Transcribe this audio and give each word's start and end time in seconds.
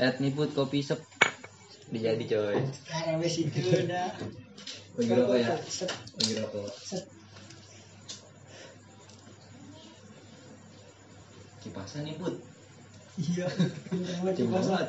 at 0.00 0.18
niput 0.18 0.50
kopi 0.54 0.82
sep. 0.82 0.98
Dijadi 1.92 2.26
coy. 2.26 2.58
Sekarang 2.72 3.16
wes 3.22 3.36
itu 3.38 3.60
udah. 3.62 4.10
bagi 4.94 5.12
rokok 5.14 5.36
ya? 5.38 5.54
Bagi 6.18 6.34
rokok. 6.42 6.70
Kipasan 11.62 12.06
Iya, 13.14 13.46
pintar 13.86 14.14
banget 14.26 14.34
Cuma 14.42 14.58
kipasan. 14.58 14.86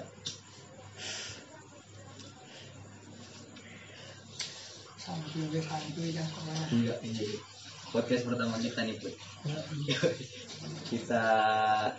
Santuy 4.98 5.46
gue 5.54 5.62
santuy 5.62 6.10
dah 6.18 6.26
ke 6.26 6.40
mana. 6.42 6.66
enggak 6.74 7.00
ini 7.06 7.38
podcast 7.94 8.26
pertama 8.26 8.58
kita 8.58 8.82
niput 8.82 9.14
Ya, 9.46 9.62
iya. 9.86 9.98
kita 10.90 11.24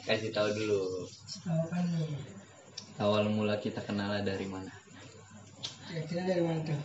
kasih 0.03 0.35
tahu 0.35 0.51
dulu. 0.51 1.07
Tahu 1.47 1.63
kan 1.71 1.87
nih. 1.95 2.11
Awal 2.97 3.29
mula 3.29 3.61
kita 3.61 3.81
kenal 3.85 4.13
dari 4.25 4.47
mana 4.49 4.73
Kira-kira 5.87 6.23
dari 6.27 6.43
mana 6.43 6.61
tuh? 6.67 6.81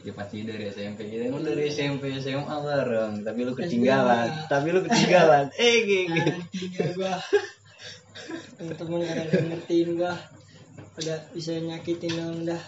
ya 0.00 0.16
pasti 0.16 0.40
dari 0.48 0.64
SMP 0.72 1.12
kita 1.12 1.28
emang 1.28 1.44
dari 1.44 1.68
SMP 1.68 2.08
SMA 2.24 2.56
bareng 2.56 3.20
tapi 3.20 3.44
lu 3.44 3.52
ketinggalan 3.52 4.32
tapi 4.48 4.72
lu 4.72 4.80
ketinggalan 4.80 5.52
eh 5.60 5.76
gini 5.84 6.20
Tinggal 6.48 6.88
gua. 6.96 7.14
Temen-temen 8.56 9.04
kadang 9.04 9.28
kadang 9.28 9.46
ngertiin 9.52 9.88
gua. 10.00 10.16
Udah 10.96 11.18
bisa 11.36 11.52
nyakitin 11.60 12.12
dong 12.16 12.48
dah. 12.48 12.62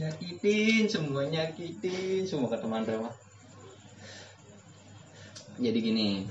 nyakitin 0.00 0.88
semua 0.88 1.28
nyakitin 1.28 2.24
semua 2.24 2.48
ke 2.48 2.56
teman 2.60 2.84
rumah 2.86 3.12
jadi 5.58 5.78
gini 5.80 6.24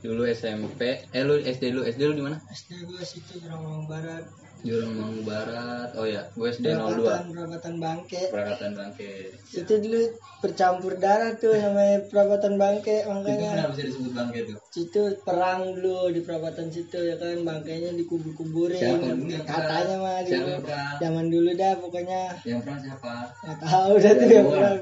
dulu 0.00 0.26
SMP 0.26 1.06
eh 1.06 1.22
lu 1.22 1.38
SD 1.38 1.70
lu 1.70 1.86
SD 1.86 2.00
lu 2.02 2.14
di 2.18 2.24
mana 2.26 2.42
SD 2.50 2.82
gua 2.88 3.02
situ 3.06 3.38
Gerawang 3.38 3.86
Barat. 3.86 4.26
Jurang 4.62 4.94
Mangu 4.94 5.22
Barat. 5.26 5.90
Oh 5.98 6.06
ya 6.06 6.22
gue 6.30 6.46
SD 6.46 6.70
02 6.70 6.78
Perapatan, 6.78 7.22
perapatan 7.34 7.74
bangke. 7.76 8.22
Perakatan 8.30 8.70
Bangke. 8.78 9.10
Itu 9.50 9.74
dulu 9.82 10.00
bercampur 10.38 10.92
darah 10.96 11.34
tuh 11.34 11.50
namanya 11.50 11.98
perapatan 12.06 12.54
bangke 12.54 13.02
itu 13.02 13.10
makanya. 13.10 13.50
kenapa 13.58 13.70
bisa 13.74 13.84
disebut 13.90 14.12
Bangke 14.14 14.38
tuh? 14.46 14.56
Situ 14.70 15.02
perang 15.26 15.60
dulu 15.74 16.14
di 16.14 16.20
perapatan 16.22 16.66
situ 16.70 16.98
ya 17.02 17.18
kan? 17.18 17.42
Bangkainya 17.42 17.90
dikubur-kuburin. 17.98 18.78
Siapa 18.78 19.02
yang 19.02 19.42
katanya 19.42 19.96
mah 19.98 20.18
Siapa 20.22 20.30
dulu 20.30 20.50
yang 20.50 20.62
perang? 20.62 20.94
zaman 21.02 21.26
dulu 21.26 21.50
dah 21.58 21.72
pokoknya. 21.82 22.22
Yang 22.46 22.60
perang 22.62 22.80
siapa? 22.80 23.12
Nggak 23.42 23.58
tahu 23.60 23.92
dah 23.98 24.12
tuh 24.14 24.26
Ya, 24.26 24.34
yang 24.38 24.48
perang. 24.48 24.78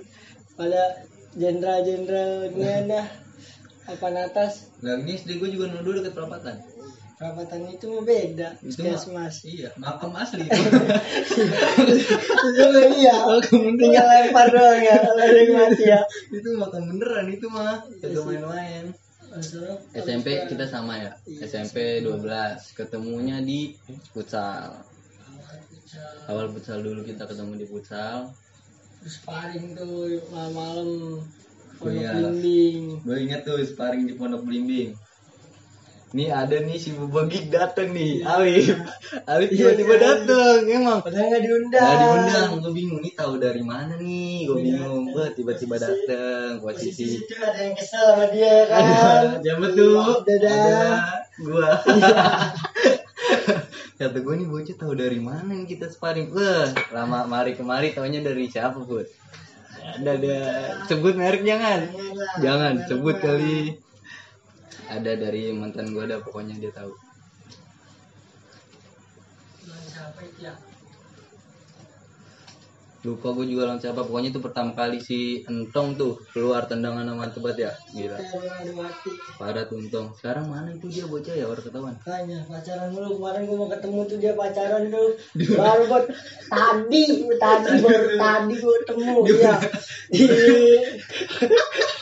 pada 0.54 0.82
jenderal-jenderal 1.34 2.30
ini 2.52 2.69
dah. 2.84 3.06
Apa 3.91 4.06
atas 4.14 4.70
lah 4.86 5.02
ini 5.02 5.19
SD 5.19 5.42
gue 5.42 5.50
juga 5.50 5.66
nuduh 5.72 5.98
deket 5.98 6.14
perapatan 6.14 6.54
perapatan 7.20 7.68
itu 7.68 7.84
mah 7.84 8.00
beda 8.00 8.48
Itu 8.64 8.80
mah- 8.80 8.96
puskesmas 8.96 9.44
iya 9.44 9.68
makam 9.76 10.16
asli. 10.16 10.40
Itu 12.48 12.62
mah 12.72 12.84
iya. 12.96 13.16
Tinggal 13.76 14.06
lempar 14.08 14.46
doang 14.48 14.80
ya 14.80 14.96
kalau 15.04 15.20
ada 15.20 15.36
yang 15.36 15.52
mati 15.52 15.84
ya. 15.84 16.00
Itu 16.32 16.48
makam 16.56 16.88
beneran 16.88 17.28
itu 17.28 17.46
mah. 17.52 17.84
Kagak 18.00 18.24
main-main. 18.24 18.84
Masalah, 19.30 19.78
SMP 19.94 20.42
kita 20.50 20.66
sama 20.66 20.98
ya? 20.98 21.12
Iya, 21.22 21.46
SMP 21.46 22.02
12 22.02 22.74
ketemunya 22.74 23.38
di 23.38 23.78
futsal. 24.10 24.80
Awal 26.26 26.50
futsal. 26.50 26.82
Dulu 26.82 27.06
kita 27.06 27.30
ketemu 27.30 27.62
di 27.62 27.66
futsal. 27.68 28.32
Terus 28.98 29.14
sparring 29.22 29.76
tuh 29.76 30.24
malam-malam 30.32 30.88
Oh 31.80 31.88
iya. 31.88 32.12
pondok 32.12 32.36
blimbing 32.36 33.00
gue 33.00 33.16
inget 33.24 33.41
tuh 33.41 33.56
sparring 33.64 34.04
di 34.04 34.12
pondok 34.12 34.44
belimbing 34.44 34.92
nih 36.11 36.34
ada 36.34 36.58
nih 36.58 36.75
si 36.75 36.91
Bubagik 36.91 37.55
dateng 37.55 37.94
nih. 37.94 38.27
Alif. 38.27 38.75
Alif 39.30 39.50
Iya, 39.55 39.78
tiba-tiba 39.78 39.94
iya. 39.94 40.03
dateng 40.03 40.58
emang. 40.66 40.98
Padahal 41.06 41.27
nggak 41.30 41.42
diundang. 41.47 41.86
Nah 41.86 41.97
diundang, 42.03 42.48
gue 42.58 42.72
bingung 42.75 43.00
nih 43.03 43.14
tahu 43.14 43.39
dari 43.39 43.62
mana 43.62 43.94
nih, 43.94 44.50
gue 44.50 44.58
bingung, 44.58 45.14
gue 45.14 45.26
tiba-tiba 45.38 45.78
dateng 45.78 46.59
posisi 46.59 47.22
situ 47.22 47.34
ada 47.38 47.62
yang 47.62 47.78
kesel 47.78 48.03
sama 48.10 48.26
dia 48.34 48.66
kan? 48.66 48.82
tuh, 49.43 50.26
Dadah. 50.26 50.50
ada 50.50 50.82
gua. 51.38 51.70
Kata 54.00 54.16
gue 54.16 54.34
nih 54.34 54.49
bocah 54.49 54.76
tahu 54.81 54.97
dari 54.97 55.20
mana 55.20 55.53
nih 55.54 55.69
kita 55.69 55.93
sparring. 55.93 56.32
Wah, 56.34 56.72
lama 56.91 57.28
mari 57.28 57.53
kemari 57.54 57.93
taunya 57.94 58.25
dari 58.25 58.49
siapa, 58.49 58.81
Bud? 58.82 59.06
Ada 60.00 60.10
ada. 60.16 60.37
Sebut 60.88 61.15
merek 61.15 61.44
jangan. 61.44 61.93
Jangan 62.41 62.88
sebut 62.88 63.20
kali. 63.20 63.76
Ada 64.90 65.12
dari 65.14 65.54
mantan 65.54 65.94
gue 65.94 66.02
ada 66.02 66.18
pokoknya 66.18 66.58
dia 66.58 66.74
tahu. 66.74 66.90
ya 70.40 70.56
Lupa 73.00 73.32
gue 73.32 73.48
juga 73.48 73.64
lawan 73.64 73.80
siapa. 73.80 74.04
Pokoknya 74.04 74.28
itu 74.28 74.44
pertama 74.44 74.76
kali 74.76 75.00
si 75.00 75.40
Entong 75.48 75.96
tuh 75.96 76.20
keluar 76.36 76.68
tendangan 76.68 77.08
sama 77.08 77.32
tebat 77.32 77.56
ya. 77.56 77.72
Gila. 77.96 78.20
Parah 79.40 79.64
tuh 79.64 79.80
Entong. 79.80 80.12
Sekarang 80.12 80.52
mana 80.52 80.68
itu 80.68 80.84
dia 80.92 81.08
bocah 81.08 81.32
ya 81.32 81.48
orang 81.48 81.64
ketahuan. 81.64 81.96
Kayaknya 82.04 82.44
pacaran 82.44 82.92
dulu 82.92 83.16
kemarin 83.16 83.48
gua 83.48 83.56
mau 83.56 83.68
ketemu 83.72 84.00
tuh 84.04 84.18
dia 84.20 84.32
pacaran 84.36 84.82
tuh 84.92 85.08
baru 85.56 85.82
buat 85.88 86.04
tadi 86.52 87.02
tadi 87.40 87.72
baru 87.80 88.08
tadi 88.20 88.54
gua 88.60 88.74
ketemu 88.84 89.12
dia 89.24 89.54
di 90.12 90.24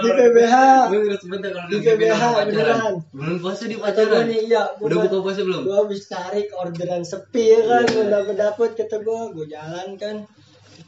Di 0.00 0.10
PBH. 0.10 0.54
Gue 0.88 1.00
udah 1.08 1.18
sebentar 1.18 1.50
kalau 1.50 1.68
Di 1.68 1.78
PBH, 1.82 2.22
beneran. 2.46 2.92
Belum 3.10 3.36
puasa 3.42 3.64
di 3.66 3.76
pacaran. 3.76 4.24
nih 4.26 4.40
iya 4.48 4.62
Udah 4.78 4.96
buka 5.04 5.18
puasa 5.22 5.40
belum? 5.42 5.62
gua 5.66 5.76
habis 5.84 6.02
tarik 6.06 6.48
orderan 6.54 7.02
sepi 7.02 7.44
ya 7.54 7.60
kan 7.66 7.84
gua 7.88 8.04
dapet 8.08 8.36
dapet 8.36 8.70
kata 8.78 8.96
gua 9.02 9.30
gua 9.34 9.46
jalan 9.46 9.88
kan 9.98 10.16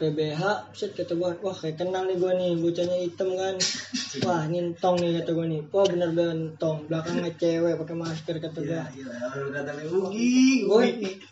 PBH 0.00 0.72
set 0.72 0.96
kata 0.96 1.12
gua 1.12 1.36
wah 1.44 1.52
kayak 1.52 1.76
kenal 1.76 2.08
nih 2.08 2.16
gua 2.16 2.32
nih 2.32 2.56
bocahnya 2.56 2.96
hitam 3.04 3.36
kan. 3.36 3.54
Wah 4.24 4.48
ini 4.48 4.72
entong 4.72 4.96
nih 4.96 5.20
kata 5.20 5.30
gua 5.36 5.46
nih. 5.46 5.60
Wah 5.68 5.84
bener 5.84 6.10
bener 6.16 6.56
entong 6.56 6.88
belakangnya 6.88 7.30
cewek 7.36 7.76
pakai 7.76 7.96
masker 8.00 8.36
kata 8.40 8.58
gua. 8.64 8.82
Iya, 8.88 9.12
kata 9.52 9.70
Ugi, 9.92 10.64
gue 10.64 10.84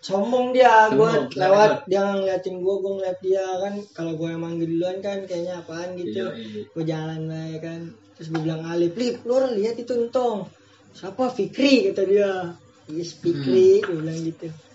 sombong 0.04 0.52
dia 0.52 0.92
gue 0.92 1.10
lewat 1.32 1.88
dia 1.88 2.04
ngeliatin 2.04 2.60
gue 2.60 2.74
gue 2.84 2.92
ngeliat 3.00 3.18
dia 3.24 3.44
kan 3.64 3.74
kalau 3.96 4.12
gue 4.20 4.28
emang 4.28 4.60
duluan 4.60 5.00
kan 5.00 5.24
kayaknya 5.24 5.64
apaan 5.64 5.96
gitu. 5.96 6.28
Iya, 6.28 6.36
iya. 6.36 6.62
gue 6.68 6.84
jalan 6.84 7.20
baik 7.24 7.60
kan 7.64 7.80
terus 8.20 8.28
gue 8.28 8.40
bilang 8.44 8.62
Alif 8.68 8.94
Lip 9.00 9.24
lu 9.24 9.32
orang 9.32 9.56
lihat 9.56 9.80
itu 9.80 9.96
entong 9.96 10.44
siapa? 10.92 11.32
Fikri 11.32 11.88
kata 11.88 12.02
dia. 12.04 12.52
Yes 12.92 13.16
Fikri 13.16 13.80
gue 13.80 13.96
bilang 13.96 14.20
gitu 14.20 14.67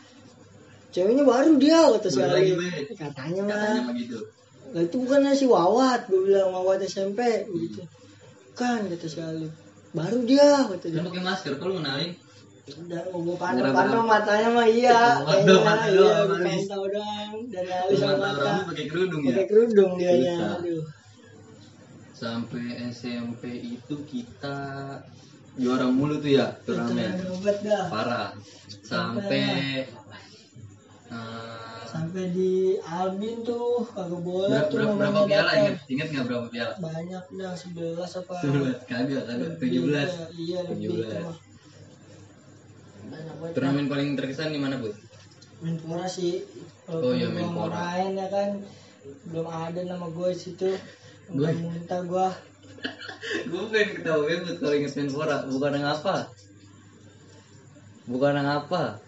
ceweknya 0.94 1.26
baru 1.26 1.58
dia 1.58 1.90
kata 1.90 2.08
si 2.08 2.20
Be. 2.22 2.54
katanya 2.96 3.42
mah 3.44 3.58
Katanya 3.58 3.82
mah 3.84 3.94
gitu. 3.98 4.20
lah 4.72 4.82
itu 4.82 4.96
bukan 4.96 5.20
si 5.34 5.46
Wawat 5.46 6.06
gue 6.08 6.22
bilang 6.24 6.54
Wawat 6.54 6.86
SMP 6.86 7.20
gitu 7.50 7.82
kan 8.54 8.86
kata 8.86 9.06
si 9.06 9.18
Alif 9.20 9.50
baru 9.92 10.22
dia 10.24 10.70
kata 10.70 10.86
dia 10.88 11.02
pakai 11.02 11.22
masker, 11.22 11.54
kalau 11.58 11.78
kenalin. 11.78 12.14
udah 12.64 13.02
pantau 13.36 13.60
Bener-bener. 13.60 13.76
pantau 13.76 14.02
matanya 14.06 14.50
mah 14.50 14.66
iya 14.66 15.20
mata 15.20 15.36
iya 15.36 15.44
doang, 15.44 16.24
gue 16.24 16.38
Alis. 16.40 16.64
pantau 16.64 16.84
doang 16.88 17.34
dari 17.50 17.72
alis 17.72 17.98
sama 17.98 18.16
Mata 18.16 18.30
mata 18.40 18.52
pakai 18.70 18.86
kerudung 18.88 19.22
ya. 19.22 19.30
pakai 19.36 19.46
kerudung 19.50 19.92
Bisa. 19.98 20.48
aduh 20.58 20.84
Sampai 22.14 22.64
SMP 22.88 23.44
itu 23.52 23.96
kita 24.08 24.56
juara 25.54 25.92
mulu 25.92 26.18
tuh 26.18 26.32
ya 26.32 26.56
turnamen. 26.64 27.20
Parah. 27.92 28.32
Sampai 28.82 29.84
sampai 31.86 32.24
di 32.30 32.54
Albin 32.80 33.42
tuh 33.42 33.86
kagak 33.88 34.18
boleh 34.20 34.50
berapa, 34.50 34.66
tuh 34.66 34.78
berapa, 34.80 34.94
berapa 34.98 35.20
piala 35.24 35.52
ingat 35.56 35.76
ingat 35.88 36.08
nggak 36.10 36.26
berapa 36.26 36.46
piala? 36.48 36.74
banyak 36.76 37.24
dah 37.32 37.54
11 37.54 38.02
apa 38.18 38.34
Sebelas 38.40 38.78
kagak 38.84 39.22
kagak 39.24 39.38
lebih 39.52 39.60
tujuh 39.62 39.82
belas. 39.86 40.10
iya 40.34 40.60
lebih 40.64 40.86
itu 40.90 40.96
17. 41.04 41.22
mah 41.22 41.38
banyak 43.04 43.36
banget 43.36 43.42
dah. 43.44 43.54
Turnamen 43.54 43.86
paling 43.86 44.10
terkesan 44.14 44.50
di 44.50 44.60
mana 44.60 44.76
bu? 44.78 44.90
Menpora 45.60 46.06
sih 46.06 46.44
Oh, 46.86 47.12
iya, 47.12 47.30
Menpora. 47.30 47.72
main 47.72 48.12
ya 48.14 48.28
kan 48.28 48.50
belum 49.24 49.46
ada 49.46 49.82
nama 49.84 50.08
gue 50.08 50.28
di 50.30 50.40
situ 50.42 50.70
Gue- 51.30 51.56
muntah 51.58 52.02
gue 52.02 52.28
gue 53.50 53.64
pengen 53.70 53.90
ketawa 53.96 54.22
banget 54.26 54.56
kalau 54.58 54.74
inget 54.74 54.94
Menpora 54.98 55.38
bukan 55.46 55.72
yang 55.74 55.88
apa 55.90 56.16
bukan 58.06 58.34
yang 58.34 58.50
apa 58.58 59.00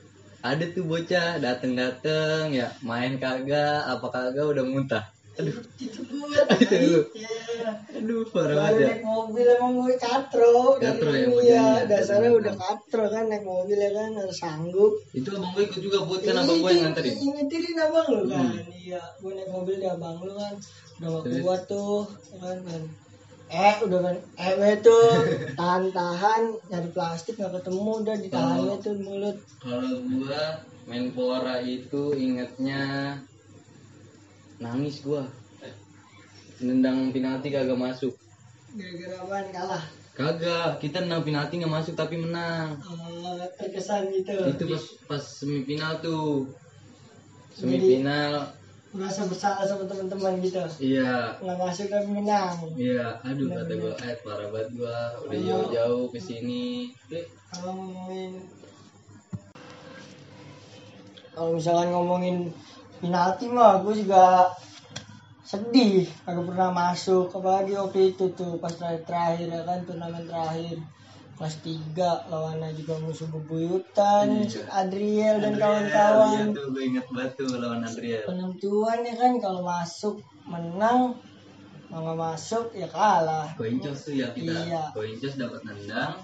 ada 0.46 0.66
tuh 0.70 0.86
bocah 0.86 1.42
dateng 1.42 1.74
dateng 1.74 2.54
ya 2.54 2.70
main 2.86 3.18
kagak 3.18 3.82
apa 3.90 4.06
kagak 4.14 4.46
udah 4.46 4.62
muntah. 4.62 5.06
Aduh. 5.36 5.58
Itu 5.76 6.00
gue 6.08 6.40
Itu 6.64 6.76
lu. 6.80 7.02
Iya. 7.20 7.72
aduh 7.98 8.24
parah 8.30 8.56
banget 8.56 8.78
ya. 8.78 8.88
naik 8.88 9.02
mobil 9.04 9.46
emang 9.48 9.72
gue 9.82 9.96
katro 9.98 10.78
Katro 10.78 11.10
ya, 11.12 11.26
ini 11.26 11.34
badannya. 11.34 11.50
ya. 11.50 11.88
dasarnya 11.90 12.32
udah 12.40 12.54
katro 12.56 13.04
kan 13.10 13.26
naik 13.28 13.44
mobil 13.44 13.78
ya 13.80 13.92
kan 13.92 14.10
harus 14.16 14.38
sanggup. 14.38 14.94
Itu 15.12 15.34
abang 15.34 15.52
gue 15.58 15.64
ikut 15.66 15.82
juga 15.82 15.98
buat 16.06 16.22
kan 16.22 16.36
abang 16.40 16.62
gue 16.62 16.72
yang 16.72 16.84
nganterin. 16.88 17.12
Ini 17.18 17.28
ngetirin 17.42 17.78
abang 17.82 18.08
lu 18.14 18.22
kan? 18.30 18.46
Hmm. 18.54 18.70
iya 18.70 19.02
gue 19.20 19.32
naik 19.34 19.50
mobil 19.50 19.76
di 19.82 19.88
abang 19.90 20.16
lu 20.22 20.34
kan. 20.38 20.54
Udah 21.02 21.20
kuat 21.44 21.62
tuh 21.68 22.06
kan 22.40 22.58
kan 22.64 22.82
eh 23.56 23.76
udah 23.88 24.00
kan 24.04 24.16
eh 24.36 24.76
tuh 24.84 25.08
tahan-tahan 25.56 26.42
nyari 26.68 26.90
plastik 26.92 27.40
nggak 27.40 27.64
ketemu 27.64 27.92
udah 28.04 28.16
ditahan 28.20 28.60
Oh. 28.68 28.78
tuh 28.84 28.96
mulut 29.00 29.38
Kalau 29.64 30.04
gua 30.04 30.44
Menpora 30.86 31.66
itu 31.66 32.14
ingetnya 32.14 33.16
nangis 34.62 35.02
gua. 35.02 35.26
Nendang 36.62 37.10
penalti 37.10 37.50
kagak 37.50 37.76
masuk. 37.76 38.14
gara-gara 38.76 39.16
apaan 39.24 39.48
kalah 39.50 39.84
Kagak, 40.16 40.80
kita 40.80 41.04
nendang 41.04 41.26
penalti 41.26 41.60
nggak 41.60 41.74
masuk 41.74 41.96
tapi 41.98 42.16
menang. 42.16 42.80
Oh, 42.86 43.44
terkesan 43.58 44.14
gitu 44.14 44.32
Itu 44.48 44.64
pas 44.70 44.84
pas 45.10 45.24
semifinal 45.24 46.00
tuh. 46.00 46.48
Semifinal. 47.52 48.52
Merasa 48.96 49.28
bersalah 49.28 49.68
sama 49.68 49.84
teman-teman 49.84 50.40
gitu. 50.40 50.64
Iya. 50.80 51.36
nggak 51.44 51.58
masuk 51.60 51.92
tapi 51.92 52.08
menang. 52.08 52.56
Iya, 52.80 53.20
aduh 53.28 53.52
kata 53.52 53.74
gua, 53.76 53.94
eh 54.00 54.16
parah 54.24 54.48
banget 54.50 54.70
gua. 54.80 54.98
Udah 55.28 55.40
jauh-jauh 55.44 56.08
ke 56.16 56.20
sini. 56.24 56.96
kalau 57.52 57.72
ngomongin 57.76 58.32
kalau 61.36 61.52
misalkan 61.60 61.92
ngomongin 61.92 62.38
penalti 63.04 63.52
mah 63.52 63.84
gue 63.84 63.94
juga 64.00 64.56
sedih. 65.44 66.08
Aku 66.24 66.48
pernah 66.48 66.72
masuk. 66.72 67.28
Apalagi 67.36 67.76
waktu 67.76 68.16
itu 68.16 68.32
tuh 68.32 68.56
pas 68.58 68.72
terakhir 68.72 69.04
terakhir 69.04 69.48
ya 69.52 69.62
kan 69.68 69.84
turnamen 69.84 70.24
terakhir 70.24 70.80
kelas 71.36 71.56
3 71.64 72.32
lawannya 72.32 72.72
juga 72.80 72.96
musuh 73.04 73.28
bebuyutan 73.28 74.48
si 74.48 74.64
Adriel 74.72 75.44
dan 75.44 75.60
kawan-kawan 75.60 76.32
Iya 76.32 76.56
tuh, 76.56 76.66
gue 76.72 76.84
inget 76.88 77.06
banget 77.12 77.32
tuh 77.36 77.60
lawan 77.60 77.84
Adriel. 77.84 78.24
penentuan 78.24 79.00
ya 79.04 79.14
kan 79.20 79.34
kalau 79.44 79.62
masuk 79.68 80.16
menang 80.48 81.20
kalau 81.92 82.14
masuk 82.16 82.72
ya 82.72 82.88
kalah 82.88 83.52
Koincos 83.60 84.10
tuh 84.10 84.16
ya 84.16 84.32
kita. 84.32 84.52
Iya. 84.52 84.84
Koincos 84.92 85.36
dapat 85.38 85.62
nendang. 85.64 86.18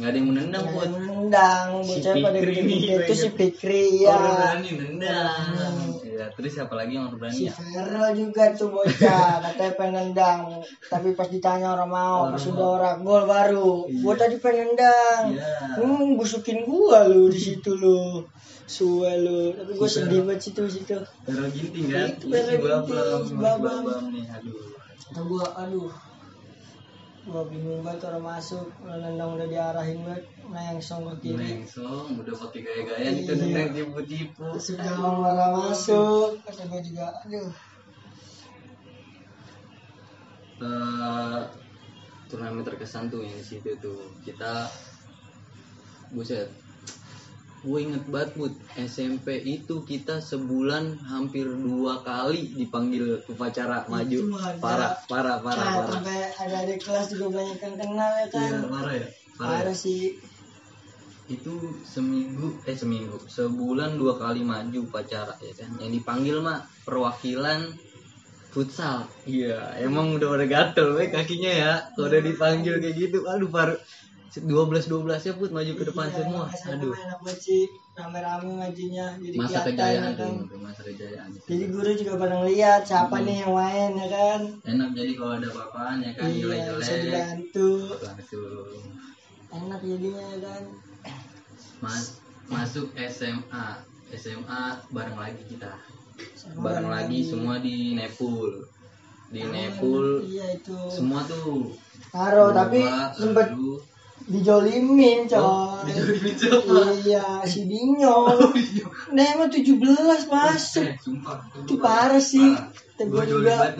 Nggak 0.00 0.08
ada 0.08 0.16
yang 0.16 0.28
menendang 0.28 0.62
Yang 0.62 0.72
buat. 0.72 0.88
menendang 0.90 1.66
Si 1.84 1.98
pada 2.00 2.38
gue 2.38 2.56
itu 2.56 3.12
si 3.12 3.20
inget. 3.22 3.36
Fikri 3.36 3.84
ya 4.00 4.10
udah 4.10 4.32
berani 4.34 4.70
nendang. 4.72 5.28
Hmm. 5.52 5.88
Iya, 6.00 6.24
terus 6.32 6.52
siapa 6.52 6.74
lagi 6.74 6.92
yang 6.94 7.12
berani 7.12 7.32
si 7.34 7.44
ya? 7.44 7.52
Feral 7.52 8.08
juga 8.12 8.44
tuh 8.52 8.68
bocah 8.70 9.28
katanya 9.46 9.72
pengen 9.74 9.94
nendang 10.10 10.40
tapi 10.84 11.12
pas 11.12 11.28
ditanya 11.28 11.68
orang 11.70 11.90
mau 11.90 12.16
Orang 12.24 12.34
pas 12.34 12.44
udah 12.46 12.68
orang 12.74 12.96
gol 13.00 13.24
baru 13.24 13.72
Iya. 13.86 14.00
gua 14.00 14.14
tadi 14.16 14.36
pengen 14.36 14.66
nendang 14.70 15.22
Iya. 15.30 15.48
hmm 15.78 16.16
busukin 16.16 16.64
gua 16.64 17.04
lu 17.04 17.28
di 17.28 17.40
situ 17.46 17.70
lu 17.72 18.24
suwe 18.66 19.12
lu 19.18 19.52
tapi 19.52 19.72
gua 19.74 19.84
Si 19.86 19.96
sedih 19.98 20.20
banget 20.22 20.40
situ 20.42 20.62
situ 20.66 20.96
Feral 21.22 21.48
Ginting 21.50 21.86
kan? 21.88 22.06
Itu 22.10 22.24
Iya, 22.26 22.40
si 22.42 22.56
Babam, 22.56 22.82
Ginting, 22.84 23.26
si 23.26 23.34
Babam. 23.36 23.82
Nih, 24.10 24.24
aduh. 24.28 24.56
kata 25.02 25.20
gua 25.22 25.44
aduh 25.56 25.90
gua 27.30 27.44
bingung 27.46 27.80
banget 27.80 28.10
orang 28.10 28.24
masuk 28.26 28.66
nendang 28.82 29.38
udah 29.38 29.46
diarahin 29.46 30.02
banget 30.02 30.24
nah 30.50 30.62
yang 30.66 30.82
song 30.82 31.06
ke 31.06 31.30
kiri 31.30 31.62
Mengsong, 31.62 32.18
udah 32.18 32.34
pakai 32.34 32.60
gaya-gaya 32.60 33.08
itu 33.14 33.30
Iya. 33.30 33.38
nendang 33.40 33.68
tipu-tipu. 33.70 34.46
Gawang 34.76 35.16
marah 35.22 35.50
masuk 35.54 36.42
kata 36.42 36.62
gua 36.66 36.80
juga 36.82 37.06
aduh 37.22 37.50
Eh, 40.60 41.40
turnamen 42.28 42.60
terkesan 42.60 43.08
tuh 43.08 43.24
yang 43.24 43.32
di 43.32 43.40
situ 43.40 43.72
tuh 43.80 44.12
kita 44.20 44.68
buset 46.12 46.52
gue 47.60 47.78
inget 47.84 48.04
banget 48.08 48.30
Bud. 48.40 48.54
SMP 48.80 49.44
itu 49.44 49.84
kita 49.84 50.24
sebulan 50.24 50.96
hampir 51.04 51.44
dua 51.44 52.00
kali 52.00 52.56
dipanggil 52.56 53.20
upacara 53.28 53.84
maju. 53.84 54.18
parah 54.60 54.96
parah 55.04 55.36
parah 55.44 55.64
nah, 55.64 55.74
parah 55.84 55.94
sampai 56.00 56.18
ada 56.40 56.58
di 56.64 56.76
kelas 56.80 57.06
juga 57.12 57.26
banyak 57.36 57.58
yang 57.60 57.76
kenal 57.76 58.12
ya 58.16 58.26
kan? 58.32 58.40
Iya 58.40 58.58
parah 58.64 58.94
ya 58.96 59.08
parah 59.36 59.56
ya? 59.60 59.60
Parah 59.68 59.76
sih. 59.76 60.16
Itu 61.28 61.54
seminggu 61.84 62.64
eh 62.64 62.76
seminggu. 62.76 63.28
Sebulan 63.28 64.00
dua 64.00 64.16
kali 64.16 64.40
maju 64.40 64.78
upacara 64.80 65.36
ya 65.44 65.52
kan? 65.52 65.76
Yang 65.84 66.00
dipanggil 66.00 66.40
mah 66.40 66.64
perwakilan 66.88 67.76
futsal. 68.50 69.04
Iya 69.28 69.76
emang 69.84 70.16
udah 70.16 70.32
pada 70.32 70.46
gatel 70.48 70.96
we 70.96 71.12
kakinya 71.12 71.52
ya. 71.52 71.72
Kalau 71.92 72.08
udah 72.08 72.22
dipanggil 72.24 72.80
kayak 72.80 72.96
gitu 72.96 73.28
aduh 73.28 73.52
baru 73.52 73.76
12 74.32 74.46
12 74.86 74.86
ya 75.20 75.32
put 75.34 75.50
maju 75.50 75.72
ke 75.72 75.84
depan 75.84 76.06
Iya, 76.06 76.16
semua. 76.16 76.44
SMA 76.48 76.70
aduh. 76.72 76.94
enak 76.94 77.18
banget 77.20 77.38
sih 77.40 77.62
rame-rame 77.92 78.52
majunya 78.54 79.06
jadi 79.18 79.36
masa 79.36 79.58
kejayaan 79.60 79.98
ya 80.06 80.12
kan. 80.14 80.32
tuh 80.40 80.58
masa 80.60 80.80
kejayaan 80.82 81.28
jadi 81.42 81.64
guru 81.66 81.90
juga 81.92 82.12
pada 82.16 82.34
ngeliat 82.38 82.80
siapa 82.82 83.12
Hmm. 83.12 83.26
nih 83.26 83.36
yang 83.36 83.52
main 83.52 83.90
ya 83.92 84.08
kan? 84.08 84.40
Enak 84.64 84.88
jadi 84.92 85.12
kalau 85.14 85.32
ada 85.34 85.48
apa-apaan 85.48 85.96
ya 86.00 86.10
kan? 86.12 86.26
Iya 86.26 86.46
bisa 86.46 86.54
jelek-jelek 86.54 87.02
dibantu. 87.02 87.70
Langsung 87.98 88.68
enak 89.52 89.80
jadinya 89.82 90.22
ya 90.24 90.38
kan? 90.40 90.62
Mas 91.78 92.04
masuk 92.46 92.86
SMA 92.94 93.66
SMA 94.12 94.62
bareng 94.88 95.16
lagi 95.16 95.42
kita. 95.44 95.72
Seru 96.32 96.60
bareng 96.60 96.86
lagi 96.86 97.18
semua 97.20 97.58
di 97.58 97.94
Nepul. 97.94 98.62
Di 99.28 99.42
Nepul 99.44 100.22
iya 100.24 100.46
itu. 100.52 100.78
semua 100.86 101.22
tuh. 101.22 101.74
Taro 102.08 102.50
tapi 102.50 102.82
sempet 103.12 103.54
dijolimin 104.30 105.26
coy. 105.26 105.42
Oh, 105.42 105.82
dijolimin 105.82 106.34
siapa? 106.38 106.74
iya 107.02 107.26
si 107.42 107.66
Dinyo 107.66 108.30
nah 109.14 109.24
emang 109.34 109.50
17 109.50 109.74
masuk 110.30 110.86
eh, 110.86 110.94
sumpah. 111.02 111.38
Itu 111.66 111.74
parah 111.82 112.22
sih. 112.22 112.54
Gua 113.10 113.24
juga. 113.26 113.74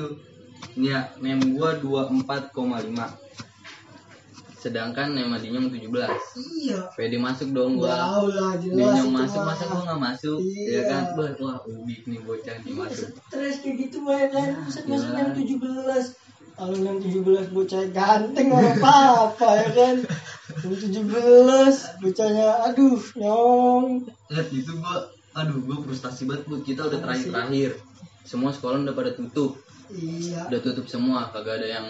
ini 0.74 0.90
ya 0.90 1.12
nem 1.22 1.38
gua 1.54 1.76
24,5 1.78 2.50
sedangkan 4.60 5.16
nem 5.16 5.32
Dinyong 5.32 5.72
17 5.72 5.88
iya. 6.60 6.80
Pede 6.92 7.16
masuk 7.16 7.54
dong 7.56 7.80
gua. 7.80 7.96
Jauh 7.96 8.28
lah 8.34 8.52
jelas 8.60 8.76
Dinyong 9.00 9.12
masuk 9.14 9.40
masa 9.46 9.64
gua 9.70 9.82
nggak 9.86 10.00
masuk. 10.02 10.38
Iya. 10.42 10.68
ya 10.68 10.82
kan? 10.90 11.02
Wah 11.16 11.56
ubik 11.64 12.04
nih 12.04 12.20
bocah 12.26 12.56
nih 12.66 12.74
masuk. 12.76 13.08
stres 13.30 13.62
kayak 13.64 13.88
gitu 13.88 14.04
ya 14.04 14.28
kan 14.28 14.48
Buset 14.66 14.84
masuk 14.84 15.10
yang 15.14 15.32
17 15.32 16.29
kalau 16.60 16.76
yang 16.76 17.00
17 17.00 17.56
bocah 17.56 17.88
ganteng 17.88 18.52
orang 18.52 18.76
apa 18.84 19.48
ya 19.64 19.68
kan? 19.72 19.96
Yang 20.60 20.92
17 20.92 22.04
bocahnya 22.04 22.48
aduh 22.68 23.00
nyong. 23.16 23.86
Lihat 24.28 24.48
itu 24.52 24.72
gua 24.76 25.08
aduh 25.32 25.56
gua 25.64 25.80
frustasi 25.80 26.28
banget 26.28 26.44
bu. 26.44 26.60
Kita 26.60 26.84
udah 26.84 27.00
terakhir 27.00 27.32
terakhir 27.32 27.70
semua 28.28 28.52
sekolah 28.52 28.84
udah 28.84 28.92
pada 28.92 29.16
tutup. 29.16 29.56
Iya. 29.88 30.52
Udah 30.52 30.60
tutup 30.60 30.84
semua 30.84 31.32
kagak 31.32 31.64
ada 31.64 31.80
yang 31.80 31.86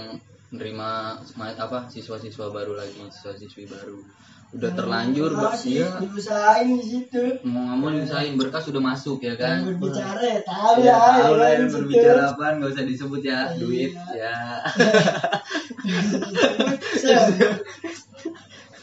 nerima 0.55 1.19
ma- 1.34 1.58
apa 1.58 1.90
siswa-siswa 1.90 2.50
baru 2.50 2.75
lagi 2.75 2.94
siswa-siswi 3.11 3.70
baru 3.70 4.02
udah 4.50 4.70
terlanjur 4.75 5.31
ber- 5.31 5.55
Makasih, 5.55 5.70
iya. 5.79 5.88
diusahain 6.02 6.75
di 6.75 6.82
situ. 6.82 7.23
Mau 7.47 7.62
nggak 7.62 7.76
mau 7.76 7.88
diusahain 7.88 8.35
berkas 8.35 8.66
udah 8.66 8.83
masuk 8.83 9.23
ya 9.23 9.38
kan? 9.38 9.62
Yang 9.62 9.78
berbicara 9.78 10.21
ya 10.21 10.40
tahu 10.42 10.75
ya, 10.80 10.90
lah 10.90 11.14
tahu 11.16 11.35
lah 11.38 11.49
yang 11.54 11.69
berbicara 11.71 12.23
apaan 12.28 12.54
nggak 12.59 12.73
usah 12.75 12.85
disebut 12.85 13.21
ya 13.23 13.38
Iya. 13.47 13.57
duit 13.57 13.92
ya. 14.11 14.37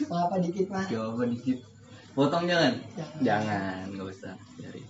Apa 0.08 0.34
dikit 0.40 0.66
mah 0.70 0.84
coba 0.86 1.22
dikit. 1.26 1.58
Potong 2.16 2.44
jangan? 2.48 2.72
Jangan. 3.20 3.92
nggak 3.92 4.08
usah 4.08 4.34
dari 4.56 4.82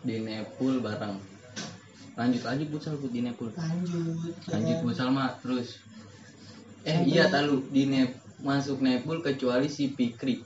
di 0.00 0.14
Nepul 0.22 0.80
bareng. 0.80 1.18
Lanjut 2.16 2.42
lagi 2.44 2.64
futsal 2.68 2.94
Put, 2.96 3.12
di 3.12 3.20
Nepul. 3.20 3.52
Lanjut 3.52 4.32
ya. 4.44 4.56
Lanjut 4.56 4.76
kan. 4.76 4.84
futsal 4.86 5.08
mah 5.10 5.34
terus 5.40 5.80
eh 6.82 6.96
Sampai- 6.96 7.08
iya 7.08 7.24
tahu 7.26 7.68
di 7.68 7.84
Nep 7.86 8.10
masuk 8.40 8.80
Nepul 8.80 9.20
kecuali 9.20 9.66
si 9.66 9.90
Fikri 9.90 10.40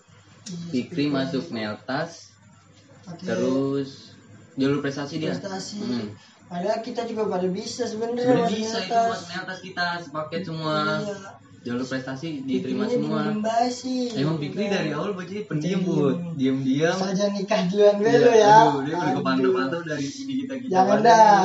Iya, 0.45 0.57
Fikri 0.69 1.09
masuk 1.09 1.49
Neltas 1.49 2.35
pakai 3.01 3.25
terus 3.27 4.13
jalur 4.55 4.79
prestasi 4.79 5.17
dia. 5.19 5.33
Prestasi. 5.33 5.81
Hmm. 5.81 6.09
padahal 6.45 6.79
kita 6.79 7.03
juga 7.05 7.27
pada 7.29 7.49
bisa 7.49 7.83
sebenarnya 7.85 8.45
bisa 8.47 8.77
itu 8.79 8.93
masuk 8.93 9.29
Neltas 9.31 9.59
kita 9.61 9.85
sepaket 10.01 10.43
semua. 10.43 11.01
Iya. 11.01 11.17
jalur 11.65 11.81
prestasi 11.83 12.45
diterima 12.45 12.85
semua. 12.85 13.33
basi 13.41 14.13
emang 14.13 14.37
Fikri 14.37 14.69
dari 14.69 14.93
awal 14.93 15.17
bocah 15.17 15.49
pendiam 15.49 15.81
bud. 15.81 16.37
Diem 16.37 16.61
diam 16.61 16.93
saja 16.93 17.33
nikah 17.33 17.65
duluan 17.65 17.97
dulu 17.97 18.33
ya. 18.37 18.53
aduh, 18.69 18.81
dia 18.83 18.93
udah 18.93 19.01
Aduh. 19.01 19.17
kepantau-pantau 19.17 19.81
dari 19.83 20.05
di 20.05 20.35
kita 20.39 20.55
kita 20.61 20.71
Jangan 20.71 20.99
dah. 21.01 21.41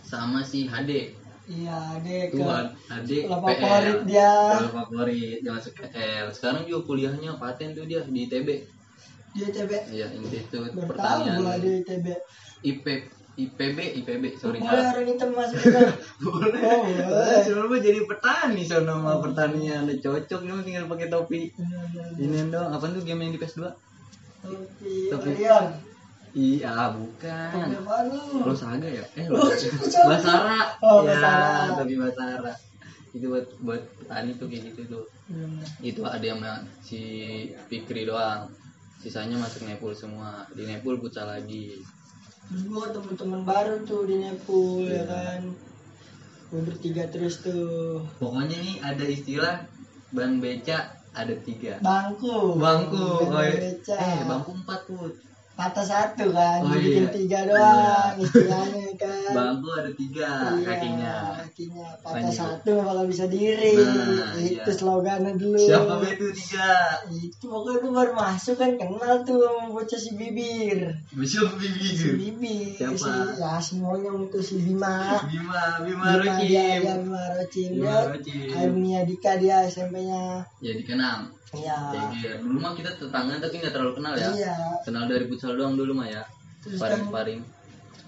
sama 0.00 0.40
si 0.40 0.64
Hade 0.64 1.17
iya 1.48 1.76
dek 1.98 2.28
tuh 2.30 2.44
Hade 2.44 3.18
Lah 3.24 3.40
PL. 3.40 3.56
favorit 3.56 4.00
dia. 4.04 4.32
Kalau 4.52 4.70
favorit 4.76 5.38
dia 5.40 5.50
masuk 5.50 5.72
PL 5.74 6.26
sekarang 6.30 6.62
juga 6.64 6.80
kuliahnya 6.84 7.36
paten 7.36 7.72
tuh 7.72 7.82
dia 7.82 8.04
di 8.04 8.28
ITB 8.28 8.48
di 9.30 9.40
ITB 9.44 9.70
Iya, 9.88 10.06
Institut 10.12 10.72
tahu 10.72 10.84
Pertanian. 10.86 11.36
gua 11.38 11.56
di 11.56 11.80
ITB 11.80 12.06
IP 12.62 12.84
IPB 13.38 13.78
IPB 14.02 14.24
sorry 14.34 14.58
boleh 14.58 14.82
orang 14.84 15.06
hitam 15.06 15.30
masuk 15.30 15.62
boleh. 16.26 16.58
Oh, 16.58 17.62
boleh. 17.64 17.80
Jadi 17.80 18.00
petani 18.02 18.62
sono 18.62 18.98
sama 18.98 19.22
pertanian 19.22 19.86
udah 19.86 19.94
cocok 19.96 20.40
nih 20.42 20.52
tinggal 20.64 20.84
pakai 20.86 21.06
topi. 21.06 21.40
Ini 22.18 22.50
dong 22.50 22.68
apa 22.68 22.84
tuh 22.88 23.00
game 23.00 23.22
yang 23.22 23.30
di 23.30 23.38
PS2 23.38 23.62
Topi 24.38 24.90
Topi. 25.08 25.28
Orion 25.32 25.64
iya 26.32 26.90
bukan 26.90 27.68
lo 28.38 28.52
saga 28.52 28.84
ya 28.84 29.04
eh 29.14 29.26
Oh, 29.26 29.38
lo 29.38 29.52
basara 30.10 30.60
Oh, 30.80 31.00
ya 31.02 31.14
Basara. 31.14 31.76
tapi 31.76 31.94
basara 31.94 32.52
itu 33.08 33.24
buat 33.26 33.46
buat 33.58 33.82
petani 33.96 34.36
tuh 34.36 34.46
kayak 34.46 34.62
gitu 34.68 34.82
tuh 34.90 35.04
Hmm. 35.28 35.60
itu 35.78 36.00
ada 36.00 36.24
yang 36.24 36.40
si 36.80 37.00
Fikri 37.68 38.02
doang 38.02 38.48
sisanya 38.96 39.36
masuk 39.36 39.62
Nepal 39.62 39.92
semua 39.92 40.48
di 40.50 40.64
Nepal 40.64 40.96
pucal 40.96 41.28
lagi 41.28 41.84
Terus 42.48 42.64
gue 42.64 42.80
ketemu 42.80 43.10
teman 43.12 43.40
baru 43.44 43.84
tuh 43.84 44.02
di 44.02 44.16
Nepal 44.18 44.64
ya 44.80 44.88
Iya. 44.88 45.02
kan. 45.04 45.40
Gue 46.48 46.60
bertiga 46.64 47.04
terus 47.06 47.44
tuh. 47.44 48.00
pokoknya 48.16 48.56
nih 48.56 48.76
ada 48.80 49.04
istilah 49.04 49.68
ban 50.08 50.40
beca 50.40 50.78
ada 51.10 51.34
tiga 51.38 51.76
Bangku. 51.78 52.56
bangku 52.56 53.04
Bangku 53.20 53.36
iya. 53.36 53.52
beca. 53.60 53.94
eh 53.94 54.18
bangku 54.24 54.50
empat 54.56 54.80
put 54.86 55.12
Patah 55.58 55.82
satu 55.82 56.30
kan, 56.30 56.62
Oh, 56.62 56.70
dibikin 56.70 57.02
iya. 57.02 57.10
tiga 57.10 57.40
doang 57.50 58.14
istilahnya 58.14 58.94
kan. 58.94 59.30
bangku 59.34 59.68
ada 59.74 59.90
tiga 59.90 60.54
Iya, 60.54 60.62
kakinya 60.62 61.14
kakinya 61.42 61.86
patah 61.98 62.22
Lanjut. 62.22 62.38
satu 62.38 62.70
bakal 62.78 63.10
bisa 63.10 63.26
diri. 63.26 63.74
Nah, 63.74 64.38
itu 64.38 64.54
iya. 64.54 64.70
slogannya 64.70 65.34
dulu. 65.34 65.58
siapa 65.58 65.98
itu 66.06 66.26
tiga 66.30 66.70
Itu 67.10 67.44
pokoknya 67.50 67.76
gue 67.82 67.90
baru 67.90 68.12
masuk 68.14 68.54
kan 68.54 68.70
kenal 68.78 69.26
tuh 69.26 69.42
sama 69.42 69.66
bocah 69.74 69.98
si 69.98 70.10
bibir. 70.14 70.78
Besok 71.10 71.58
Si 71.58 71.66
bibi 72.14 72.14
bibir. 72.14 72.78
Siapa? 72.78 72.94
Si, 72.94 73.10
ya 73.42 73.52
si 73.58 73.72
monyong 73.76 74.30
itu 74.30 74.38
si 74.38 74.54
Bima. 74.62 75.18
Bima 75.26 75.82
Bima 75.82 76.06
Bima 76.22 76.38
dia, 76.38 76.78
Rokim 76.78 76.86
dia 76.86 76.94
Bima 77.02 77.22
Rocin. 77.34 77.70
Bima 77.74 77.82
Dia 77.82 77.98
Rokim 78.06 78.54
alumni 78.54 79.00
Dika 79.02 79.32
dia 79.34 79.56
SMP-nya. 79.66 80.46
ya 80.62 80.70
di 80.70 80.84
Iya. 81.48 81.76
Dulu 82.44 82.58
mah 82.58 82.72
kita 82.72 82.92
tetangga 82.92 83.40
tapi 83.40 83.54
nggak 83.56 83.72
terlalu 83.72 83.92
kenal 83.96 84.12
ya 84.14 84.28
Iya. 84.28 84.54
kenal 84.84 85.08
dari 85.08 85.24
futsal 85.24 85.56
doang 85.56 85.74
dulu 85.74 85.96
mah 85.96 86.06
ya 86.06 86.22
kan 86.76 87.00
paring 87.08 87.40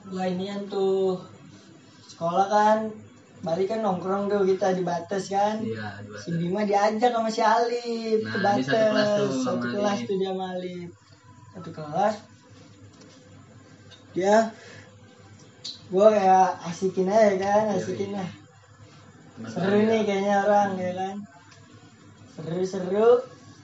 gua 0.07 0.25
inian 0.27 0.69
tuh 0.69 1.17
sekolah 2.07 2.47
kan 2.47 2.79
balik 3.41 3.73
kan 3.73 3.81
nongkrong 3.81 4.29
tuh 4.29 4.45
kita 4.45 4.77
di 4.77 4.85
Bates 4.85 5.33
kan. 5.33 5.65
iya 5.65 5.97
dua 6.05 6.21
Si 6.21 6.37
Bima 6.37 6.61
diajak 6.63 7.09
sama 7.09 7.29
si 7.29 7.41
Alif 7.41 8.21
ke 8.21 8.37
Nah, 8.37 8.45
Bates. 8.45 8.69
di 8.69 8.69
satu 8.69 8.85
kelas 8.85 9.09
tuh 9.09 9.29
sama 9.31 9.41
Satu 9.41 9.67
kelas 9.73 9.99
tuh 10.05 10.17
dia 10.17 10.29
sama 10.29 10.45
Alif. 10.53 10.89
Satu 11.57 11.71
kelas. 11.73 12.15
Dia 14.13 14.37
gua 15.89 16.07
kayak 16.11 16.49
asikin 16.69 17.09
aja 17.09 17.35
kan, 17.35 17.65
asikin 17.73 18.11
lah. 18.13 18.29
Seru 19.49 19.79
ya? 19.79 19.89
nih 19.89 20.01
kayaknya 20.05 20.35
orang 20.45 20.71
ya 20.77 20.93
kan. 20.93 21.17
Seru-seru. 22.41 23.11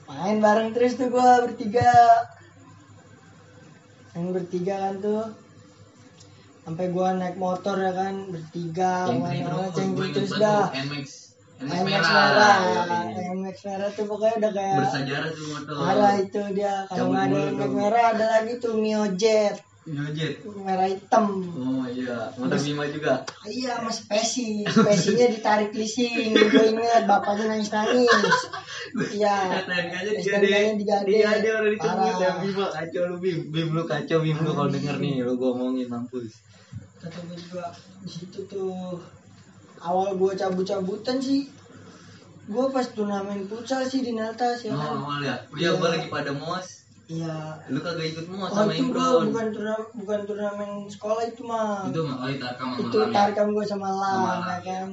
Main 0.07 0.39
bareng 0.39 0.71
terus 0.71 0.95
tuh 0.95 1.11
gua 1.11 1.43
bertiga. 1.43 1.91
Main 4.15 4.31
bertiga 4.31 4.75
kan 4.79 4.95
tuh. 5.03 5.25
Sampai 6.67 6.91
gua 6.91 7.15
naik 7.15 7.39
motor 7.39 7.79
ya 7.79 7.95
kan 7.95 8.27
bertiga 8.31 9.07
Cengkri 9.07 9.47
mana-mana 9.47 9.71
terus, 9.71 10.35
gue 10.35 10.41
dah. 10.43 10.67
MX 10.75 11.09
merah, 11.63 12.05
merah, 12.05 12.57
Yoi. 12.69 13.33
MX 13.33 13.57
merah 13.65 13.89
tuh 13.95 14.05
pokoknya 14.05 14.35
udah 14.45 14.53
kayak 14.53 14.77
bersejarah 14.83 15.31
tuh 15.33 15.47
motor 15.57 15.75
Parah 15.79 16.15
itu 16.21 16.43
dia. 16.53 16.75
Kalau 16.91 17.07
nggak 17.15 17.25
ada 17.33 17.39
MX 17.55 17.71
merah 17.73 18.05
ada 18.13 18.27
lagi 18.29 18.53
tuh 18.61 18.75
Mio 18.77 19.05
Jet 19.15 19.57
Yojet 19.87 20.43
merah 20.67 20.91
hitam. 20.91 21.47
oh 21.47 21.87
iya 21.87 22.35
motor 22.35 22.59
Bima 22.59 22.91
juga 22.91 23.23
Iya 23.47 23.79
sama 23.79 23.95
spesi, 23.95 24.67
spesinya 24.67 25.31
ditarik 25.31 25.71
leasing. 25.71 26.35
Gue 26.35 26.75
inget 26.75 27.07
bapaknya 27.07 27.55
nangis 27.55 27.71
nangis. 27.71 28.11
Iya. 28.95 29.37
STNK-nya 29.65 30.11
STNK-nya 30.17 30.73
digade 30.75 30.77
digade. 30.77 31.07
digade 31.09 31.49
orang 31.51 31.75
Parah. 31.77 32.15
ya 32.17 32.31
Bima 32.39 32.67
kacau 32.69 33.03
lu 33.07 33.17
Bim 33.19 33.39
Bim 33.49 33.69
lu 33.71 33.83
kacau 33.83 34.19
Bim 34.21 34.39
lu 34.39 34.51
kalau 34.51 34.71
denger 34.71 34.97
nih 34.97 35.21
lu 35.21 35.35
gua 35.35 35.51
omongin 35.53 35.87
mampus 35.87 36.43
Kata 36.97 37.19
gue 37.23 37.37
juga 37.37 37.71
di 38.01 38.11
situ 38.11 38.39
tuh 38.47 38.99
awal 39.79 40.17
gue 40.17 40.33
cabut-cabutan 40.33 41.21
sih. 41.21 41.47
Gue 42.47 42.67
pas 42.71 42.87
turnamen 42.87 43.45
futsal 43.45 43.83
sih 43.83 44.01
di 44.01 44.11
Neltas 44.11 44.63
ya 44.63 44.71
oh 44.71 44.79
kan. 44.79 44.95
awal 44.97 45.19
ya 45.21 45.37
iya 45.55 45.71
gua 45.75 45.91
lagi 45.93 46.07
pada 46.07 46.31
mos 46.31 46.87
Iya. 47.07 47.63
lu 47.71 47.79
kagak 47.79 48.07
ikut 48.11 48.27
mos 48.27 48.51
Oh 48.51 48.67
sama 48.67 48.75
itu 48.75 48.83
gue 48.83 48.99
Imron 48.99 49.31
bukan 49.31 49.47
turnamen 49.55 49.87
bukan 49.95 50.21
turnamen 50.25 50.71
sekolah 50.87 51.23
itu 51.23 51.43
mah. 51.43 51.87
itu 51.87 52.01
mah 52.03 52.17
oh 52.19 52.29
itu 52.29 52.43
sama 52.43 52.73
itu 52.75 52.87
Malang 52.91 53.11
ya? 53.11 53.15
tarkam 53.15 53.49
gue 53.55 53.65
sama 53.65 53.89
Lam 53.91 54.19
Lam, 54.19 54.41
ya 54.43 54.59
kan 54.63 54.89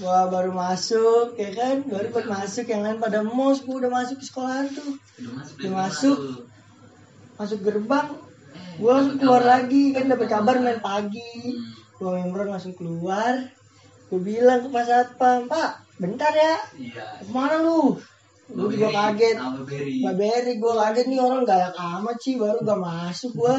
gua 0.00 0.28
baru 0.28 0.52
masuk 0.52 1.36
ya 1.40 1.50
kan? 1.52 1.76
Baru 1.86 2.06
buat 2.12 2.26
masuk 2.28 2.66
yang 2.68 2.82
lain 2.84 2.98
pada 3.00 3.20
mos 3.24 3.64
gua 3.64 3.84
udah 3.84 3.92
masuk 3.92 4.16
ke 4.20 4.24
sekolahan 4.24 4.66
tuh. 4.72 4.96
Udah 5.20 5.32
masuk 5.40 5.56
Udah 5.56 5.72
masuk. 7.36 7.58
gerbang. 7.64 8.08
Eh, 8.56 8.80
gua 8.80 8.92
langsung 9.00 9.18
keluar 9.20 9.42
kabar. 9.44 9.52
lagi 9.60 9.82
kan 9.92 10.04
dapat 10.08 10.28
kabar 10.28 10.54
main 10.60 10.80
pagi. 10.80 11.32
Hmm. 11.52 11.72
gua 11.96 12.20
Imron 12.20 12.48
langsung 12.52 12.76
keluar. 12.76 13.32
Gua 14.08 14.20
bilang 14.20 14.64
ke 14.64 14.68
pas 14.70 14.86
satpam 14.86 15.48
pak 15.48 15.70
bentar 15.96 16.32
ya. 16.32 16.56
Iya. 16.76 17.04
Ke 17.24 17.32
mana 17.32 17.60
lu? 17.60 17.96
Lu 18.52 18.70
juga 18.70 18.94
kaget. 18.94 19.36
Mbak 19.42 20.14
Berry 20.14 20.54
gue 20.62 20.74
kaget 20.76 21.06
nih 21.10 21.18
orang 21.18 21.42
galak 21.42 21.74
amat 21.74 22.16
sih 22.22 22.38
baru 22.38 22.62
gak 22.62 22.78
masuk 22.78 23.32
gua. 23.34 23.58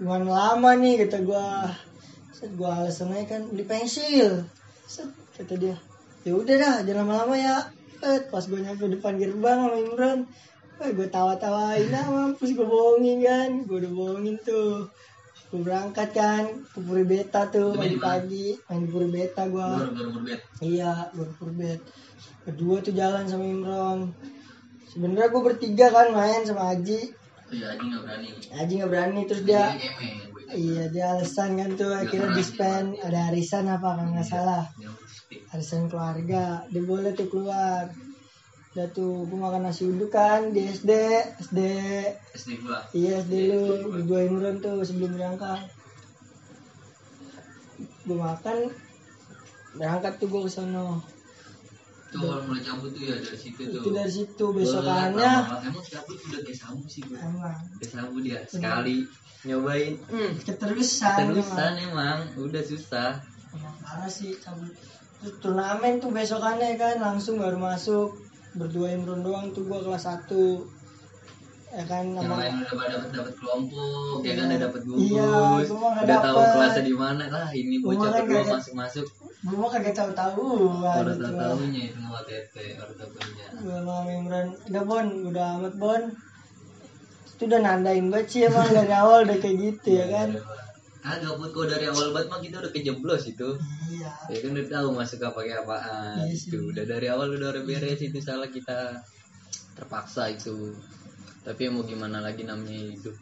Gimana 0.00 0.24
lama 0.24 0.70
nih? 0.78 1.04
kata 1.04 1.20
gua. 1.20 1.68
Set 2.32 2.52
gua 2.56 2.80
alasan 2.84 3.12
aja 3.12 3.36
kan 3.36 3.48
beli 3.48 3.64
pensil. 3.68 4.44
Set 4.88 5.08
kata 5.36 5.54
dia 5.56 5.76
ya 6.24 6.32
udah 6.34 6.56
dah 6.58 6.76
jangan 6.82 7.06
lama-lama 7.06 7.34
ya 7.36 7.56
set 8.00 8.28
pas 8.28 8.44
gue 8.44 8.60
nyampe 8.60 8.84
depan 8.90 9.14
gerbang 9.16 9.58
sama 9.62 9.76
Imran 9.78 10.18
eh 10.76 10.90
gue 10.92 11.08
tawa-tawain 11.08 11.88
ah 11.96 12.06
mampus 12.12 12.52
gue 12.52 12.66
bohongin 12.66 13.24
kan 13.24 13.50
gue 13.64 13.76
udah 13.80 13.92
bohongin 13.92 14.36
tuh 14.44 14.84
gue 15.46 15.60
berangkat 15.62 16.10
kan 16.10 16.44
ke 16.66 16.78
Puri 16.82 17.06
Beta 17.06 17.46
tuh 17.48 17.70
Itu 17.72 17.78
main 17.78 17.94
di 17.94 17.96
mana? 17.96 18.04
pagi-pagi 18.18 18.46
main 18.66 18.80
di 18.82 18.90
Puri 18.90 19.08
Beta 19.08 19.42
berbet 19.46 20.40
Iya, 20.58 20.92
gue 21.14 21.26
purbet. 21.38 21.80
Kedua 22.42 22.82
tuh 22.82 22.90
jalan 22.90 23.30
sama 23.30 23.46
Imron. 23.46 24.10
Sebenarnya 24.90 25.30
gue 25.30 25.42
bertiga 25.46 25.86
kan 25.94 26.10
main 26.10 26.42
sama 26.42 26.74
Aji. 26.74 27.14
iya 27.46 27.70
aja 27.70 27.78
nggak 27.78 28.02
berani 28.02 28.28
Aji 28.58 28.72
nggak 28.74 28.90
berani 28.90 29.20
terus 29.30 29.42
dia. 29.46 29.70
Gue. 29.70 30.42
Iya 30.50 30.82
dia 30.90 31.04
alasan 31.14 31.54
kan 31.54 31.70
tuh 31.78 31.94
akhirnya 31.94 32.34
dispen 32.34 32.98
ada 32.98 33.30
arisan 33.30 33.70
apa 33.70 34.02
kan 34.02 34.06
nggak 34.18 34.26
salah. 34.26 34.66
Harus 34.66 34.82
stick. 34.82 35.05
Arisan 35.26 35.90
keluarga. 35.90 36.62
Dia 36.70 36.82
boleh 36.82 37.10
tuh 37.12 37.26
keluar. 37.26 37.90
Udah 38.76 38.86
tuh 38.92 39.24
gue 39.24 39.38
makan 39.40 39.66
nasi 39.66 39.88
uduk 39.88 40.12
kan 40.12 40.52
di 40.52 40.68
SD. 40.68 40.90
SD. 41.42 41.58
SD 42.36 42.50
gua 42.60 42.78
Iya 42.92 43.24
SD 43.24 43.32
lu. 43.48 43.62
Di 43.96 44.02
gua 44.04 44.20
Imron 44.22 44.60
tuh 44.60 44.84
sebelum 44.84 45.16
berangkat. 45.16 45.64
Gue 48.04 48.16
makan. 48.16 48.70
Berangkat 49.74 50.12
tuh 50.16 50.28
gue 50.28 50.40
ke 50.44 50.50
sono. 50.52 51.02
tuh 52.06 52.22
orang 52.22 52.46
mulai 52.48 52.62
cabut 52.62 52.94
tuh 52.94 53.02
ya 53.02 53.18
dari 53.18 53.34
situ 53.36 53.60
tuh 53.66 53.82
Itu 53.82 53.90
dari 53.90 54.08
situ 54.08 54.44
besokannya. 54.54 55.32
emang 55.66 55.84
cabut 55.84 56.16
udah 56.16 56.40
kayak 56.40 56.54
sabu 56.56 56.86
sih 56.86 57.02
gua 57.02 57.18
Emang. 57.18 57.58
kayak 57.76 57.90
sabu 57.92 58.16
dia 58.22 58.38
sekali 58.46 58.96
nyobain 59.42 59.98
hmm, 60.06 60.30
keterusan 60.46 61.12
terusan 61.18 61.72
emang. 61.82 62.30
emang 62.30 62.46
udah 62.46 62.62
susah 62.62 63.20
Emang 63.52 63.74
parah 63.82 64.06
sih 64.08 64.32
cabut 64.38 64.70
turnamen 65.36 65.96
tuh 65.96 66.10
besokannya 66.10 66.74
kan 66.74 66.96
langsung 66.98 67.36
baru 67.36 67.56
masuk. 67.56 68.12
Berdua 68.52 68.88
Imron 68.88 69.20
doang 69.20 69.50
tuh 69.50 69.64
gua 69.64 69.78
kelas 69.78 70.04
1 70.24 70.32
ya 71.68 71.84
kan 71.84 72.08
yang 72.08 72.24
lain 72.24 72.56
udah 72.56 72.72
pada 72.72 72.88
dapat 72.96 73.10
dapat 73.12 73.34
kelompok 73.36 74.18
ya 74.18 74.24
Iya. 74.24 74.32
kan 74.32 74.44
udah 74.46 74.60
dapat 74.64 74.80
gugus 74.82 75.02
Iya, 75.02 75.28
udah 76.00 76.18
tahu 76.22 76.38
kelasnya 76.48 76.82
di 76.82 76.94
mana. 76.96 77.24
Lah 77.26 77.48
ini 77.52 77.74
Gua 77.76 77.88
bocah 77.92 78.10
kan 78.10 78.22
kagak- 78.24 78.48
masuk 78.48 78.74
masuk 78.74 79.06
gua 79.44 79.68
kagak 79.68 79.92
tahu 79.92 80.10
tahu 80.10 80.44
baru 80.80 81.12
tahu 81.14 81.34
tahunya 81.36 81.82
itu 81.86 81.98
mau 82.00 82.16
tete 82.22 82.64
baru 82.74 82.92
tahunya. 82.96 83.44
Gua 83.60 83.76
sama 83.78 84.10
Imron 84.10 84.48
udah 84.64 84.82
bon 84.84 85.06
udah 85.28 85.46
amat 85.54 85.74
bon. 85.76 86.02
Itu 87.28 87.42
udah 87.44 87.60
nandain 87.60 88.06
banget 88.08 88.26
sih 88.26 88.40
emang 88.48 88.68
dari 88.72 88.94
awal 88.94 89.28
udah 89.28 89.36
kayak 89.36 89.56
gitu 89.60 89.88
ya 89.92 90.06
kan 90.08 90.28
kagak 91.06 91.38
put 91.38 91.50
kok 91.54 91.66
dari 91.70 91.86
awal 91.86 92.10
banget 92.10 92.26
mah 92.26 92.40
kita 92.42 92.56
udah 92.58 92.72
kejeblos 92.74 93.24
itu. 93.30 93.48
Iya. 93.94 94.10
Ya 94.26 94.36
kan 94.42 94.50
udah 94.58 94.66
tahu 94.66 94.88
masuk 94.98 95.20
apa 95.22 95.38
kayak 95.46 95.62
apaan 95.62 96.26
Iya 96.26 96.34
itu 96.34 96.58
udah 96.74 96.84
dari 96.84 97.06
awal 97.06 97.30
udah 97.30 97.48
udah 97.54 97.62
beres 97.62 98.02
itu 98.02 98.18
salah 98.18 98.50
kita 98.50 99.06
terpaksa 99.78 100.34
itu. 100.34 100.74
Tapi 101.46 101.70
mau 101.70 101.86
gimana 101.86 102.18
lagi 102.18 102.42
namanya 102.42 102.90
hidup 102.90 103.14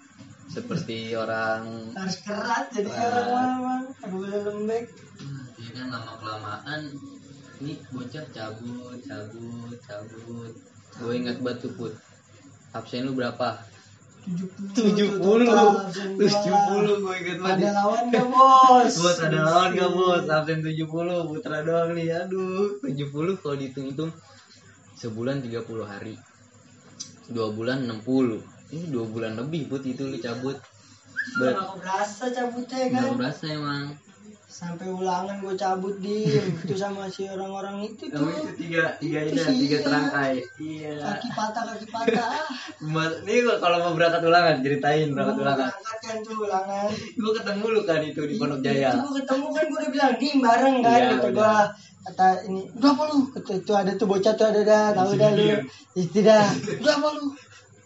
seperti 0.49 1.13
orang 1.23 1.93
harus 1.93 2.17
keras 2.25 2.73
jadi 2.73 2.89
orang 2.89 3.85
aku 4.01 4.17
boleh 4.17 4.41
lembek. 4.49 4.85
Ya 5.61 5.71
kan 5.77 5.87
lama 5.93 6.13
kelamaan 6.17 6.81
nih 7.61 7.77
bocah 7.93 8.25
cabut 8.33 8.97
cabut 9.05 9.77
cabut. 9.85 10.53
Gue 10.97 11.13
ingat 11.21 11.37
batu 11.45 11.69
put. 11.77 11.93
Absen 12.73 13.07
lu 13.07 13.13
berapa 13.13 13.61
70 14.25 14.73
tujuh 14.73 15.09
tuh 15.09 15.21
puluh 15.21 15.49
puluh 16.73 16.97
gue 17.05 17.15
ingat 17.21 17.37
ada 17.37 17.45
banget 17.45 17.73
lawan 17.77 18.05
gak 18.09 18.27
bos? 18.33 18.93
Bos 18.97 19.19
ada 19.21 19.39
lawan 19.45 19.71
gak 19.77 19.91
bos? 19.93 20.25
Absen 20.33 20.59
70 20.65 21.29
putra 21.29 21.61
doang 21.61 21.93
nih. 21.93 22.09
Aduh 22.25 22.81
70 22.81 23.41
kalau 23.45 23.57
dihitung-hitung 23.61 24.11
sebulan 24.97 25.45
30 25.45 25.61
hari. 25.85 26.17
Dua 27.29 27.53
bulan 27.53 27.85
60 27.85 28.55
ini 28.75 28.91
dua 28.91 29.07
bulan 29.07 29.39
lebih 29.39 29.71
put 29.71 29.85
itu 29.87 30.03
lu 30.09 30.19
cabut. 30.19 30.57
Ber- 31.39 31.57
berasa 31.79 32.33
cabutnya 32.33 32.91
kan? 32.91 33.17
Berasa 33.17 33.45
emang 33.53 33.95
sampai 34.55 34.87
ulangan 34.87 35.43
gue 35.43 35.55
cabut 35.59 35.99
dim. 35.99 36.47
Itu 36.63 36.79
sama 36.79 37.11
si 37.11 37.27
orang-orang 37.27 37.91
itu 37.91 38.07
kamu 38.07 38.31
itu 38.31 38.39
tuh 38.47 38.55
tiga 38.55 38.85
tiga 39.03 39.19
Itu 39.27 39.43
ini 39.51 39.55
tiga 39.67 39.77
iya. 39.77 39.85
terangkai. 39.85 40.35
Iya. 40.63 40.93
Kaki 41.03 41.29
patah 41.35 41.63
kaki 41.75 41.87
patah. 41.91 42.31
Ah. 42.95 43.11
Ini 43.27 43.43
kalau 43.59 43.83
mau 43.83 43.93
berangkat 43.99 44.23
ulangan 44.23 44.63
ceritain 44.63 45.11
berangkat 45.11 45.37
ulangan. 45.43 45.69
berangkat 45.75 45.99
kan 45.99 46.17
tuh 46.23 46.37
ulangan. 46.47 46.89
Gua 47.19 47.33
ketemu 47.35 47.65
lu 47.75 47.81
kan 47.83 48.01
itu 48.07 48.23
di 48.23 48.35
Pondok 48.39 48.61
Jaya. 48.63 48.91
Gue 48.95 49.13
ketemu 49.19 49.47
kan 49.51 49.65
gue 49.67 49.79
udah 49.83 49.91
bilang 49.91 50.15
dim 50.23 50.37
bareng 50.39 50.77
kan 50.85 50.95
Iya, 50.95 51.07
kata 51.11 51.27
udah. 51.27 51.33
gue 51.35 51.55
kata 52.05 52.27
ini 52.47 52.63
udah 52.79 52.91
apa 52.95 53.03
lu 53.11 53.19
kata 53.35 53.53
itu 53.59 53.73
ada 53.75 53.93
tuh 53.99 54.07
bocah 54.07 54.33
tuh 54.39 54.47
ada 54.47 54.61
dah 54.63 54.87
tahu 54.95 55.11
dah 55.19 55.31
lu. 55.35 55.47
Itu 55.99 56.19
dah. 56.23 56.47
Udah 56.79 56.95
apa 56.95 57.09
lu 57.19 57.27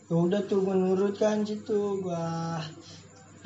udah 0.08 0.40
tuh 0.48 0.64
gue 0.64 0.76
nurut 0.76 1.14
kan 1.16 1.44
situ 1.44 1.80
gue 2.00 2.24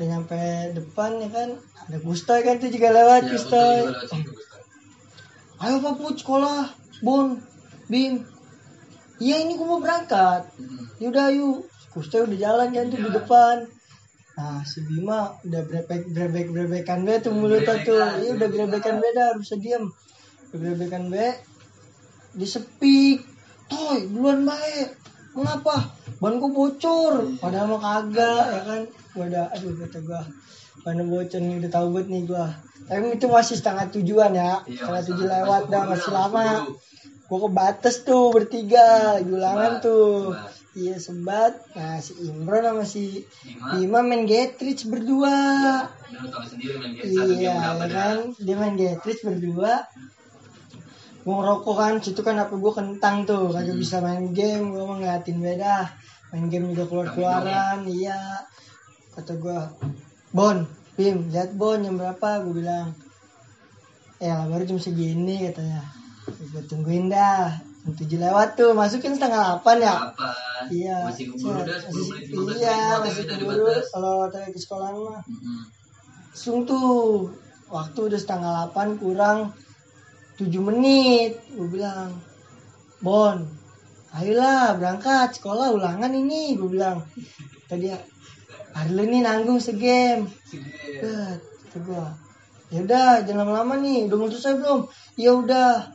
udah 0.02 0.18
nyampe 0.18 0.42
depan 0.74 1.14
ya 1.22 1.30
kan? 1.30 1.48
Ada 1.86 1.98
Gustoy 2.02 2.42
kan 2.42 2.58
tuh 2.58 2.74
juga 2.74 2.90
lewat 2.90 3.22
Ya, 3.22 3.38
Gustoy. 3.38 3.78
ayo 5.62 5.78
Pak 5.78 5.94
Put 5.94 6.18
sekolah. 6.18 6.74
Bon 7.06 7.38
Bim 7.86 8.26
iya 9.22 9.38
ini 9.46 9.54
gue 9.54 9.62
mau 9.62 9.78
berangkat. 9.78 10.50
Mm-mm. 10.58 10.98
yaudah 10.98 11.30
yuk. 11.30 11.70
Gustoy 11.94 12.26
udah 12.26 12.34
jalan 12.34 12.74
kan 12.74 12.90
tuh 12.90 12.98
di 12.98 13.06
Ya. 13.06 13.14
depan. 13.14 13.56
Nah 14.34 14.66
si 14.66 14.82
Bima 14.82 15.38
udah 15.46 15.62
brebek 15.70 16.10
brebek 16.10 16.46
brebekan 16.50 17.06
be 17.06 17.22
tuh 17.22 17.30
mulutnya 17.30 17.78
tuh. 17.86 18.02
Iya 18.26 18.34
udah 18.34 18.48
brebekan. 18.50 18.98
be 18.98 19.06
dah 19.14 19.38
harus 19.38 19.54
diam 19.54 19.86
udah 20.50 20.58
brebekan 20.58 21.14
be 21.14 21.30
disepik 22.34 23.22
toy 23.70 24.10
duluan 24.10 24.42
baik 24.42 24.98
mengapa? 25.38 25.94
Ban 26.18 26.42
gua 26.42 26.50
bocor. 26.50 27.38
Padahal 27.38 27.70
mah 27.70 27.78
kagak 27.78 28.44
ya 28.50 28.60
kan 28.66 28.82
gua 29.12 29.24
udah 29.28 29.44
aduh 29.52 29.72
kata 29.76 29.98
gua. 30.04 30.22
Ban 30.82 30.98
bocor 31.04 31.40
nih 31.40 31.56
udah 31.60 31.70
tahu 31.70 31.86
banget 31.94 32.08
nih 32.08 32.22
gua. 32.26 32.46
Tapi 32.88 33.06
itu 33.14 33.26
masih 33.28 33.54
setengah 33.60 33.86
tujuan 33.92 34.32
ya. 34.32 34.64
Iya, 34.64 34.82
setengah 34.82 35.02
tujuh 35.08 35.26
lewat 35.28 35.62
dah 35.68 35.82
masih 35.88 36.10
lama. 36.12 36.44
gua 37.28 37.38
ke 37.48 37.50
batas 37.52 37.94
tuh 38.04 38.32
bertiga. 38.32 39.20
Lagi 39.20 39.30
ulangan 39.32 39.72
tuh. 39.80 40.36
iya 40.72 40.96
sebat. 40.96 41.52
Nah 41.76 42.00
si 42.00 42.16
Imron 42.24 42.64
sama 42.64 42.84
si 42.88 43.28
Lima. 43.76 44.00
Bima 44.00 44.16
main 44.16 44.24
Getrich 44.24 44.88
berdua. 44.88 45.36
Iya 47.04 47.52
berapa 47.52 47.84
ya 47.84 47.92
kan? 47.92 48.16
Dia 48.40 48.56
main 48.56 48.76
Getrich 48.80 49.20
berdua. 49.20 49.84
Gua 51.22 51.34
ngerokok 51.38 51.74
kan 51.76 51.92
situ 52.00 52.20
kan 52.24 52.40
HP 52.40 52.56
gua 52.56 52.72
kentang 52.72 53.28
tuh. 53.28 53.52
Kagak 53.52 53.76
Hmm. 53.76 53.82
bisa 53.84 53.96
main 54.00 54.32
game 54.32 54.72
gua 54.72 54.88
mah 54.88 54.96
ngeliatin 55.00 55.38
beda 55.44 56.02
main 56.32 56.48
game 56.48 56.72
juga 56.72 56.88
keluar 56.88 57.08
keluaran 57.12 57.84
iya 57.84 58.16
kata 59.12 59.32
gua 59.36 59.68
Bon 60.32 60.64
Bim 60.92 61.28
lihat 61.32 61.56
Bon 61.56 61.80
jam 61.80 61.96
berapa? 61.96 62.44
Gua 62.44 62.52
bilang 62.52 62.88
ya 64.20 64.44
baru 64.46 64.62
jam 64.68 64.78
segini 64.78 65.48
katanya. 65.48 65.82
Gua 66.52 66.62
tungguin 66.68 67.08
dah. 67.08 67.56
Jam 67.82 67.92
tujuh 67.98 68.18
lewat 68.20 68.54
tuh 68.54 68.70
masukin 68.76 69.16
setengah 69.18 69.58
delapan 69.58 69.76
ya? 69.82 69.94
Apa? 70.12 70.30
iya. 70.70 70.96
Masih 71.08 71.34
keburu 71.34 71.60
dah 71.66 71.78
10 71.80 71.90
masih- 71.90 72.06
menit 72.06 72.24
15 72.30 72.60
iya 72.62 72.76
menit. 72.78 73.00
masih 73.02 73.24
keburu 73.26 73.66
kalau 73.90 74.14
tadi 74.30 74.48
ke 74.54 74.60
sekolah 74.60 74.88
mah. 74.94 75.22
Mm-mm. 75.26 75.60
langsung 76.32 76.64
tuh 76.64 77.28
waktu 77.68 77.98
udah 78.08 78.20
setengah 78.20 78.50
delapan 78.56 78.88
kurang 78.96 79.38
tujuh 80.38 80.62
menit. 80.62 81.40
Gue 81.52 81.68
bilang 81.68 82.14
Bon 83.02 83.36
ayolah 84.12 84.76
berangkat 84.78 85.40
sekolah 85.40 85.72
ulangan 85.74 86.12
ini. 86.14 86.54
Gue 86.54 86.68
bilang 86.70 87.02
tadi 87.66 87.90
hari 88.72 88.90
lu 88.96 89.04
nih 89.04 89.20
nanggung 89.20 89.60
segame 89.60 90.28
Bet, 91.00 91.40
kata 91.68 91.78
gue 91.84 92.06
ya 92.72 92.80
udah 92.88 93.08
jangan 93.28 93.44
lama-lama 93.44 93.84
nih. 93.84 94.08
Udah 94.08 94.16
mau 94.16 94.28
selesai 94.32 94.56
belum? 94.56 94.80
Ya 95.20 95.36
udah. 95.36 95.92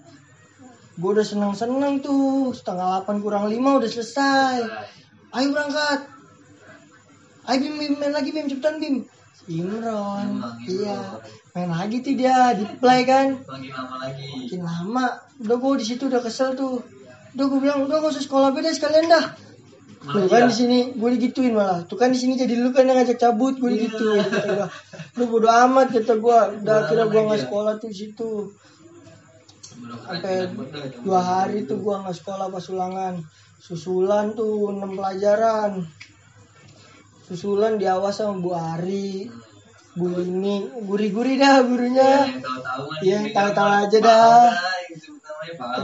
Gue 1.02 1.10
udah 1.18 1.26
seneng-seneng 1.26 2.06
tuh. 2.06 2.54
Setengah 2.54 3.02
delapan 3.02 3.18
kurang 3.26 3.46
lima 3.50 3.82
udah 3.82 3.90
selesai. 3.90 4.62
Ayo 5.34 5.48
berangkat. 5.52 6.06
Ayo 7.50 7.58
bim, 7.66 7.76
bim 7.82 7.94
main 7.98 8.14
lagi 8.14 8.30
bim. 8.30 8.46
Cepetan 8.46 8.78
bim. 8.78 9.10
Imron. 9.50 10.38
Imron, 10.38 10.54
iya. 10.70 11.18
Imron. 11.18 11.22
main 11.58 11.70
lagi 11.74 11.98
tuh 12.06 12.14
dia. 12.14 12.54
Di 12.54 12.66
play 12.78 13.02
kan? 13.10 13.42
Lagi 13.42 13.70
lama 13.74 13.96
lagi. 14.06 14.26
makin 14.46 14.62
lama. 14.62 15.06
Udah 15.42 15.58
gue 15.58 15.74
di 15.82 15.86
situ 15.90 16.06
udah 16.06 16.22
kesel 16.22 16.54
tuh. 16.54 16.86
Udah 17.34 17.46
gue 17.50 17.60
bilang 17.60 17.90
udah 17.90 18.06
gak 18.06 18.14
usah 18.14 18.24
sekolah 18.24 18.54
beda 18.54 18.70
sekalian 18.70 19.10
dah 19.10 19.47
Malah 20.08 20.24
tuh 20.24 20.32
kan 20.32 20.42
iya. 20.48 20.50
di 20.50 20.56
sini 20.56 20.78
gue 20.96 21.10
digituin 21.20 21.52
malah. 21.52 21.84
Tuh 21.84 22.00
kan 22.00 22.16
di 22.16 22.20
sini 22.20 22.40
jadi 22.40 22.56
lu 22.56 22.72
kan 22.72 22.88
yang 22.88 22.96
ngajak 22.96 23.20
cabut 23.20 23.60
gue 23.60 23.70
digituin. 23.76 24.24
Kata 24.24 24.52
gua 24.56 24.68
lu 25.20 25.24
bodo 25.28 25.52
amat 25.52 25.88
kata 25.92 26.14
gue 26.16 26.38
udah 26.64 26.78
amat 26.88 27.08
gue 27.12 27.22
nggak 27.28 27.42
sekolah 27.44 27.74
tuh 27.76 27.92
situ. 27.92 28.56
Sampai 29.78 30.48
dua 31.04 31.20
hari 31.20 31.68
tuh 31.68 31.84
gua 31.84 32.08
nggak 32.08 32.18
sekolah 32.24 32.48
pas 32.48 32.66
ulangan 32.72 33.20
susulan 33.60 34.32
tuh 34.32 34.72
enam 34.72 34.96
pelajaran. 34.96 35.84
Susulan 37.28 37.76
diawas 37.76 38.24
sama 38.24 38.40
Bu 38.40 38.56
Ari 38.56 39.28
Bu 40.00 40.24
ini 40.24 40.72
guri-guri 40.88 41.36
dah 41.36 41.68
gurunya. 41.68 42.32
Iya, 43.04 43.28
tahu-tahu 43.36 43.70
aja 43.76 43.98
paham 44.00 44.08
dah. 44.08 44.56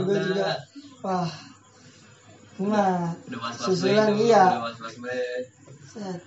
juga. 0.00 0.48
Wah 1.04 1.53
nah 2.56 3.10
Udah 3.26 3.40
was-was 3.40 3.66
susulan 3.74 4.14
iya 4.14 4.44
Udah 4.48 4.62
was-was 4.64 4.94
baik. 4.98 5.42
Set. 5.84 6.20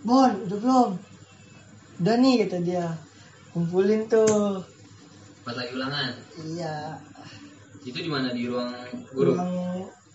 Bon 0.00 0.30
udah 0.44 0.58
belum 0.58 0.90
udah 1.98 2.14
nih 2.16 2.34
kata 2.44 2.58
dia 2.60 2.86
kumpulin 3.50 4.06
tuh 4.06 4.60
Pas 5.42 5.54
lagi 5.54 5.72
ulangan. 5.72 6.12
iya 6.46 6.94
Itu 7.80 7.96
di 7.96 8.06
mana 8.06 8.28
di 8.30 8.44
ruang 8.44 8.68
guru? 9.10 9.32
ruang 9.32 9.52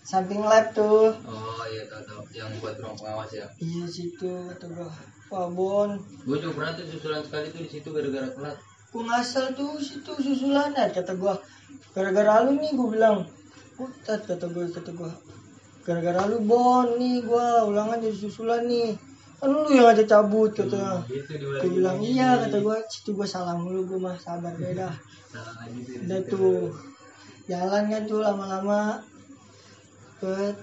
samping 0.00 0.40
lab 0.40 0.70
tuh 0.70 1.10
Oh 1.24 1.64
iya 1.66 1.82
tahu 1.84 2.02
tahu. 2.04 2.20
Yang 2.30 2.50
buat 2.58 2.74
ruang 2.78 2.94
pengawas 2.94 3.30
ya. 3.32 3.46
iya 3.58 3.84
situ 3.84 4.30
kata 4.48 4.66
gua 4.70 4.88
wah 5.28 5.48
Bon 5.50 5.90
Gue 6.22 6.38
juga 6.38 6.54
pernah 6.54 6.72
tuh 6.72 6.86
susulan 6.86 7.20
sekali 7.20 7.50
tuh 7.50 7.60
di 7.60 7.70
situ 7.70 7.88
gara-gara 7.90 8.28
telat. 8.28 8.56
gua 8.88 9.02
ngasal 9.10 9.50
tuh 9.52 9.74
situ 9.76 10.10
susulan 10.14 10.70
ya 10.70 10.86
kata 10.88 11.12
gua 11.14 11.34
gara-gara 11.90 12.46
lu 12.46 12.54
nih 12.54 12.70
gua 12.72 12.88
bilang 12.88 13.16
putat 13.74 14.20
kata 14.26 14.46
gua 14.50 14.64
kata 14.70 14.90
gua 14.94 15.12
gara-gara 15.84 16.24
lu 16.30 16.40
bon 16.42 16.96
nih 16.96 17.20
gua 17.26 17.68
ulangan 17.68 18.00
jadi 18.00 18.16
susulan 18.16 18.64
nih. 18.64 18.96
Kan 19.38 19.48
lu 19.52 19.68
yang 19.68 19.92
ada 19.92 20.04
cabut 20.06 20.54
kata. 20.56 21.04
Gitu 21.10 21.32
di 21.36 21.44
gua 21.44 21.66
bilang 21.68 21.98
iya 22.00 22.40
kata 22.46 22.58
gua. 22.62 22.80
Situ 22.88 23.12
gua 23.12 23.28
salah 23.28 23.58
mulu 23.58 23.84
gua 23.84 24.10
mah 24.10 24.16
sabar 24.16 24.54
beda. 24.56 24.88
Tuh. 25.34 25.42
di 25.74 25.92
udah 26.06 26.20
tuh. 26.30 26.70
Jalan 27.50 27.90
kan 27.90 28.02
tuh 28.06 28.20
lama-lama. 28.22 29.02
Ke 30.22 30.54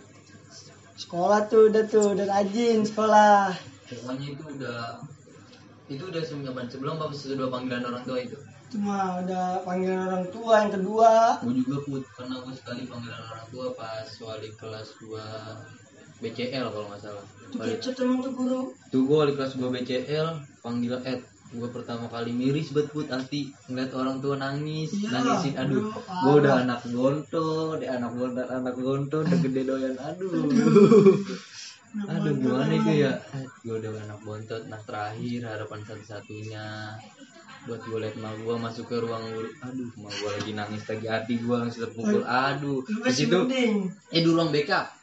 sekolah 0.96 1.46
tuh 1.52 1.70
udah 1.70 1.84
tuh 1.86 2.16
udah 2.16 2.26
rajin 2.26 2.88
sekolah. 2.88 3.52
Pokoknya 3.92 4.28
itu 4.34 4.44
udah 4.58 5.04
itu 5.92 6.04
udah 6.08 6.24
sebelum 6.24 6.56
sebelum 6.72 6.96
apa 7.04 7.12
sesudah 7.12 7.52
panggilan 7.52 7.84
orang 7.84 8.04
tua 8.08 8.18
itu. 8.24 8.40
Cuma 8.72 9.20
udah 9.20 9.60
panggilan 9.62 10.08
orang 10.08 10.26
tua 10.32 10.54
yang 10.64 10.72
kedua. 10.72 11.12
Gue 11.44 11.54
juga 11.60 11.78
put 11.84 12.04
karena 12.16 12.36
gue 12.40 12.54
sekali 12.56 12.82
panggilan 12.88 13.22
orang 13.22 13.46
tua 13.52 13.66
pas 13.76 14.08
wali 14.24 14.50
kelas 14.56 14.88
2 15.04 15.20
BCL 16.22 16.66
kalau 16.70 16.88
nggak 16.88 17.02
salah. 17.02 17.26
tuh 17.52 17.60
Wali, 17.60 17.72
kecet 17.76 17.96
emang 18.00 18.20
tuh 18.22 18.32
guru. 18.32 18.60
Tuh 18.88 19.02
gue 19.04 19.18
wali 19.18 19.34
kelas 19.36 19.54
2 19.56 19.68
BCL 19.68 20.28
panggilan 20.60 21.04
Ed. 21.04 21.22
Gue 21.52 21.68
pertama 21.68 22.08
kali 22.08 22.32
miris 22.32 22.72
bet 22.72 22.88
put 22.88 23.12
hati 23.12 23.52
ngeliat 23.68 23.92
orang 23.92 24.24
tua 24.24 24.40
nangis 24.40 24.88
Iya, 24.96 25.12
nangisin 25.12 25.60
aduh. 25.60 25.84
aduh, 25.84 26.00
gue 26.00 26.34
udah 26.40 26.54
anak 26.64 26.80
gonto 26.88 27.76
deh 27.76 27.92
anak 27.92 28.12
gonto 28.16 28.40
anak 28.40 28.76
gonto 28.80 29.18
udah 29.20 29.38
gede 29.44 29.62
doyan 29.68 29.96
aduh. 30.00 30.32
Aduh. 30.32 32.32
Gimana 32.40 32.72
itu 32.72 33.04
ya? 33.04 33.20
Gue 33.68 33.84
udah 33.84 33.92
anak 34.00 34.24
bontot 34.24 34.64
anak 34.64 34.80
terakhir 34.88 35.44
harapan 35.44 35.84
satu-satunya 35.84 36.96
buat 37.70 37.82
gue 37.86 37.98
liat 38.02 38.16
emak 38.18 38.34
gue 38.42 38.56
masuk 38.58 38.86
ke 38.90 38.96
ruang 39.02 39.22
guru. 39.32 39.50
Aduh 39.62 39.90
emak 39.98 40.14
gue 40.18 40.30
lagi 40.34 40.52
nangis 40.58 40.84
lagi 40.90 41.08
hati 41.08 41.34
gue 41.38 41.56
langsung 41.56 41.82
terpukul. 41.86 42.22
Aduh 42.26 42.82
di 42.86 42.94
masih 43.02 43.30
situ 43.30 43.38
eh 44.10 44.22
di 44.22 44.30
ruang 44.30 44.50
BK 44.50 45.02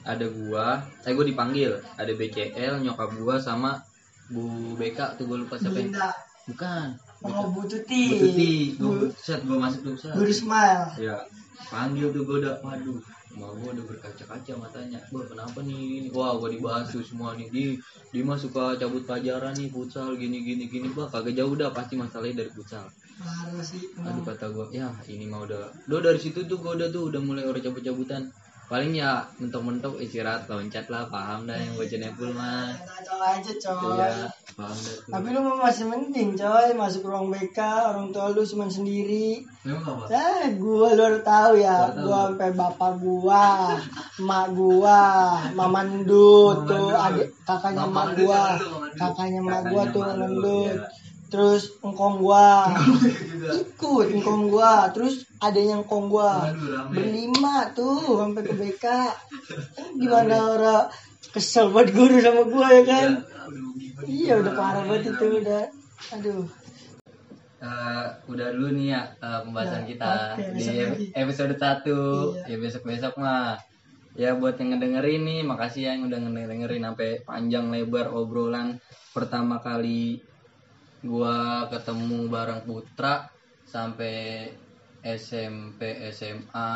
ada 0.00 0.26
gua 0.32 0.80
eh 1.04 1.12
gua 1.12 1.26
dipanggil. 1.28 1.76
Ada 2.00 2.12
BCL 2.16 2.80
nyokap 2.80 3.10
gua 3.20 3.36
sama 3.36 3.84
Bu 4.32 4.74
BK 4.80 5.20
tuh 5.20 5.24
gua 5.28 5.38
lupa 5.44 5.60
siapa 5.60 5.76
yang 5.76 5.92
Linda 5.92 6.08
bukan. 6.48 6.86
Mau 7.20 7.52
Bu 7.52 7.68
Tuti. 7.68 8.04
Bu 8.08 8.16
Tuti. 8.16 8.52
Gua 8.80 9.12
set 9.12 9.40
gua 9.44 9.58
masuk 9.68 9.80
tuh 9.84 9.94
set. 10.00 10.16
Guru 10.16 10.32
smile 10.32 10.84
ya 10.96 11.16
panggil 11.68 12.08
tuh 12.16 12.22
gua 12.24 12.36
udah 12.40 12.54
waduh 12.64 12.98
mau 13.38 13.54
gua 13.54 13.70
udah 13.76 13.84
berkaca-kaca 13.86 14.52
matanya. 14.58 14.98
Gua 15.12 15.22
kenapa 15.28 15.62
nih 15.62 15.78
ini? 15.78 16.08
Wah 16.10 16.34
gua 16.34 16.50
dibahas 16.50 16.90
tuh 16.90 17.04
semua 17.04 17.38
nih. 17.38 17.46
Di 17.50 17.64
di 18.10 18.20
mah 18.26 18.38
suka 18.40 18.74
cabut 18.80 19.06
pelajaran 19.06 19.54
nih 19.54 19.70
futsal 19.70 20.18
gini 20.18 20.42
gini 20.42 20.66
gini. 20.66 20.90
Bah 20.90 21.06
kagak 21.06 21.38
jauh 21.38 21.54
dah 21.54 21.70
pasti 21.70 21.94
masalahnya 21.94 22.42
dari 22.46 22.50
futsal. 22.50 22.86
Parah 23.20 23.62
sih 23.62 23.92
aduh 24.00 24.24
kata 24.24 24.46
gua. 24.50 24.66
Ya 24.74 24.90
ini 25.06 25.28
mah 25.30 25.46
udah. 25.46 25.70
Udah 25.86 26.00
dari 26.00 26.18
situ 26.18 26.46
tuh 26.48 26.58
gua 26.58 26.74
udah 26.74 26.88
tuh 26.90 27.12
udah 27.12 27.20
mulai 27.22 27.46
orang 27.46 27.62
cabut-cabutan 27.62 28.32
paling 28.70 28.94
ya 28.94 29.26
mentok-mentok 29.42 29.98
istirahat 29.98 30.46
loncat 30.46 30.86
lah 30.86 31.10
paham 31.10 31.42
dah 31.42 31.58
yang 31.58 31.74
bocah 31.74 31.98
nepul 31.98 32.30
mah 32.30 32.70
Kacau 32.78 33.18
aja 33.18 33.52
coy. 33.58 33.98
iya 33.98 34.30
paham 34.54 34.78
dah 34.78 34.94
tuh 34.94 35.10
Tapi 35.10 35.26
lu 35.34 35.40
masih 35.58 35.84
mending 35.90 36.38
coy 36.38 36.66
masuk 36.78 37.02
ruang 37.10 37.34
BK 37.34 37.58
orang 37.90 38.14
tua 38.14 38.30
lu 38.30 38.46
cuma 38.46 38.70
sendiri. 38.70 39.42
memang 39.66 39.82
apa? 39.82 40.04
Ya, 40.06 40.54
gua 40.54 40.94
lu 40.94 41.02
harus 41.02 41.22
tahu 41.26 41.52
ya, 41.58 41.90
gua 41.98 42.30
sampai 42.30 42.50
bapak 42.54 42.92
gua, 43.02 43.44
emak 44.22 44.46
gua, 44.54 45.02
maman 45.50 46.06
Dut 46.06 46.62
Maman 46.62 46.70
tuh, 46.70 46.94
adik 46.94 47.28
kakaknya 47.42 47.90
emak 47.90 48.06
Dut, 48.14 48.18
gua, 48.22 48.42
kakaknya 48.94 49.38
emak 49.42 49.60
Kakaknya 49.66 49.70
gua 49.74 49.82
tuh 49.90 50.02
emak 50.06 50.30
iya. 51.30 51.32
Terus 51.32 51.62
engkong 51.80 52.18
gua, 52.18 52.74
ikut 53.54 54.06
engkong 54.10 54.50
gua, 54.50 54.90
terus 54.90 55.22
adanya 55.38 55.78
engkong 55.78 56.10
gua, 56.10 56.50
Waduh, 56.50 56.90
rame. 56.90 56.92
berlima 56.92 57.70
tuh 57.70 58.18
sampai 58.18 58.42
ke 58.42 58.52
BK. 58.52 58.84
Gimana 59.94 60.34
orang 60.50 60.84
kesel 61.30 61.70
banget 61.70 61.94
guru 61.94 62.18
sama 62.18 62.42
gua 62.44 62.66
ya 62.70 62.82
kan? 62.82 63.10
gimana 63.22 63.68
Iya 64.00 64.32
udah 64.40 64.52
parah 64.52 64.82
banget 64.82 65.12
itu 65.12 65.26
udah, 65.38 65.62
aduh. 66.10 66.44
Eh, 67.60 68.04
udah 68.26 68.46
dulu 68.50 68.72
nih 68.72 68.86
ya 68.90 69.02
eh, 69.14 69.40
pembahasan 69.44 69.84
Nah, 69.84 69.86
kita 69.86 70.10
oke, 70.32 70.44
di 70.56 70.62
lagi. 70.64 71.04
episode 71.12 71.54
1 71.54 71.84
Iya. 71.84 72.48
ya 72.48 72.56
besok 72.56 72.82
besok 72.88 73.14
mah 73.20 73.60
ya 74.16 74.32
buat 74.32 74.56
yang 74.56 74.72
ngedengerin 74.74 75.22
nih 75.22 75.40
makasih 75.44 75.80
ya 75.84 75.90
yang 75.92 76.08
udah 76.08 76.18
ngedengerin 76.24 76.82
sampai 76.82 77.20
panjang 77.20 77.68
lebar 77.68 78.08
obrolan 78.10 78.80
pertama 79.12 79.60
kali 79.60 80.24
gua 81.04 81.66
ketemu 81.72 82.28
bareng 82.28 82.62
Putra 82.64 83.28
sampai 83.64 84.48
SMP 85.00 85.96
SMA 86.12 86.70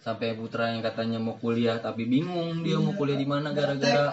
sampai 0.00 0.32
Putra 0.32 0.72
yang 0.72 0.80
katanya 0.80 1.20
mau 1.20 1.36
kuliah 1.36 1.76
tapi 1.78 2.08
bingung 2.08 2.64
dia 2.64 2.80
mau 2.80 2.96
kuliah 2.96 3.20
di 3.20 3.28
mana 3.28 3.52
gara-gara 3.52 4.08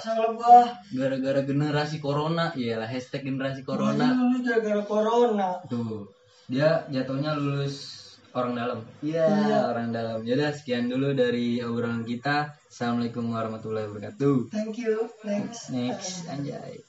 gara-gara 0.92 1.42
generasi 1.48 2.04
corona 2.04 2.52
iyalah 2.54 2.86
hashtag 2.92 3.24
generasi 3.24 3.64
corona 3.64 4.12
lulus 4.14 4.44
gara-gara 4.44 4.84
corona. 4.84 5.50
Tuh, 5.72 6.12
dia 6.52 6.84
jatuhnya 6.92 7.40
lulus 7.40 7.98
orang 8.38 8.54
dalam. 8.54 8.80
Iya, 9.02 9.26
Iya. 9.26 9.60
orang 9.74 9.90
dalam. 9.90 10.20
Yaudah, 10.22 10.54
sekian 10.54 10.86
dulu 10.92 11.18
dari 11.18 11.58
obrolan 11.66 12.06
kita. 12.06 12.54
Assalamualaikum 12.70 13.34
warahmatullahi 13.34 13.90
wabarakatuh. 13.90 14.54
Thank 14.54 14.78
you. 14.78 15.10
Next. 15.26 15.74
Next, 15.74 16.30
anjay. 16.30 16.86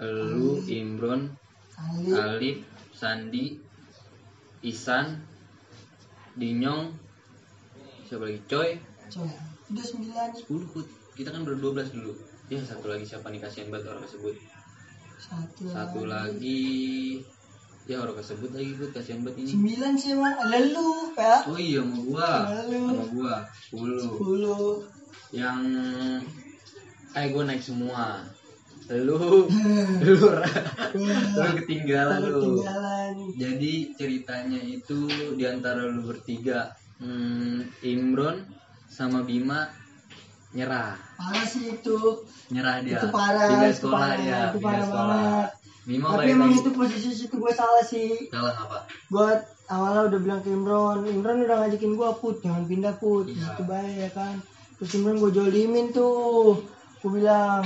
Lu, 0.00 0.64
Imron, 0.64 1.28
Ali. 1.76 2.16
Alif, 2.16 2.58
Sandi, 2.96 3.60
Isan, 4.64 5.20
Dinyong, 6.32 6.96
siapa 8.08 8.24
lagi? 8.24 8.40
Coy, 8.48 8.80
Coy. 9.12 9.28
Udah 9.70 9.84
sembilan. 9.84 10.28
10 10.40 10.72
Put. 10.72 10.86
Kita 11.12 11.28
kan 11.36 11.44
berdua 11.44 11.76
belas 11.76 11.92
dulu. 11.92 12.16
Ya, 12.48 12.64
satu 12.64 12.88
lagi 12.88 13.04
siapa 13.04 13.28
nih 13.28 13.44
kasihan 13.44 13.68
banget 13.68 13.92
orang 13.92 14.08
tersebut. 14.08 14.34
Satu. 15.20 15.62
Satu 15.68 16.00
lagi 16.08 17.20
ya 17.88 17.96
orang 18.00 18.16
tersebut 18.20 18.50
lagi 18.52 18.72
Put, 18.76 18.90
kasihan 18.92 19.20
banget 19.24 19.44
ini. 19.44 19.50
Sembilan 19.56 19.92
sih 19.96 20.10
emang. 20.12 20.36
Lalu, 20.46 20.88
Pak. 21.16 21.40
Oh 21.48 21.58
iya 21.58 21.80
sama 21.80 21.98
gua. 22.04 22.30
Lalu. 22.48 22.80
Sama 22.82 23.04
gua 23.14 23.34
10. 23.72 24.04
Sepuluh. 24.04 24.66
Yang 25.30 25.60
eh 27.16 27.26
gua 27.32 27.42
naik 27.48 27.62
semua. 27.62 28.04
Lu 28.90 29.46
lu 30.02 30.14
lu 30.18 31.48
ketinggalan 31.62 32.20
lu. 32.26 32.58
Ketinggalan. 32.58 33.12
Jadi 33.38 33.72
ceritanya 33.94 34.60
itu 34.60 35.06
di 35.38 35.44
antara 35.46 35.86
lu 35.86 36.02
bertiga 36.02 36.74
hmm, 36.98 37.86
Imron 37.86 38.42
sama 38.90 39.22
Bima 39.22 39.70
nyerah. 40.50 40.98
Parah 41.14 41.46
sih 41.46 41.78
itu. 41.78 42.26
Nyerah 42.50 42.82
dia. 42.82 42.98
Itu 42.98 43.08
parah. 43.14 43.46
Pindah 43.46 43.70
itu 43.70 43.78
sekolah 43.78 43.98
parah, 44.02 44.18
dia, 44.18 44.38
Itu 44.50 44.58
pindah 44.58 44.66
parah 44.66 44.86
sekolah. 44.86 45.59
Bima 45.80 46.12
Tapi 46.12 46.18
balik 46.20 46.34
emang 46.34 46.50
lagi. 46.50 46.60
itu 46.60 46.70
posisi 46.70 47.10
situ 47.14 47.34
gue 47.34 47.52
salah 47.52 47.80
sih. 47.82 48.28
Salah 48.28 48.52
apa? 48.54 48.78
Gue 49.06 49.28
awalnya 49.66 50.02
udah 50.08 50.20
bilang 50.20 50.40
ke 50.40 50.48
Imron, 50.48 50.98
Imron 51.04 51.42
udah 51.42 51.56
ngajakin 51.64 51.92
gue 51.94 52.08
put, 52.16 52.36
jangan 52.38 52.64
pindah 52.64 52.94
put, 52.94 53.26
Iya. 53.26 53.48
itu 53.50 53.62
bahaya 53.64 53.92
ya 53.98 54.10
kan. 54.10 54.34
Terus 54.76 54.90
Imron 54.94 55.16
gue 55.18 55.30
jolimin 55.30 55.88
tuh, 55.90 56.60
gue 57.00 57.10
bilang, 57.10 57.64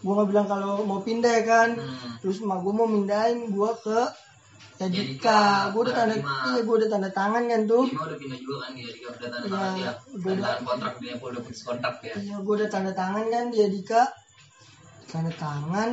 gue 0.00 0.10
nggak 0.10 0.28
bilang 0.28 0.46
kalau 0.46 0.80
mau 0.82 1.00
pindah 1.00 1.28
ya 1.30 1.44
kan. 1.44 1.68
Hmm. 1.76 2.16
Terus 2.18 2.40
emak 2.40 2.60
gue 2.60 2.72
mau 2.72 2.88
mindahin 2.88 3.48
gue 3.48 3.70
ke 3.78 4.00
Yadika, 4.80 4.96
Yadika. 4.96 5.40
Gue 5.70 5.80
udah 5.84 5.94
tanda, 5.94 6.14
iya 6.16 6.60
gue 6.64 6.74
udah 6.74 6.88
tanda 6.88 7.10
tangan 7.10 7.42
kan 7.44 7.60
tuh. 7.64 7.84
Bima 7.84 8.04
udah 8.06 8.16
pindah 8.16 8.38
juga 8.40 8.56
kan 8.58 8.70
dia 8.72 8.88
udah 8.88 9.12
tanda 9.20 9.36
Iya, 9.36 9.52
tangan 9.52 9.76
udah. 10.08 10.24
Tanda 10.24 10.40
tangan 10.40 10.62
kontrak 10.64 10.94
dia 10.96 11.12
udah 11.20 11.40
putus 11.44 11.62
kontrak 11.62 11.94
ya. 12.00 12.14
Iya 12.16 12.36
gue 12.40 12.54
udah 12.56 12.68
tanda 12.68 12.92
tangan 12.92 13.24
kan 13.28 13.44
di 13.48 13.56
Yadika. 13.60 14.02
Tanda 15.04 15.32
tangan. 15.36 15.90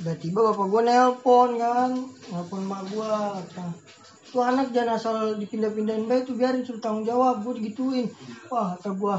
Tiba-tiba 0.00 0.40
bapak 0.48 0.66
gue 0.72 0.82
nelpon 0.88 1.50
kan, 1.60 1.92
nelpon 2.32 2.64
emak 2.64 2.82
gue. 2.88 3.12
Kata, 3.52 3.64
tuh 4.30 4.42
anak 4.46 4.70
jangan 4.70 4.94
asal 4.94 5.14
dipindah-pindahin 5.36 6.06
baik 6.06 6.30
tuh 6.30 6.38
biarin 6.38 6.62
suruh 6.62 6.78
tanggung 6.78 7.02
jawab 7.02 7.42
gue 7.42 7.58
digituin 7.58 8.06
wah 8.46 8.78
kata 8.78 8.94
gue 8.94 9.16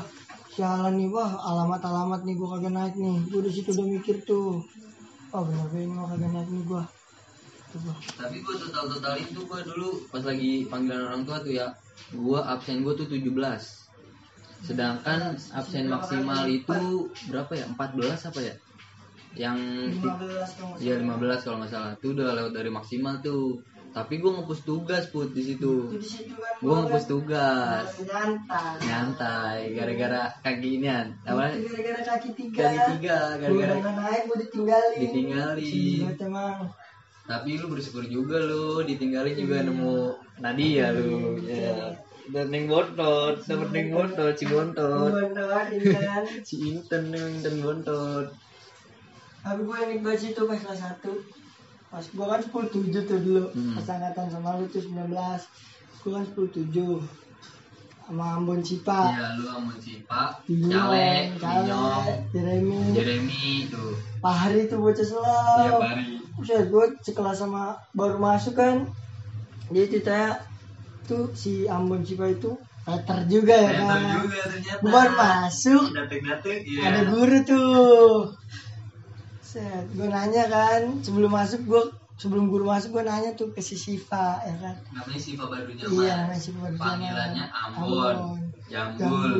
sialan 0.55 0.95
nih 0.95 1.11
wah 1.11 1.35
alamat-alamat 1.35 2.23
nih 2.23 2.35
gue 2.39 2.47
kagak 2.47 2.73
naik 2.73 2.95
nih 2.95 3.17
gue 3.27 3.41
di 3.43 3.51
situ 3.51 3.75
udah 3.75 3.87
mikir 3.91 4.23
tuh 4.23 4.63
wah 5.35 5.43
bener 5.43 5.67
bener 5.67 5.91
gue 5.91 6.07
kagak 6.15 6.31
naik 6.31 6.49
nih 6.49 6.63
gue 6.65 6.83
Tapi 8.19 8.43
gua 8.43 8.55
total 8.59 8.83
totalin 8.91 9.27
tuh 9.31 9.47
gua 9.47 9.63
dulu 9.63 10.03
pas 10.11 10.19
lagi 10.27 10.67
panggilan 10.67 11.07
orang 11.07 11.23
tua 11.23 11.39
tuh 11.39 11.55
ya, 11.55 11.71
gua 12.11 12.43
absen 12.51 12.83
gua 12.83 12.99
tuh 12.99 13.07
17. 13.07 13.31
Sedangkan 14.67 15.39
absen 15.55 15.87
maksimal 15.87 16.51
itu 16.51 17.07
berapa 17.31 17.47
ya? 17.55 17.71
14 17.71 18.27
apa 18.27 18.39
ya? 18.43 18.59
Yang 19.35 19.57
15 20.03 20.57
kalau 20.59 20.69
nggak 20.75 20.83
Iya 20.83 20.93
15 20.99 21.45
kalau 21.45 21.57
nggak 21.63 21.71
salah. 21.71 21.91
Itu 21.95 22.07
udah 22.15 22.27
lewat 22.35 22.51
dari 22.51 22.69
maksimal 22.71 23.15
tuh. 23.23 23.63
Tapi 23.91 24.23
gua 24.23 24.39
ngepus 24.39 24.63
tugas 24.63 25.03
put 25.11 25.35
di 25.35 25.43
situ. 25.43 25.91
Kan 25.91 25.99
Gua 26.63 26.75
ngepus 26.87 27.05
tugas. 27.11 27.87
nyantai 27.99 28.87
Nyantai 28.87 29.57
gara-gara 29.75 30.21
kaki 30.39 30.79
inian. 30.79 31.11
Apa? 31.27 31.51
Gara-gara 31.59 32.01
kaki 32.15 32.29
tiga 32.35 32.63
Kaki 32.71 32.79
tiga 32.95 33.17
gue 33.35 33.59
gara-gara 33.59 33.91
naik 33.99 34.21
gue 34.31 34.37
ditinggalin 34.47 34.99
ditinggalin. 34.99 36.01
Tapi 37.27 37.49
lu 37.59 37.67
bersyukur 37.71 38.03
juga 38.07 38.39
lu 38.39 38.83
ditinggalin 38.83 39.35
juga 39.35 39.63
nemu 39.63 39.95
Nadia 40.39 40.95
lu. 40.95 41.35
Ya. 41.47 41.95
Dan 42.31 42.47
neng 42.47 42.71
bontot, 42.71 43.43
dapet 43.43 43.69
neng 43.75 43.91
bontot, 43.91 44.33
si 44.39 44.47
bontot. 44.47 45.11
gue 45.11 45.35
doain 45.35 45.83
kan 45.99 46.23
Si 46.47 46.63
Inten 46.63 47.11
neng 47.11 47.39
Inten 47.39 47.59
bontot. 47.59 48.31
Tapi 49.41 49.59
gue 49.61 49.75
inget 49.79 49.99
banget 50.01 50.19
situ 50.21 50.41
pas 50.43 50.55
kelas 50.55 50.79
satu 50.79 51.13
pas 51.87 52.03
gue 52.03 52.25
kan 52.25 52.39
sepuluh 52.39 52.67
tujuh 52.69 53.01
tuh 53.03 53.19
dulu 53.19 53.45
Hmm. 53.51 53.73
pas 53.75 53.87
angkatan 53.89 54.27
sama 54.29 54.55
lu 54.55 54.65
tuh 54.67 54.79
19 54.79 55.11
gue 56.01 56.11
kan 56.11 56.23
sepuluh 56.23 56.49
tujuh 56.51 56.93
sama 58.01 58.25
Ambon 58.35 58.59
Cipa 58.59 59.07
Iya 59.09 59.27
lu 59.39 59.47
si 59.77 60.03
Pak, 60.03 60.43
Dinyong, 60.43 60.91
Cale, 61.39 61.39
Cale, 61.39 62.11
Jeremy 62.29 62.79
Jeremy 62.91 63.45
tuh. 63.67 63.95
Pak 64.19 64.35
Hari 64.37 64.67
tuh 64.67 64.77
bocah 64.77 64.99
Iya 64.99 65.07
selalu 65.07 65.79
Pari. 65.79 66.05
Buset, 66.31 66.65
gue 66.67 66.85
sekelas 67.01 67.37
sama 67.37 67.63
baru 67.91 68.17
masuk 68.17 68.55
kan 68.55 68.87
dia 69.69 69.87
ceritanya 69.87 70.43
tuh 71.03 71.31
si 71.31 71.63
Ambon 71.65 72.03
Cipa 72.03 72.27
itu 72.27 72.51
veter 72.81 73.19
juga 73.29 73.55
ya 73.55 73.69
Better 73.69 73.87
kan 73.87 74.01
juga 74.19 74.39
ternyata. 74.49 74.81
Baru 74.83 75.11
masuk 75.15 75.83
Datek-datek 75.91 76.59
iya. 76.65 76.81
ada 76.87 77.01
guru 77.07 77.37
tuh 77.43 77.71
set 79.51 79.85
gue 79.91 80.07
nanya 80.07 80.43
kan 80.47 80.81
sebelum 81.03 81.27
masuk 81.29 81.61
gue 81.67 81.83
sebelum 82.15 82.47
guru 82.47 82.63
masuk 82.63 82.95
gue 82.95 83.03
nanya 83.03 83.31
tuh 83.33 83.51
ke 83.51 83.59
si 83.59 83.75
Siva 83.75 84.39
ya 84.39 84.55
kan? 84.55 84.75
Namanya 84.93 85.19
Siva 85.19 85.45
Badunya 85.45 85.83
iya 85.89 86.13
namanya 86.23 86.39
Siva 86.39 86.59
baru 86.63 86.77
Panggilannya 86.77 87.45
Ambon. 87.49 88.15
Ambon, 88.15 88.17
Jambul, 88.71 88.95
Jambul. 89.03 89.31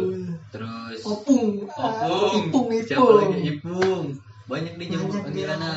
terus 0.51 0.99
Opung 1.07 1.63
Opung, 1.63 1.79
Ah, 1.79 2.35
Ipung. 2.35 2.67
Siapa 2.75 2.99
Ipung 2.99 3.15
lagi? 3.15 3.39
Ipung, 3.47 4.05
banyak 4.45 4.73
nih 4.75 4.87
jambul 4.91 5.17
panggilannya. 5.21 5.73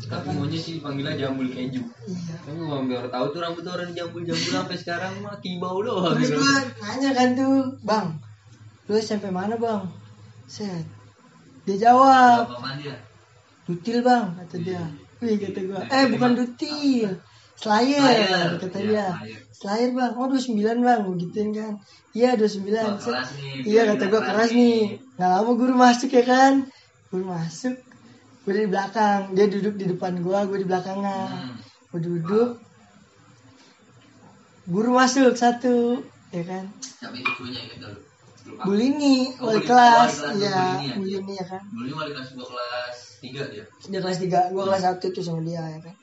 Tapi 0.00 0.26
maunya 0.34 0.58
sih 0.58 0.82
panggilan 0.82 1.14
jambul 1.14 1.46
keju. 1.46 1.78
iya. 1.78 2.34
Kamu 2.42 2.62
mau 2.66 2.82
biar 2.82 3.06
tahu 3.06 3.30
tuh 3.30 3.38
rambut 3.38 3.62
orang 3.62 3.94
jambul-jambul 3.94 4.50
sampai 4.50 4.74
sekarang 4.74 5.22
mah 5.22 5.38
kibau 5.38 5.78
doang. 5.80 6.18
terus 6.18 6.34
gue 6.34 6.54
nanya 6.82 7.10
kan 7.14 7.28
tuh 7.38 7.54
bang 7.86 8.06
lu 8.90 8.98
SMP 8.98 9.30
mana 9.30 9.54
bang? 9.54 9.86
Set 10.50 10.82
dia 11.70 11.76
jawab 11.86 12.50
dutil 13.70 14.02
bang 14.02 14.26
kata 14.42 14.56
dia 14.58 14.82
wih 15.22 15.38
kata 15.38 15.60
gue 15.62 15.80
eh 15.86 16.04
bukan 16.10 16.30
dutil 16.34 17.14
Slayer, 17.60 18.00
Slayer, 18.00 18.56
kata 18.56 18.78
iya, 18.80 18.88
dia. 18.88 19.08
Slayer. 19.12 19.40
Slayer 19.52 19.90
bang, 19.92 20.12
oh 20.16 20.32
29 20.32 20.80
bang, 20.80 21.00
gituin 21.20 21.48
kan. 21.52 21.72
Iya 22.16 22.32
29. 22.40 22.72
Wah, 22.72 22.96
Set. 22.96 23.04
keras 23.04 23.28
nih, 23.36 23.52
Iya 23.68 23.82
kata 23.84 24.04
gue 24.08 24.20
keras 24.24 24.50
nih. 24.56 24.56
nih. 24.56 24.80
Nggak 25.20 25.30
lama 25.36 25.50
guru 25.60 25.74
masuk 25.76 26.08
ya 26.08 26.24
kan. 26.24 26.54
Guru 27.12 27.24
masuk, 27.28 27.76
gue 28.48 28.52
di 28.56 28.64
belakang. 28.64 29.36
Dia 29.36 29.44
duduk 29.52 29.76
di 29.76 29.92
depan 29.92 30.24
gue, 30.24 30.38
gue 30.48 30.58
di 30.64 30.68
belakangnya. 30.72 31.20
Hmm. 31.28 31.60
Gue 31.92 32.00
duduk. 32.00 32.48
Guru 34.64 34.90
masuk 34.96 35.36
satu, 35.36 36.00
ya 36.32 36.42
kan. 36.48 36.64
Siapa 36.80 37.12
itu 37.12 37.28
gurunya 37.36 37.60
ingat 38.40 38.48
dulu? 38.48 38.56
Lupa. 38.56 38.64
Bu 38.64 38.72
Lini, 38.72 39.16
Oh, 39.40 39.46
wali 39.52 39.60
kelas. 39.64 40.12
Iya, 40.40 40.48
ya. 40.80 40.94
Bu 40.96 41.04
Lini 41.04 41.32
ya 41.36 41.44
kan. 41.44 41.62
Dulu 41.68 41.92
wali 41.96 42.10
kelas 42.16 42.28
gua 42.32 42.46
kelas 42.48 42.96
3 43.20 43.52
dia. 43.52 43.64
Dia 43.68 44.00
kelas 44.00 44.18
3, 44.18 44.52
gue 44.52 44.64
kelas 44.64 44.82
1 44.88 45.12
tuh 45.12 45.22
sama 45.24 45.40
dia 45.44 45.60
ya 45.60 45.80
kan. 45.84 45.94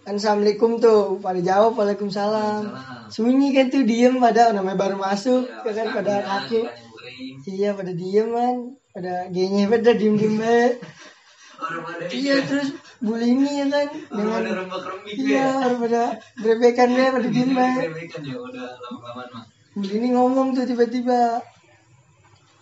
Kan 0.00 0.14
Assalamualaikum 0.16 0.80
tuh, 0.80 1.20
pada 1.20 1.40
jawab 1.40 1.76
Waalaikumsalam. 1.76 2.62
Salam. 2.72 3.12
Sunyi 3.12 3.52
kan 3.52 3.68
tuh 3.68 3.84
diem 3.84 4.16
pada 4.16 4.52
namanya 4.56 4.76
baru 4.80 4.96
masuk, 4.96 5.44
Ya, 5.44 5.60
ya 5.66 5.72
kan 5.76 5.86
pada 5.92 6.14
kering. 6.48 7.36
Iya 7.44 7.70
pada 7.76 7.92
diem 7.92 8.28
kan, 8.32 8.56
pada 8.96 9.12
genye 9.28 9.64
pada 9.68 9.92
diem 9.92 10.14
diem 10.16 10.36
pada 10.40 12.08
Iya 12.08 12.34
terus 12.48 12.72
Bu 13.00 13.16
Lini 13.16 13.60
ya 13.60 13.66
kan 13.68 13.88
dengan 14.08 14.40
pada 14.68 14.90
iya 15.12 15.48
pada 15.76 16.02
berebekan 16.40 16.88
dia 16.96 17.12
pada 17.12 17.28
diem 17.28 17.50
banget. 17.52 17.84
Remekan 17.92 18.22
ya 18.24 18.36
udah 18.40 18.68
lama-lama 18.80 19.24
mah. 19.36 19.44
Bu 19.76 19.84
Lini 19.84 20.08
ngomong 20.16 20.56
tuh 20.56 20.64
tiba-tiba, 20.64 21.44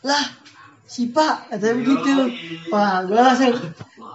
lah 0.05 0.25
si 0.89 1.13
Pak 1.13 1.53
katanya 1.53 1.75
begitu. 1.85 2.15
Wah 2.73 3.05
gue 3.05 3.19
langsung 3.19 3.55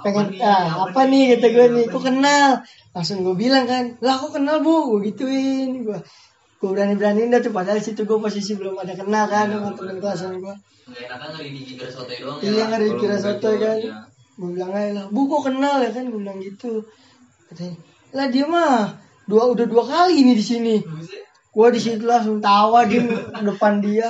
pengen 0.02 0.42
ah 0.42 0.90
apa 0.90 1.06
nih 1.06 1.38
kata 1.38 1.48
gue 1.54 1.66
nih, 1.78 1.86
kok 1.88 2.04
kenal? 2.04 2.66
Langsung 2.92 3.22
gue 3.22 3.36
bilang 3.38 3.70
kan, 3.70 3.98
lah 4.02 4.18
kok 4.18 4.34
kenal 4.36 4.60
bu? 4.66 4.98
Gue 4.98 5.14
gituin 5.14 5.86
gue. 5.86 6.00
Gue 6.58 6.70
berani-beraniin 6.72 7.30
dah 7.30 7.44
tuh 7.44 7.52
padahal 7.52 7.84
situ 7.84 8.08
gue 8.08 8.18
posisi 8.18 8.56
belum 8.56 8.80
ada 8.80 8.96
kenal 8.96 9.28
kan 9.28 9.52
sama 9.52 9.76
temen 9.76 9.98
kelas 10.02 10.18
sama 10.18 10.38
gue. 10.40 10.56
Enakan 10.84 11.30
ngeri 11.36 12.20
doang 12.20 12.40
ya. 12.40 12.48
Iya 12.50 12.64
ngeri 12.72 12.90
kira 13.00 13.18
soto 13.20 13.50
kan. 13.60 13.78
iya. 13.80 13.94
Gue 14.34 14.50
bilang 14.58 14.74
aja 14.74 14.90
lah, 14.98 15.06
bu 15.14 15.30
kok 15.30 15.42
kenal 15.46 15.78
ya 15.84 15.92
kan? 15.94 16.04
Gue 16.10 16.20
bilang 16.26 16.40
gitu. 16.42 16.88
Katanya, 17.52 17.76
lah 18.18 18.28
dia 18.34 18.46
mah 18.50 18.98
dua 19.30 19.44
udah 19.54 19.66
dua 19.70 19.84
kali 19.86 20.26
nih 20.26 20.36
di 20.36 20.46
sini. 20.46 20.76
Gue 21.54 21.68
di 21.70 21.80
situ 21.80 22.02
langsung 22.02 22.42
tawa 22.42 22.90
di 22.90 22.98
depan 23.46 23.78
dia. 23.78 24.10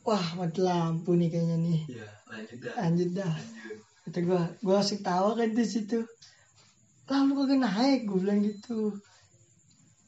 Wah 0.00 0.26
mati 0.40 0.60
lampu 0.64 1.12
nih 1.12 1.28
kayaknya 1.28 1.56
nih. 1.60 1.80
Iya, 1.92 2.08
lanjut 2.32 2.58
dah. 2.64 2.74
Lanjut 2.80 3.10
dah. 3.12 3.34
Kata 4.08 4.18
gue, 4.24 4.42
gue 4.64 4.74
langsung 4.74 5.00
tawa 5.04 5.30
kan 5.36 5.52
di 5.52 5.66
situ. 5.68 6.00
Lah 7.10 7.20
lu 7.26 7.36
kagak 7.36 7.60
naik, 7.60 8.08
gue 8.08 8.18
bilang 8.22 8.40
gitu. 8.40 8.96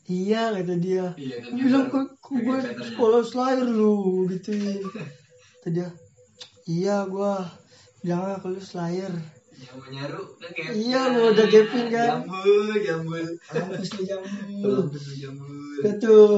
Iya 0.08 0.50
kata 0.56 0.74
dia. 0.80 1.06
Iya, 1.14 1.36
Gue 1.44 1.60
bilang 1.60 1.86
ke 1.92 2.00
gue 2.26 2.56
sekolah 2.88 3.22
Slayer 3.22 3.68
lu 3.68 4.26
gituin. 4.32 4.80
Kata 5.60 5.68
dia, 5.70 5.88
iya 6.66 7.06
gue 7.06 7.32
bilang 8.02 8.40
lu 8.42 8.62
Slayer. 8.64 9.12
Yang 9.62 9.78
menyaru 9.78 10.22
kan 10.42 10.50
kayak 10.58 10.72
Iya, 10.74 11.00
lu 11.14 11.20
udah 11.30 11.46
gaping 11.46 11.86
kan. 11.94 12.08
Jambul, 12.26 12.74
jambul. 12.82 13.26
Mampus 13.54 13.90
lu 13.94 14.02
jambul. 14.02 14.74
Jambul, 14.90 15.14
jambul. 15.20 15.54
Udah 15.78 15.94
tuh. 16.02 16.34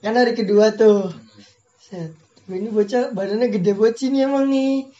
Kan 0.00 0.14
hari 0.16 0.32
kedua 0.32 0.72
tuh. 0.72 1.12
Set. 1.76 2.23
Gue 2.44 2.56
ini 2.60 2.68
bocah 2.68 3.16
badannya 3.16 3.48
gede 3.48 3.72
banget 3.72 3.94
sih 3.96 4.08
nih 4.12 4.28
emang 4.28 4.46
nih. 4.52 4.92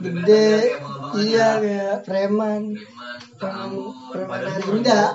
Gede. 0.00 0.48
Iya 1.20 1.36
ya. 1.36 1.48
kayak 1.60 1.96
preman. 2.08 2.62
Preman, 3.36 3.70
Preman- 4.08 4.40
dari 4.40 4.62
Indah. 4.72 5.08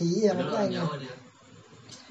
Iya 0.00 0.30
makanya. 0.32 0.80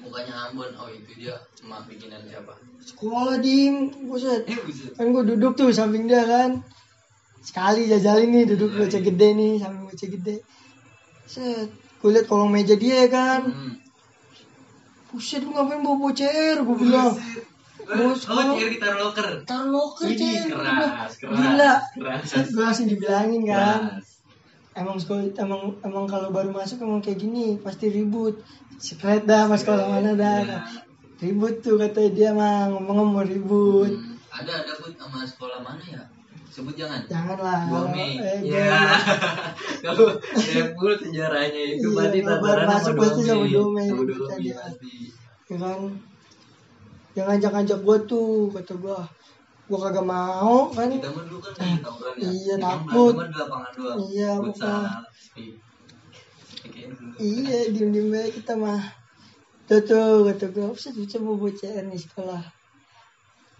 Bukannya 0.00 0.34
Ambon, 0.48 0.70
oh 0.80 0.88
itu 0.88 1.12
dia 1.18 1.36
emak 1.60 1.84
bikinan 1.90 2.24
siapa? 2.24 2.56
Sekolah 2.80 3.36
dim, 3.42 3.92
buset. 4.08 4.48
Eh. 4.48 4.56
Kan 4.96 5.12
gue 5.12 5.24
duduk 5.34 5.58
tuh 5.58 5.68
samping 5.74 6.08
dia 6.08 6.24
kan. 6.24 6.64
Sekali 7.44 7.90
jajalin 7.90 8.30
nih 8.32 8.44
duduk 8.54 8.78
bocah 8.80 9.02
gede 9.02 9.28
nih 9.36 9.52
samping 9.60 9.84
bocah 9.90 10.08
gede. 10.08 10.36
Set. 11.28 11.68
Gue 12.00 12.16
liat 12.16 12.30
kolong 12.30 12.48
meja 12.48 12.78
dia 12.78 13.10
kan. 13.12 13.44
Hmm. 13.44 13.74
Buset 15.12 15.42
lu 15.42 15.50
ngapain 15.52 15.82
bawa 15.82 16.14
CR 16.14 16.62
gue 16.62 16.76
bilang. 16.78 17.12
Bos, 17.82 18.20
Oh, 18.22 18.34
gua- 18.36 18.54
CR 18.54 18.68
kita 18.70 18.88
loker. 18.94 19.28
Taruh 19.42 19.68
loker 19.68 20.06
bilang, 20.06 20.46
keras, 20.48 21.12
keras. 21.16 21.34
Gila. 21.34 21.72
Keras. 21.92 22.28
Gue 22.46 22.62
langsung 22.62 22.86
dibilangin 22.86 23.42
kan. 23.44 23.78
Keras. 23.90 24.06
Emang 24.72 24.96
sekolah 24.96 25.26
emang 25.36 25.62
emang 25.80 26.04
kalau 26.04 26.28
baru 26.28 26.50
masuk 26.50 26.78
emang 26.80 26.98
kayak 26.98 27.18
gini 27.18 27.58
pasti 27.58 27.88
ribut. 27.88 28.38
Secret 28.76 29.24
dah 29.24 29.44
mas 29.44 29.60
sekolah 29.60 29.84
mana 29.84 30.14
dah. 30.14 30.40
Iya. 30.40 30.58
Ribut 31.20 31.58
tuh 31.58 31.76
kata 31.76 32.08
dia 32.08 32.30
mah 32.30 32.70
ngomong-ngomong 32.70 33.24
ribut. 33.24 33.92
Hmm, 33.92 34.16
Ada 34.32 34.62
ada 34.62 34.72
bud 34.76 34.94
sama 34.94 35.20
sekolah 35.22 35.58
mana 35.58 35.82
ya? 35.82 36.02
Sebut 36.48 36.72
jangan. 36.72 37.02
Janganlah. 37.04 37.58
Dua 37.64 37.76
kalau- 37.82 37.92
Mei. 37.92 38.14
eh, 38.16 38.38
Ya. 38.42 38.88
Kalau 39.80 40.06
Sepul 40.32 40.92
sejarahnya 40.96 41.62
itu 41.72 41.84
Iya, 41.84 41.92
berarti 41.92 42.18
kalau 42.20 42.38
tataran 42.38 42.46
baru 42.58 42.70
masuk 42.70 42.94
pasti 42.96 43.20
sama 43.24 43.44
dua 43.44 43.66
Mei. 43.68 43.86
Sama 43.86 44.02
dia. 44.38 44.54
pasti. 44.56 44.92
ya 45.44 45.56
kan 45.58 45.80
yang 47.20 47.28
ngajak-ngajak 47.28 47.78
gue 47.80 47.96
tuh 48.08 48.28
kata 48.50 48.74
gue 48.74 48.98
gue 49.70 49.78
kagak 49.78 50.02
mau 50.02 50.72
kan 50.72 50.88
Kita 50.88 51.12
mah 51.12 51.22
dulu 51.22 51.38
kan 51.38 51.54
tawuran 51.78 52.14
ya. 52.16 52.26
Iya, 52.26 52.54
Kita 52.56 52.64
takut. 52.66 53.14
berantem 53.14 53.30
di 53.30 53.38
lapangan 53.38 53.70
doang. 53.76 53.98
Iya, 54.08 54.30
bukan. 54.40 54.84
iya 57.20 57.58
diem 57.70 57.90
diem 57.90 58.08
aja 58.10 58.30
kita 58.32 58.52
mah 58.54 58.80
tuh 59.64 59.80
tuh 59.80 60.26
kata 60.26 60.46
gue 60.50 60.66
bisa 60.74 61.16
mau 61.18 61.36
bawa 61.36 61.52
CR 61.52 61.84
nih 61.86 62.00
sekolah 62.00 62.42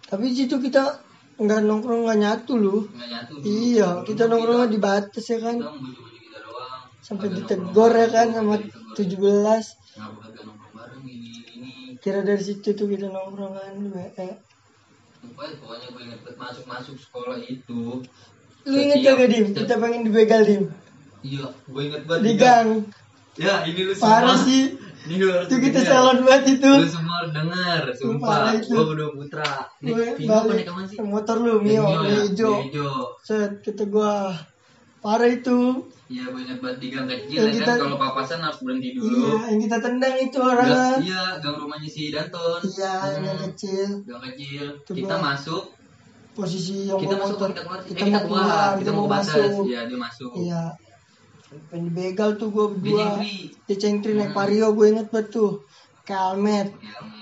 tapi 0.05 0.35
situ 0.35 0.59
kita 0.59 0.99
nggak 1.39 1.61
nongkrong 1.63 2.05
nggak 2.05 2.21
nyatu 2.21 2.53
loh 2.57 2.83
Nggak 2.85 3.09
nyatu. 3.09 3.33
dulu. 3.39 3.47
iya 3.47 3.89
kita 4.03 4.23
nongkrongnya 4.27 4.69
di 4.69 4.79
batas 4.79 5.25
ya 5.25 5.39
kan 5.39 5.57
sampai 7.01 7.29
ditegor 7.31 7.93
ya 7.95 8.09
kan 8.09 8.27
sama 8.31 8.55
nongkrong. 8.59 8.93
Ditegur. 8.93 9.55
17 9.57 9.79
Kenapa 9.91 10.19
kagak 10.21 10.43
nongkrong 10.45 10.73
bareng 10.75 11.05
ini 11.07 11.31
ini. 11.57 11.90
Kira 12.01 12.21
dari 12.25 12.41
situ 12.41 12.73
tuh 12.73 12.89
kita 12.89 13.07
nongkrong 13.09 13.55
kan 13.55 13.77
WE. 13.93 14.29
Pokoknya 15.21 15.55
pokoknya 15.61 15.87
gue 15.93 16.03
inget 16.09 16.21
masuk-masuk 16.35 16.97
sekolah 16.97 17.39
itu. 17.45 18.01
lu 18.61 18.77
inget 18.77 19.01
gak 19.01 19.29
dim 19.33 19.47
kita 19.57 19.75
pengen 19.81 20.05
dibegal 20.05 20.45
dim 20.45 20.69
Iya, 21.25 21.49
gue 21.65 21.83
inget 21.85 22.03
banget. 22.05 22.25
di 22.25 22.33
gang 22.37 22.69
Ya, 23.41 23.65
ini 23.65 23.89
lu 23.89 23.93
parah 23.97 24.37
semua. 24.37 24.45
sih 24.45 24.63
Ini 25.09 25.15
lu 25.17 25.27
harus 25.33 25.49
itu 25.49 25.57
kita 25.65 25.81
salon 25.81 26.19
banget 26.29 26.61
itu 26.61 26.73
Lu 26.77 26.89
semua 26.89 27.19
Parah 27.33 27.93
sumpah. 27.97 28.53
Gue 28.61 28.85
udah 28.97 29.09
putra. 29.17 29.51
Nih, 29.81 29.93
gue 29.97 30.07
Vino 30.21 30.35
apa 30.37 30.53
nih 30.53 30.65
kawan 30.69 30.85
sih? 30.93 30.97
motor 31.01 31.37
lu 31.41 31.55
mio 31.65 31.85
ya? 32.05 32.21
hijau 32.29 32.69
set 33.25 33.65
kita 33.65 33.89
gua 33.89 34.37
parah 35.01 35.31
itu 35.31 35.61
Iya, 36.07 36.27
gue 36.27 36.41
inget 36.43 36.59
banget 36.59 36.79
di 36.79 36.89
gang 36.91 37.07
kecil 37.07 37.39
Yang 37.39 37.47
ya 37.47 37.55
kita- 37.57 37.71
kan. 37.71 37.79
Kalau 37.81 37.97
papasan 37.97 38.41
harus 38.41 38.59
berhenti 38.61 38.89
iya 38.89 38.99
dulu. 38.99 39.23
yang 39.47 39.61
kita 39.63 39.77
tendang 39.79 40.15
itu 40.19 40.39
orangnya 40.43 40.87
iya, 41.01 41.23
gang 41.39 41.57
rumahnya 41.57 41.89
si 41.89 42.03
Danton. 42.11 42.61
iya 42.69 42.95
yang 43.09 43.23
Hmm, 43.23 43.43
kecil 43.47 43.89
Gang 44.03 44.23
kecil. 44.25 44.65
Itu 44.77 44.93
Kita 44.93 45.17
masuk, 45.17 45.63
posisi 46.33 46.75
yang 46.85 46.99
kita 46.99 47.15
masuk 47.15 47.37
motor 47.37 47.49
kita 47.49 47.63
keluar. 47.63 47.81
kita 47.81 47.95
eh, 47.95 48.07
kita 48.07 48.19
mau 48.19 48.27
keluar, 48.27 48.71
kita 48.75 48.91
mau 48.91 49.05
ke 49.05 49.11
batas. 49.13 49.29
masuk 49.31 49.65
Iya, 49.65 49.81
dia 49.87 49.99
masuk. 49.99 50.33
iya 50.37 50.63
pengen 51.67 51.83
dibegal 51.85 52.31
tuh 52.37 52.49
gua 52.49 52.67
Dia 52.67 52.75
berdua 52.75 53.07
dia 53.65 53.77
cengtri 53.77 54.13
naik 54.13 54.31
Hmm. 54.31 54.37
vario 54.37 54.67
gue 54.71 54.87
inget 54.89 55.09
banget 55.09 55.29
tuh 55.31 55.53
ke 56.01 56.15
Almet 56.17 56.69
Ya, 56.77 56.95
Met. 57.01 57.20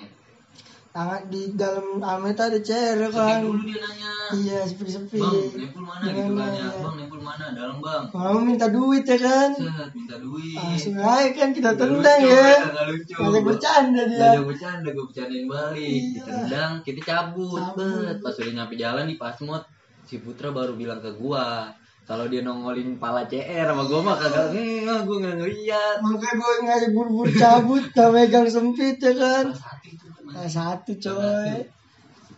Tangan 0.89 1.23
di 1.27 1.53
dalam 1.53 2.01
Almet 2.01 2.35
ada 2.35 2.59
CR 2.59 2.97
Sepi 2.99 3.13
kan 3.13 3.41
dulu 3.41 3.61
dia 3.63 3.79
nanya. 3.79 4.13
iya 4.35 4.61
sepi-sepi 4.65 5.17
Bang, 5.17 5.33
nempul 5.55 5.83
mana 5.83 6.05
gitu 6.05 6.21
Gimana, 6.27 6.43
kan 6.43 6.53
ya. 6.53 6.65
ya. 6.65 6.71
Bang, 6.79 6.95
nempul 6.97 7.21
mana? 7.21 7.45
Dalam, 7.53 7.77
Bang. 7.79 8.03
mau 8.11 8.39
minta 8.39 8.67
duit 8.69 9.05
ya 9.05 9.17
kan 9.17 9.51
Set, 9.53 9.91
minta 9.93 10.17
duit. 10.17 10.55
langsung 10.55 10.97
aja 10.97 11.29
kan 11.31 11.49
kita 11.51 11.71
tendang 11.75 12.21
lucu, 12.21 12.31
ya 12.31 12.57
nggak 12.59 12.87
lucu. 12.89 13.15
ngajak 13.15 13.43
bercanda 13.45 14.03
dia 14.05 14.19
Ngajak 14.19 14.45
bercanda, 14.45 14.89
gue 14.89 15.05
bercandain 15.05 15.47
balik. 15.47 15.87
Iya. 15.87 16.13
Ditendang, 16.15 16.73
kita 16.83 17.01
cabut. 17.05 17.61
Cabut. 17.61 18.03
Bet. 18.03 18.17
Pas 18.19 18.35
udah 18.35 18.53
nyampe 18.55 18.75
jalan 18.75 19.05
di 19.05 19.17
Pasmod, 19.17 19.63
si 20.03 20.15
Putra 20.19 20.49
baru 20.51 20.73
bilang 20.73 20.99
ke 20.99 21.13
gua, 21.15 21.69
kalau 22.03 22.25
dia 22.27 22.41
nongolin 22.41 22.97
pala 22.97 23.25
CR 23.25 23.69
sama 23.69 23.85
gua 23.85 24.01
mah 24.03 24.17
kagak 24.17 24.49
enggak, 24.51 25.01
gua 25.05 25.17
nggak 25.21 25.35
ngeliat. 25.37 25.97
makanya 26.01 26.35
gue 26.35 26.55
ngajak 26.65 26.91
buru-buru 26.91 27.31
cabut 27.31 27.85
gak 27.95 28.09
megang 28.11 28.49
sempit 28.49 28.97
ya 28.97 29.13
kan 29.13 29.45
Kelas 29.47 29.61
satu 29.61 29.87
itu 29.87 30.07
kan. 30.08 30.08
Kelas 30.39 30.55
satu 30.55 30.93
coy 30.95 31.51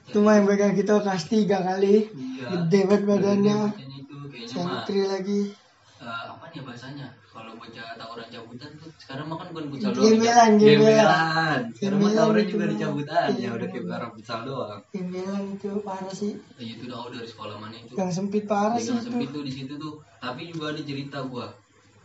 itu 0.03 0.19
mah 0.19 0.35
yang 0.35 0.45
megang 0.45 0.75
kita 0.75 0.99
kelas 0.99 1.25
tiga 1.27 1.59
kali 1.61 2.09
Iya. 2.09 2.67
gede 2.67 2.81
banget 2.83 3.03
badannya 3.05 3.55
mah 3.61 3.73
sentri 4.43 5.05
lagi 5.05 5.41
eh, 6.01 6.23
apa 6.27 6.49
nih 6.49 6.65
bahasanya? 6.65 7.07
Kalau 7.31 7.53
bocah 7.55 7.95
tawuran 7.95 8.27
cabutan 8.27 8.71
tuh 8.75 8.91
sekarang 8.97 9.29
mah 9.29 9.37
kan 9.37 9.53
bukan 9.53 9.65
futsal 9.71 9.93
doang. 9.93 10.03
Gemelan, 10.11 10.51
ya. 10.51 10.59
gemelan. 10.59 10.81
Gemelan. 10.81 11.61
Sekarang 11.71 11.95
mah 11.95 12.01
Gemelan 12.01 12.19
tawuran 12.19 12.45
juga 12.49 12.65
dicabutan 12.67 13.21
ya 13.23 13.31
Iya, 13.31 13.49
udah 13.53 13.69
kayak 13.71 13.85
barang 13.87 14.11
futsal 14.17 14.41
doang. 14.43 14.81
yang 14.91 15.07
bilang 15.07 15.45
itu 15.53 15.69
parah 15.85 16.11
sih 16.11 16.33
Ya 16.57 16.65
itu 16.67 16.85
udah 16.85 17.01
dari 17.07 17.29
sekolah 17.29 17.57
mana 17.57 17.77
itu. 17.77 17.93
yang 17.95 18.11
sempit 18.11 18.45
parah 18.45 18.75
sih 18.75 18.91
itu 18.91 19.05
sempit 19.05 19.29
tuh 19.31 19.43
di 19.45 19.53
situ 19.53 19.73
tuh. 19.77 19.95
Tapi 20.19 20.41
juga 20.51 20.65
ada 20.73 20.81
cerita 20.83 21.19
gua. 21.23 21.47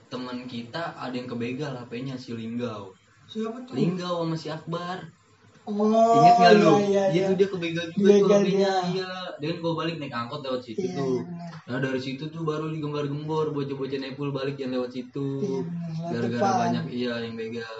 teman 0.06 0.38
kita 0.46 0.94
ada 0.94 1.12
yang 1.12 1.26
kebegal 1.26 1.74
HP-nya 1.74 2.14
si 2.14 2.30
Linggau 2.32 2.94
siapa 3.26 3.58
tuh 3.66 3.74
Linggau 3.74 4.22
sama 4.22 4.36
si 4.38 4.48
Akbar 4.48 5.02
oh 5.66 6.16
Ingat 6.22 6.36
nggak 6.38 6.54
lu? 6.56 6.74
iya, 6.86 7.04
Dia 7.10 7.16
iya, 7.16 7.26
tuh 7.26 7.36
dia 7.36 7.48
kebegal 7.50 7.86
juga 7.90 7.98
tuh 7.98 8.06
Begal 8.06 8.42
HP-nya. 8.42 8.50
dia. 8.50 8.74
Iya. 8.94 9.12
Dia 9.36 9.48
kan 9.50 9.58
gua 9.60 9.74
balik 9.76 9.96
naik 9.98 10.14
angkot 10.14 10.40
lewat 10.42 10.62
situ 10.64 10.82
Iya, 10.82 10.94
tuh. 10.96 11.10
iya. 11.10 11.24
Nah 11.66 11.78
dari 11.82 12.00
situ 12.00 12.24
tuh 12.30 12.42
baru 12.42 12.66
digembar-gembor 12.70 13.46
bocah-bocah 13.52 14.00
nepul 14.00 14.30
balik 14.30 14.58
yang 14.58 14.72
lewat 14.72 14.92
situ. 14.92 15.28
Iya. 15.42 15.62
Gara-gara 16.14 16.50
banyak 16.70 16.86
iya 16.90 17.14
yang 17.22 17.34
begal. 17.34 17.78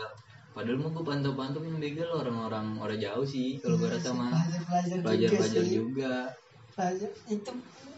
Padahal 0.52 0.78
mah 0.80 0.90
gua 0.90 1.04
pantau-pantau 1.06 1.62
yang 1.62 1.78
begal 1.78 2.10
orang-orang 2.16 2.66
orang 2.78 2.98
jauh 2.98 3.24
sih 3.24 3.60
kalau 3.60 3.76
gua 3.76 3.90
rasa 3.92 4.10
mah 4.12 4.32
pelajar-pelajar 4.32 4.98
juga 4.98 5.04
pelajar-pelajar 5.04 5.62
sih 5.62 5.74
juga. 5.74 6.14
Pelajar 6.76 7.12
itu 7.28 7.52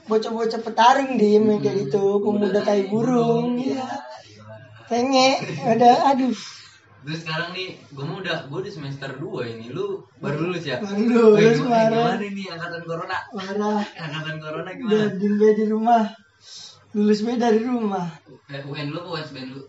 bocah-bocah 0.08 0.62
petarung 0.64 1.12
di 1.16 1.28
yang 1.36 1.60
kayak 1.60 1.76
gitu 1.84 2.24
pemuda 2.24 2.64
tai 2.64 2.88
burung 2.88 3.60
iya 3.60 3.84
penge 4.88 5.36
ada 5.68 6.16
aduh 6.16 6.32
Terus 7.08 7.24
sekarang 7.24 7.56
nih, 7.56 7.80
gue 7.88 8.04
mau 8.04 8.20
udah, 8.20 8.38
gue 8.46 8.62
di 8.62 8.68
semester 8.68 9.16
2 9.16 9.24
ini, 9.48 9.72
lu 9.72 10.04
baru 10.20 10.44
lulus 10.44 10.68
ya? 10.68 10.76
Baru 10.78 11.00
Wih, 11.00 11.08
lulus 11.40 11.56
gimana, 11.56 11.88
kemarin. 11.88 11.88
gimana 11.88 12.28
nih 12.36 12.46
angkatan 12.52 12.82
corona? 12.84 13.18
marah 13.32 13.80
Angkatan 13.96 14.36
corona 14.38 14.68
udah 14.68 14.76
gimana? 14.76 15.16
diem 15.16 15.34
gue 15.34 15.52
di 15.56 15.66
rumah 15.66 16.04
lulus 16.92 17.20
gue 17.22 17.36
dari 17.36 17.60
rumah 17.64 18.08
Eh, 18.48 18.60
UN 18.62 18.92
lu 18.92 19.00
apa 19.00 19.10
USBN 19.18 19.48
lu? 19.56 19.62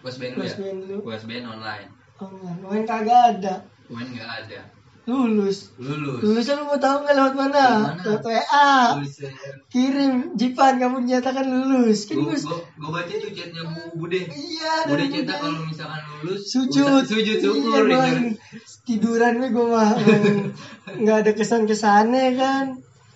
USBN 0.00 0.32
lu 0.32 0.40
ya? 0.40 0.46
USBN 0.46 0.76
lu. 0.86 0.96
USBN 1.02 1.44
online. 1.44 1.88
oh 2.16 2.30
main 2.62 2.86
kagak 2.86 3.20
ada 3.34 3.54
UN 3.86 4.06
nggak 4.08 4.30
ada. 4.46 4.60
Lulus 5.06 5.70
Lulus. 5.78 6.18
lulusnya 6.18 6.58
lu 6.58 6.66
mau 6.66 6.78
tahu 6.82 7.06
nggak 7.06 7.14
lewat 7.14 7.34
mana 7.38 7.66
Mana? 7.94 8.02
lewat 8.02 8.22
WA 8.26 8.70
Lulus 8.98 9.14
ya. 9.22 9.30
kirim 9.70 10.34
Jipan 10.34 10.82
kamu 10.82 11.06
dinyatakan 11.06 11.46
lulus 11.46 12.10
kan 12.10 12.18
Gue 12.18 12.34
gue 12.34 12.90
baca 12.90 13.12
tuh 13.14 13.30
chatnya 13.30 13.62
Bu 13.62 14.02
Bude. 14.02 14.18
iya 14.26 14.82
Bude 14.84 15.06
Bude. 15.06 15.30
kalau 15.30 15.62
misalkan 15.62 16.02
lulus 16.26 16.40
sujud 16.50 17.06
sujud 17.06 17.38
iya, 17.38 17.42
syukur 17.42 17.82
bang. 17.86 18.34
ya. 18.34 18.58
tiduran 18.82 19.32
gue 19.38 19.50
gue 19.50 19.66
mah 19.70 19.90
nggak 21.00 21.16
ada 21.22 21.32
kesan 21.32 21.70
kesannya 21.70 22.34
kan 22.34 22.66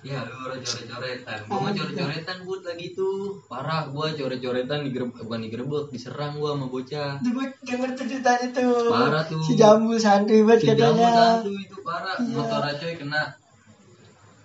Ya 0.00 0.24
lu 0.24 0.32
orang 0.48 0.64
coret-coretan. 0.64 1.38
Gue 1.44 1.58
mah 1.60 1.72
coret-coretan 1.76 2.36
bud 2.48 2.62
lagi 2.64 2.86
tuh. 2.96 3.36
Parah 3.44 3.84
gua 3.92 4.08
coret-coretan 4.16 4.88
digerebek 4.88 5.20
bukan 5.28 5.40
digerebek, 5.44 5.84
diserang 5.92 6.40
gua 6.40 6.56
sama 6.56 6.66
bocah. 6.72 7.20
itu 7.20 7.28
gue 7.36 7.46
denger 7.68 7.90
tuh 7.92 8.06
ceritanya 8.08 8.46
tuh 8.48 8.88
Parah 8.88 9.22
tuh. 9.28 9.42
si 9.44 9.52
jambul 9.60 10.00
santuy 10.00 10.40
banget 10.40 10.60
Si 10.64 10.66
katanya 10.72 11.08
satu 11.12 11.52
itu 11.52 11.76
parah. 11.84 12.16
Iya. 12.16 12.32
Motor 12.32 12.62
coy 12.80 12.94
kena 12.96 13.22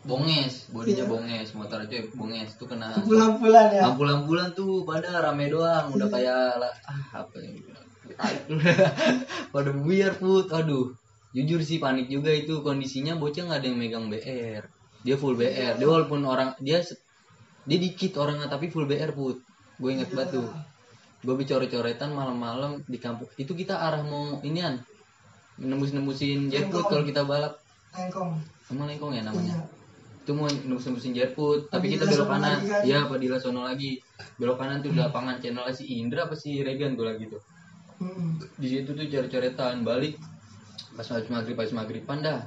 bonges, 0.06 0.70
bodinya 0.70 1.06
bonges, 1.10 1.48
motor 1.58 1.80
coy 1.88 2.02
bonges 2.14 2.50
tuh 2.62 2.68
kena 2.70 2.94
pulang-pulang 3.02 3.74
ya 3.74 3.90
Ampul-ampulan 3.90 4.54
tuh 4.54 4.86
pada 4.86 5.24
rame 5.24 5.50
doang, 5.50 5.90
udah 5.96 6.08
kayak 6.14 6.62
lah, 6.62 6.74
ah 6.86 7.26
apa 7.26 7.36
yang 7.42 7.58
pada 9.56 9.70
buyar 9.74 10.14
put, 10.22 10.52
aduh. 10.54 10.94
Jujur 11.36 11.60
sih 11.66 11.84
panik 11.84 12.08
juga 12.08 12.32
itu 12.32 12.64
kondisinya 12.64 13.18
bocah 13.20 13.44
nggak 13.50 13.60
ada 13.60 13.68
yang 13.68 13.76
megang 13.82 14.06
BR. 14.08 14.75
Dia 15.06 15.16
full 15.16 15.38
BR. 15.38 15.78
Dia 15.78 15.88
walaupun 15.88 16.26
orang 16.26 16.58
dia 16.58 16.82
dia 17.66 17.78
dikit 17.78 18.18
orangnya 18.18 18.50
tapi 18.50 18.74
full 18.74 18.90
BR 18.90 19.14
put. 19.14 19.38
Gue 19.78 19.94
inget 19.94 20.10
banget 20.10 20.42
tuh. 20.42 20.50
Gue 21.22 21.36
bicara-coretan 21.38 22.10
malam-malam 22.12 22.82
di 22.90 22.98
kampung. 22.98 23.30
Itu 23.38 23.54
kita 23.54 23.78
arah 23.78 24.02
mau 24.02 24.42
inian 24.42 24.82
nembus-nembusin 25.62 26.50
jetput 26.50 26.90
kalau 26.90 27.06
kita 27.06 27.22
balap. 27.24 27.62
Tengkong 27.94 28.36
Emang 28.74 28.90
lengkong 28.90 29.14
ya 29.14 29.24
namanya? 29.24 29.62
iya 29.62 29.76
itu 30.26 30.34
mau 30.34 30.50
nembus-nembusin 30.50 31.14
jetput 31.14 31.70
tapi 31.70 31.94
kita 31.94 32.10
belok 32.10 32.26
kanan 32.26 32.58
kan? 32.66 32.82
iya 32.82 33.06
Padilla 33.06 33.38
sono 33.38 33.62
lagi 33.62 34.02
belok 34.42 34.58
kanan 34.58 34.82
tuh 34.82 34.90
di 34.90 34.98
lapangan 34.98 35.38
channel 35.38 35.70
si 35.70 36.02
Indra 36.02 36.26
apa 36.26 36.34
si 36.34 36.66
Regan 36.66 36.98
gue 36.98 37.06
lagi 37.06 37.30
tuh 37.30 37.42
Hmm. 37.96 38.36
di 38.60 38.68
situ 38.68 38.92
tuh 38.92 39.08
coret-coretan 39.08 39.88
balik 39.88 40.20
pas 41.00 41.08
maghrib 41.32 41.56
pas 41.56 41.72
maghriban 41.72 42.20
dah 42.20 42.44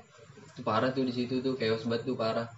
itu 0.58 0.66
parah 0.66 0.90
tuh 0.90 1.06
di 1.06 1.14
situ 1.14 1.38
tuh 1.38 1.54
chaos 1.54 1.86
banget 1.86 2.10
tuh 2.10 2.18
parah. 2.18 2.50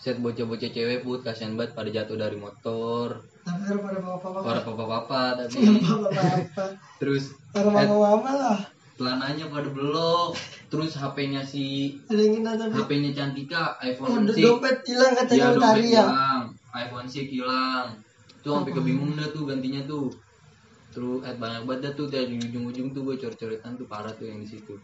Set 0.00 0.16
bocah-bocah 0.24 0.72
cewek 0.72 1.04
put 1.04 1.20
kasihan 1.20 1.52
banget 1.52 1.76
pada 1.76 1.92
jatuh 1.92 2.16
dari 2.16 2.40
motor. 2.40 3.20
Tapi 3.44 3.76
pada 3.76 4.00
bapak-bapak. 4.00 4.40
Para 4.40 4.60
papa-papa 4.64 5.20
tapi 5.44 5.56
bapak-bapak. 5.84 6.70
Terus 6.96 7.36
para 7.52 7.68
mama-mama 7.68 8.32
lah. 8.32 8.58
Celananya 8.96 9.52
pada 9.52 9.68
belok 9.68 10.32
terus 10.72 10.96
HP-nya 10.96 11.44
si 11.44 11.92
HP-nya 12.08 13.12
Cantika 13.12 13.76
oh, 13.76 13.84
iPhone 13.84 14.24
do- 14.24 14.32
6 14.32 14.40
dompet 14.40 14.76
hilang 14.88 15.12
katanya 15.12 15.36
Iya 15.36 15.46
lu 15.52 15.60
dompet 15.60 15.84
ya 15.84 16.04
hilang, 16.08 16.42
iPhone 16.72 17.06
6 17.12 17.34
hilang. 17.36 17.86
Tuh 18.40 18.50
sampai 18.56 18.72
kebingung 18.72 19.12
dah 19.12 19.28
tuh 19.28 19.44
gantinya 19.44 19.84
tuh. 19.84 20.08
Terus 20.96 21.20
eh, 21.28 21.36
banyak 21.36 21.68
banget 21.68 21.80
dah 21.84 21.92
tuh 21.92 22.08
dari 22.08 22.40
ujung-ujung 22.40 22.96
tuh 22.96 23.04
gue 23.04 23.20
coret-coretan 23.20 23.76
tuh 23.76 23.84
parah 23.84 24.16
tuh 24.16 24.24
yang 24.24 24.40
di 24.40 24.48
situ. 24.48 24.80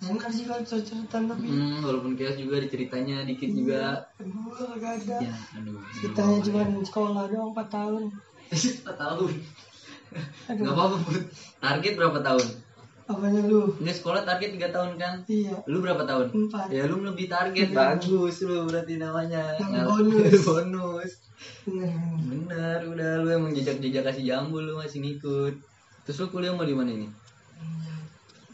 Enak 0.00 0.28
sih 0.28 0.44
kalau 0.44 0.62
cerita 0.62 1.16
tapi 1.16 1.44
Hmm, 1.44 1.80
walaupun 1.80 2.12
chaos 2.12 2.34
juga 2.34 2.58
di 2.58 2.68
ceritanya 2.68 3.22
dikit 3.22 3.50
juga. 3.50 4.02
gue 4.16 4.52
kagak 4.52 4.92
ada 5.00 5.16
Ya, 5.22 5.34
aduh. 5.54 5.78
ceritanya 5.92 6.38
cuma 6.40 6.60
sekolah 6.82 7.24
doang 7.26 7.50
4 7.50 7.68
tahun 7.68 8.02
4 8.84 8.94
tahun. 8.94 9.32
Aduh. 10.46 10.62
Gak 10.62 10.72
apa-apa, 10.72 10.96
Bud. 11.00 11.24
Target 11.58 11.92
berapa 11.94 12.20
tahun? 12.20 12.48
apanya 13.04 13.44
lu 13.44 13.68
Ini 13.76 13.92
sekolah 13.92 14.24
target 14.24 14.56
3 14.56 14.64
tahun 14.70 14.90
kan? 14.96 15.14
iya 15.26 15.52
Lu 15.66 15.78
berapa 15.78 16.02
tahun? 16.02 16.32
Empat. 16.32 16.66
Ya 16.70 16.86
lu 16.86 17.02
lebih 17.02 17.28
target. 17.28 17.68
Bagus 17.70 18.40
lu 18.40 18.64
berarti 18.64 18.96
namanya. 18.96 19.60
Ngal- 19.60 19.88
bonus. 19.90 20.40
bonus. 20.48 21.10
bener 21.62 21.92
Bener, 22.24 22.78
udah 22.86 23.10
lu 23.20 23.28
emang 23.30 23.52
jejak-jejak 23.52 24.00
kasih 24.02 24.24
jambul 24.24 24.62
lu 24.62 24.78
masih 24.78 25.00
ngikut. 25.00 25.52
Terus 26.02 26.16
lu 26.18 26.26
kuliah 26.28 26.52
mau 26.52 26.64
di 26.64 26.72
mana 26.72 26.90
ini? 26.90 27.08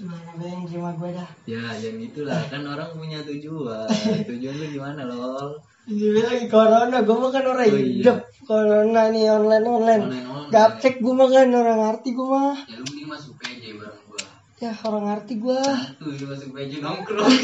Gimana 0.01 0.31
gue 0.33 0.47
yang 0.47 0.63
terima 0.65 0.91
gue 0.93 1.11
dah 1.13 1.31
Ya, 1.45 1.63
yang 1.77 1.97
gitulah 1.99 2.41
kan 2.47 2.63
orang 2.65 2.91
punya 2.93 3.21
tujuan. 3.21 3.85
Tujuan 4.31 4.55
lu 4.55 4.67
gimana, 4.71 5.03
lol? 5.05 5.61
ini 5.83 6.17
lagi 6.17 6.47
corona 6.47 6.99
gue 6.99 7.13
mah 7.15 7.31
kan 7.31 7.45
orang 7.45 7.63
Oh, 7.63 7.73
iya. 7.73 7.85
hidup 7.93 8.19
corona 8.43 9.03
nih 9.09 9.27
online 9.29 9.67
online 9.67 10.03
Online 10.03 10.27
online. 10.27 10.51
gaptek 10.51 10.95
gue 10.99 11.11
mah 11.11 11.29
kan 11.29 11.49
orang 11.51 11.79
ngerti 11.83 12.09
gue 12.11 12.27
mah 12.27 12.57
Ya 12.63 12.75
lu 12.75 12.85
mending 12.87 13.09
masuk 13.09 13.35
PJ 13.37 13.63
bareng 13.75 14.05
gua. 14.07 14.25
ya 14.57 14.71
orang 14.83 15.05
ngerti 15.07 15.35
gue 15.37 15.61
Tuh, 15.97 16.13
masuk 16.27 16.49
PJ 16.51 16.73
nongkrong. 16.79 17.33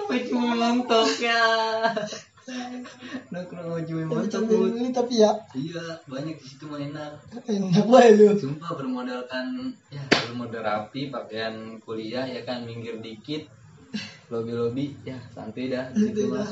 Apa 0.00 0.14
cuma 0.24 0.50
montok 0.56 1.08
ya? 1.20 1.44
Nongkrong 3.28 3.84
sama 3.84 4.24
sambil 4.26 4.56
Bud. 4.58 4.72
beli 4.72 4.90
tapi 4.90 5.14
ya 5.18 5.32
Iya, 5.52 5.84
banyak 6.04 6.34
di 6.34 6.44
situ 6.44 6.64
mah 6.64 6.80
enak. 6.80 7.12
enak 7.44 7.84
banget 7.84 8.12
lu 8.16 8.28
Sumpah 8.34 8.72
bermodalkan 8.74 9.46
ya 9.88 10.02
bermodal 10.08 10.62
rapi, 10.62 11.08
pakaian 11.08 11.54
kuliah 11.78 12.24
ya 12.24 12.40
kan 12.42 12.64
minggir 12.64 12.98
dikit. 12.98 13.44
Lobi-lobi 14.28 14.92
ya 15.02 15.16
santai 15.28 15.68
dah 15.68 15.88
di 15.90 16.08
situ 16.08 16.28
mah. 16.28 16.44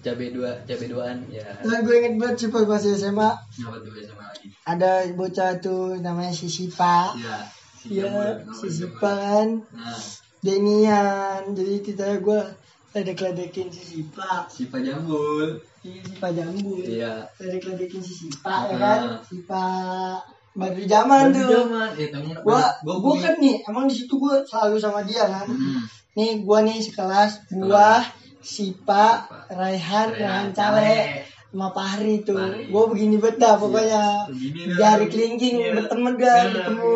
Cabe 0.00 0.28
dua, 0.30 0.52
cabe 0.62 0.84
duaan 0.84 1.24
ya. 1.28 1.40
nah 1.64 1.80
gue 1.80 1.94
inget 1.96 2.20
banget 2.20 2.36
sih 2.38 2.48
pas 2.48 2.76
SMA 2.76 3.30
tuh 3.56 3.92
SMA 3.96 4.20
lagi. 4.22 4.48
ada 4.62 4.90
bocah 5.10 5.56
tuh 5.56 5.96
namanya 5.96 6.28
si 6.28 6.44
Sipa 6.46 7.16
Iya. 7.16 7.36
si 7.74 7.86
Iya, 7.88 8.04
Jambul, 8.04 8.28
si 8.52 8.68
Sipa 8.70 9.00
kan 9.08 9.48
Nah, 9.72 9.96
Denian 10.44 11.40
jadi 11.50 11.80
ceritanya 11.80 12.20
gue 12.20 12.40
ledek-ledekin 12.94 13.68
si 13.68 13.82
Sipa. 13.82 14.46
Sipa 14.46 14.78
Jambul. 14.78 15.58
si 15.82 15.98
Sipa 16.00 16.30
Jambul. 16.30 16.78
Iya. 16.80 17.26
ledek-ledekin 17.36 18.00
si 18.00 18.14
Sipa 18.14 18.70
ya 18.70 18.76
kan? 18.78 19.00
Sipa 19.26 19.64
baru 20.54 20.78
zaman 20.86 21.34
Baru 21.34 21.42
tuh. 21.42 21.50
Zaman, 21.66 21.88
temen 21.98 22.30
gua 22.46 22.62
gua 22.86 22.96
gua 23.02 23.14
kan 23.18 23.34
nih 23.36 23.58
emang 23.66 23.90
di 23.90 23.94
situ 23.98 24.14
gua 24.14 24.38
selalu 24.46 24.78
sama 24.78 25.02
dia 25.02 25.26
kan? 25.26 25.50
Hmm. 25.50 25.82
nih 26.14 26.46
gua 26.46 26.62
nih 26.62 26.78
sekelas 26.78 27.50
gua 27.50 28.06
Sipa 28.38 29.26
Sipa. 29.26 29.50
Raihan 29.50 30.08
Raihan 30.14 30.48
Cale. 30.54 31.26
Sama 31.50 31.70
Fahri 31.70 32.22
tuh. 32.22 32.38
Gua 32.70 32.86
begini 32.86 33.18
bet 33.18 33.38
dah 33.38 33.54
pokoknya. 33.54 34.26
Jari 34.74 35.06
kelingking 35.06 35.58
Iya. 35.58 35.70
berteman 35.74 36.14
dah 36.14 36.46
Iya, 36.46 36.50
ketemu 36.50 36.92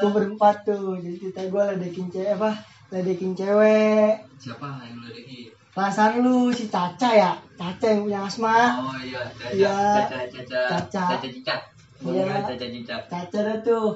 gua 0.00 0.10
berempat 0.12 0.56
tuh. 0.64 0.96
Jadi 1.00 1.16
kita 1.20 1.40
gua 1.48 1.72
ledekin 1.72 2.08
cewek 2.08 2.36
apa 2.36 2.52
ledekin 2.90 3.32
cewek 3.32 4.18
Siapa 4.36 4.66
yang 4.82 4.98
lu 4.98 5.08
lagi? 5.08 5.50
perasaan 5.70 6.20
lu 6.20 6.50
si 6.50 6.66
Caca 6.66 7.10
ya 7.10 7.32
Caca 7.54 7.86
yang 7.86 8.02
punya 8.04 8.20
asma 8.22 8.82
Oh 8.82 8.98
iya, 8.98 9.22
Caca, 9.30 9.46
Iya. 9.50 9.78
Caca, 10.04 10.18
Caca, 10.26 10.60
Caca. 10.66 11.04
Caca 11.08 11.28
Cicak. 11.28 11.60
Iya. 12.00 12.24
Bukan 12.26 12.42
Caca 12.48 12.66
Cicak. 12.66 13.00
Caca 13.06 13.38
dah 13.40 13.58
tuh 13.60 13.86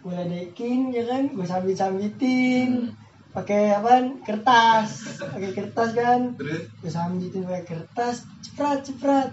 gue 0.00 0.12
ledekin 0.14 0.88
ya 0.88 1.04
kan 1.04 1.22
gue 1.28 1.44
sambit 1.44 1.76
sambitin 1.76 2.68
Hmm. 2.84 2.92
pakai 3.32 3.72
apa 3.72 3.92
kertas 4.20 4.88
pakai 5.18 5.50
kertas 5.52 5.90
kan 5.92 6.20
Terus 6.34 6.70
gue 6.70 6.88
sambitin 6.88 7.42
pakai 7.42 7.64
kertas 7.66 8.22
ceprat 8.40 8.80
ceprat 8.80 9.32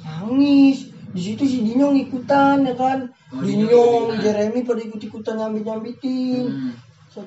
nangis 0.00 0.86
di 1.08 1.20
situ 1.24 1.42
si 1.42 1.58
Dinyong 1.62 1.96
ikutan 2.00 2.62
ya 2.62 2.74
kan 2.74 3.08
Oh, 3.28 3.40
Dinyong 3.40 3.68
Dinyong 3.68 4.04
ikutan. 4.08 4.20
Jeremy 4.20 4.60
pada 4.62 4.80
ikut 4.82 5.00
ikutan 5.02 5.34
nyambit 5.36 5.64
nyambitin 5.64 6.44
hmm. 6.46 6.72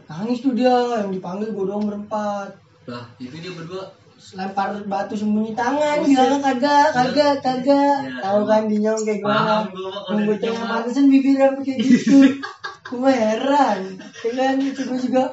Nangis 0.08 0.40
tuh 0.42 0.54
dia 0.56 0.72
yang 1.02 1.12
dipanggil 1.12 1.52
gue 1.52 1.66
doang 1.66 1.86
berempat. 1.88 2.56
Lah, 2.88 3.06
itu 3.18 3.36
dia 3.40 3.52
berdua. 3.54 3.92
Lempar 4.38 4.78
batu 4.86 5.18
sembunyi 5.18 5.58
tangan 5.58 6.06
bilang 6.06 6.46
kagak 6.46 6.94
kagak 6.94 7.42
kagak. 7.42 8.06
Ya, 8.06 8.22
tahu 8.22 8.46
kan 8.46 8.70
dinyong 8.70 9.02
kayak 9.02 9.18
gimana? 9.26 9.66
Mah. 9.66 10.70
pantesan 10.78 11.10
bibirnya 11.10 11.58
kayak 11.58 11.82
gitu. 11.82 12.38
Gue 12.92 13.10
heran. 13.10 13.98
Ya 14.22 14.32
kan? 14.38 14.56
Itu 14.62 14.82
gue 14.86 15.00
juga 15.10 15.26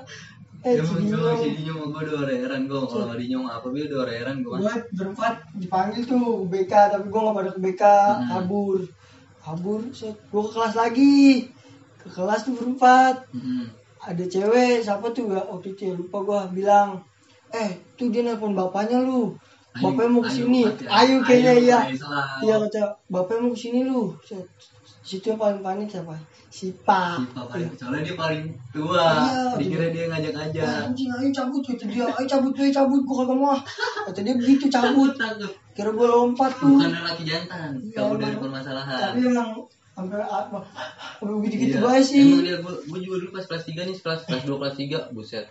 eh 0.67 0.75
cuma 0.83 1.39
si 1.39 1.55
dinyong 1.55 1.95
gue 1.95 2.03
udah 2.03 2.27
heran 2.27 2.67
gue 2.67 2.75
kalau 2.83 3.07
sama 3.07 3.15
Dinyo 3.15 3.47
mah 3.47 3.63
apa 3.63 3.71
dia 3.71 3.87
udah 3.95 4.11
heran 4.11 4.43
gue 4.43 4.59
gue 4.59 4.75
berempat 4.91 5.35
dipanggil 5.55 6.03
tuh 6.03 6.51
BK 6.51 6.73
tapi 6.91 7.07
gue 7.07 7.21
gak 7.23 7.37
pada 7.39 7.51
ke 7.55 7.61
BK 7.63 7.83
Hmm. 7.85 8.27
kabur. 8.27 8.79
Kabur 9.39 9.81
set 9.95 10.17
gue 10.19 10.43
ke 10.43 10.51
kelas 10.51 10.75
lagi. 10.75 11.47
Ke 12.03 12.09
kelas 12.11 12.41
tuh 12.49 12.57
berempat 12.59 13.29
ada 14.09 14.25
cewek 14.25 14.81
siapa 14.81 15.13
tuh 15.13 15.29
gak? 15.29 15.45
Waktu 15.53 15.77
itu 15.77 15.83
ya, 15.93 15.95
lupa 15.95 16.19
gua. 16.25 16.41
Bilang 16.49 17.05
eh 17.53 17.77
tuh 17.97 18.09
dia 18.09 18.25
nelpon 18.25 18.57
bapaknya 18.57 19.05
lu. 19.05 19.37
Bapaknya 19.79 20.11
mau 20.11 20.25
ke 20.25 20.33
sini 20.33 20.65
ayo 20.89 21.21
kayaknya 21.21 21.53
iya. 21.61 21.79
Iya 22.41 22.55
kata 22.67 22.97
bapaknya 23.13 23.45
mau 23.45 23.53
ke 23.53 23.61
sini 23.61 23.85
lu. 23.85 24.17
Situ 25.05 25.33
yang 25.33 25.41
paling 25.41 25.61
panik 25.65 25.89
siapa? 25.89 26.17
Si 26.49 26.73
pak. 26.85 27.21
Siapa 27.21 27.49
paling 27.49 27.71
soalnya 27.77 28.01
dia 28.05 28.17
paling 28.17 28.43
tua. 28.73 29.05
Iya. 29.05 29.41
dikira 29.61 29.87
dia 29.93 30.05
Wah, 30.05 30.09
ngajak-ngajak 30.17 30.65
anjing 30.89 31.11
ayo 31.13 31.29
cabut 31.33 31.63
kata 31.65 31.85
dia. 31.89 32.05
Ayo 32.09 32.27
cabut 32.29 32.53
ayo 32.57 32.71
cabut 32.73 33.01
gua 33.05 33.17
kagak 33.25 33.37
mau. 33.37 33.57
Kata 34.09 34.21
dia 34.25 34.35
begitu 34.37 34.65
cabut. 34.73 35.13
Kira 35.77 35.91
gua 35.95 36.09
lompat 36.17 36.53
tuh. 36.57 36.77
bukan 36.77 36.93
lelaki 36.93 37.23
jantan 37.25 37.71
kabur 37.93 38.17
dari 38.21 38.37
permasalahan. 38.37 39.01
Tapi 39.13 39.21
emang 39.25 39.51
sampai 39.99 40.23
apa 40.23 40.63
sampai 41.19 41.35
begitu 41.43 41.55
gitu 41.67 41.83
Iya. 41.83 41.99
sih 42.07 42.23
Emang 42.23 42.43
dia 42.47 42.57
gua, 42.63 42.75
gua 42.87 42.99
juga 43.03 43.17
dulu 43.27 43.31
pas 43.35 43.45
kelas 43.51 43.65
3 43.67 43.83
nih, 43.91 43.97
kelas 43.99 44.21
kelas 44.31 44.43
2 44.47 44.61
kelas 44.63 44.77
3, 44.79 44.99
buset. 45.11 45.47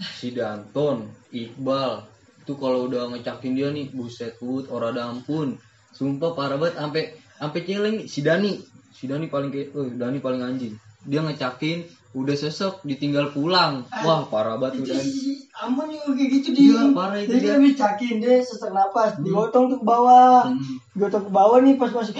Si 0.00 0.32
Danton, 0.32 1.12
Iqbal, 1.28 2.08
itu 2.40 2.52
kalau 2.56 2.88
udah 2.88 3.12
ngecakin 3.12 3.52
dia 3.52 3.68
nih, 3.68 3.92
buset 3.92 4.40
put, 4.40 4.72
ora 4.72 4.88
ada 4.88 5.12
ampun. 5.12 5.60
Sumpah 5.92 6.32
parah 6.32 6.56
banget 6.56 6.80
sampai 6.80 7.02
sampai 7.36 7.60
celeng 7.68 7.96
si 8.08 8.24
Dani. 8.24 8.56
Si 8.96 9.04
Dani 9.04 9.28
paling 9.28 9.52
kayak, 9.52 9.68
eh 9.76 9.90
Dani 10.00 10.18
paling 10.24 10.40
anjing. 10.40 10.74
Dia 11.04 11.20
ngecakin, 11.20 11.84
udah 12.10 12.34
sesek, 12.34 12.82
ditinggal 12.82 13.30
pulang. 13.30 13.86
Wah, 14.02 14.26
parah 14.26 14.58
banget 14.58 14.82
Dani. 14.82 15.06
si 15.06 15.46
Amun 15.60 15.92
juga 15.92 16.16
kayak 16.16 16.30
gitu 16.40 16.48
dia 16.56 16.72
Iya, 16.72 16.82
parah 16.96 17.18
itu 17.20 17.36
jadi 17.36 17.46
habis 17.60 17.74
cakin 17.76 18.14
dia 18.18 18.40
sesak 18.40 18.72
napas 18.72 19.20
digotong 19.20 19.70
tuh 19.70 19.78
ke 19.78 19.86
bawah. 19.86 20.48
Hmm. 20.48 20.80
digotong 20.96 21.28
ke 21.28 21.30
bawah 21.30 21.58
nih 21.60 21.76
pas 21.76 21.92
masih 21.92 22.16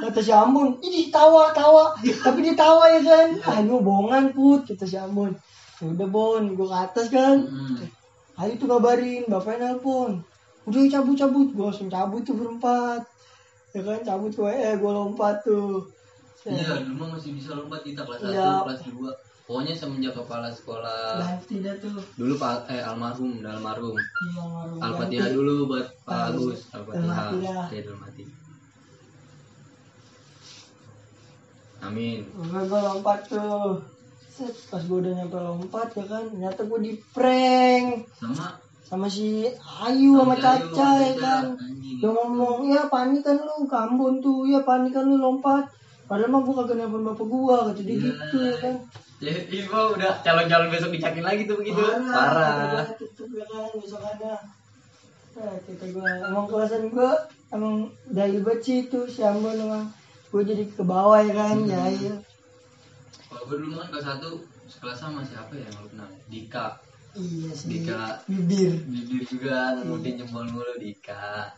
kata 0.00 0.20
si 0.24 0.32
Amun 0.32 0.80
ini 0.80 1.12
tawa 1.12 1.52
tawa. 1.52 1.94
Tapi 2.00 2.38
dia 2.40 2.56
tawa 2.56 2.88
ya 2.90 3.00
kan 3.04 3.28
ah 3.44 3.56
ini 3.60 3.76
bohongan 3.76 4.32
put 4.32 4.64
kata 4.66 4.88
si 4.88 4.96
Amun 4.96 5.36
ya 5.78 5.84
udah 5.92 6.08
bon 6.08 6.42
gue 6.56 6.66
ke 6.66 6.76
atas 6.76 7.06
kan. 7.12 7.44
Hmm. 7.44 7.76
Ayo 8.40 8.56
tuh 8.56 8.68
kabarin 8.72 9.28
bapaknya 9.28 9.76
nelpon 9.76 10.24
udah 10.64 10.80
cabut 10.88 11.14
cabut. 11.14 11.48
Gue 11.52 11.64
langsung 11.68 11.92
cabut 11.92 12.24
tuh 12.24 12.34
berempat. 12.40 13.04
Ya 13.76 13.84
kan 13.84 14.00
cabut 14.02 14.32
ke 14.32 14.40
WE 14.42 14.70
gue 14.80 14.90
lompat 14.90 15.44
tuh 15.44 15.92
Iya, 16.48 16.80
dulu 16.88 16.94
mah 17.04 17.08
masih 17.20 17.36
bisa 17.36 17.52
lompat 17.52 17.84
kita 17.84 18.00
kelas 18.00 18.20
1, 18.24 18.32
Iya. 18.32 18.64
kelas 18.64 18.80
2. 18.88 19.12
Pokoknya 19.50 19.74
semenjak 19.74 20.14
kepala 20.14 20.46
sekolah 20.46 21.18
ganti 21.26 21.58
dah 21.58 21.74
tuh 21.82 21.98
dulu 22.14 22.38
Pak 22.38 22.70
eh 22.70 22.80
almarhum, 22.86 23.42
almarhum. 23.42 23.98
Iya, 23.98 24.42
ngaruh 24.46 24.78
Al-Fatihah 24.78 25.28
dulu 25.34 25.52
buat 25.66 25.86
Pak 26.06 26.20
Agus. 26.30 26.70
Al-Fatihah. 26.70 27.66
Dulu 27.66 27.96
mati. 27.98 28.24
Amin. 31.80 32.22
Gue 32.30 32.62
gue 32.68 32.80
lompat 32.80 33.26
tuh. 33.26 33.82
Set, 34.30 34.54
pas 34.70 34.80
gue 34.80 34.98
udah 35.02 35.12
nyampe 35.18 35.36
lompat 35.36 35.88
ya 35.98 36.04
kan, 36.06 36.24
ternyata 36.30 36.64
gue 36.64 36.80
di 36.80 36.92
prank 37.12 38.06
Sama 38.16 38.46
sama 38.90 39.06
si 39.06 39.46
Ayu 39.86 40.18
sama 40.18 40.34
Caca 40.38 40.90
ya 40.98 41.14
kan. 41.18 41.44
Dia 42.00 42.10
ngomong, 42.10 42.70
ya 42.70 42.86
panik 42.90 43.22
kan 43.22 43.38
lu, 43.38 43.66
kambun 43.66 44.18
tuh, 44.18 44.46
ya 44.46 44.62
panik 44.62 44.94
kan 44.94 45.06
lu 45.06 45.18
lompat. 45.18 45.66
Padahal 46.10 46.26
mah 46.26 46.42
gue 46.42 46.54
kagak 46.58 46.74
nelfon 46.74 47.06
bapak 47.06 47.26
gua, 47.30 47.56
kata 47.70 47.80
dia 47.86 47.94
Iya. 47.94 48.10
gitu 48.10 48.36
ya 48.42 48.54
kan. 48.58 48.74
Jadi 49.22 49.56
gua 49.70 49.82
udah 49.94 50.12
calon-calon 50.26 50.68
besok 50.74 50.90
dicakin 50.90 51.22
lagi 51.22 51.46
tuh 51.46 51.62
begitu. 51.62 51.78
Parah. 51.78 52.50
gua, 52.66 52.82
tutup 52.98 53.30
ya 53.30 53.46
kan, 53.46 53.70
besok 53.78 54.02
ada. 54.02 54.34
Eh, 55.30 55.56
kata 55.62 55.84
gue, 55.86 56.10
emang 56.26 56.50
kelasan 56.50 56.90
gue, 56.90 57.10
emang 57.54 57.74
dari 58.10 58.42
sih 58.58 58.90
itu, 58.90 59.06
si 59.06 59.22
Ambon 59.22 59.54
emang. 59.54 59.86
Gue 60.34 60.42
jadi 60.42 60.66
ke 60.66 60.82
bawah 60.82 61.22
ya 61.22 61.30
kan, 61.30 61.62
Hmm. 61.62 61.70
jahil. 61.70 62.18
Kalau 63.30 63.46
gua 63.46 63.56
dulu 63.62 63.74
kan 63.78 63.88
kelas 63.94 64.06
1 64.18 64.28
sekelas 64.66 64.98
sama 64.98 65.22
siapa 65.22 65.54
ya 65.54 65.70
yang 65.70 65.78
lu 65.78 65.88
kenal? 65.94 66.10
Dika. 66.26 66.66
Iya 67.14 67.50
sih. 67.54 67.66
Dika. 67.70 68.26
Bibir. 68.26 68.82
Bibir 68.82 69.22
juga 69.22 69.78
ngutin 69.78 70.18
jempol 70.18 70.50
mulu 70.50 70.74
Dika. 70.74 71.54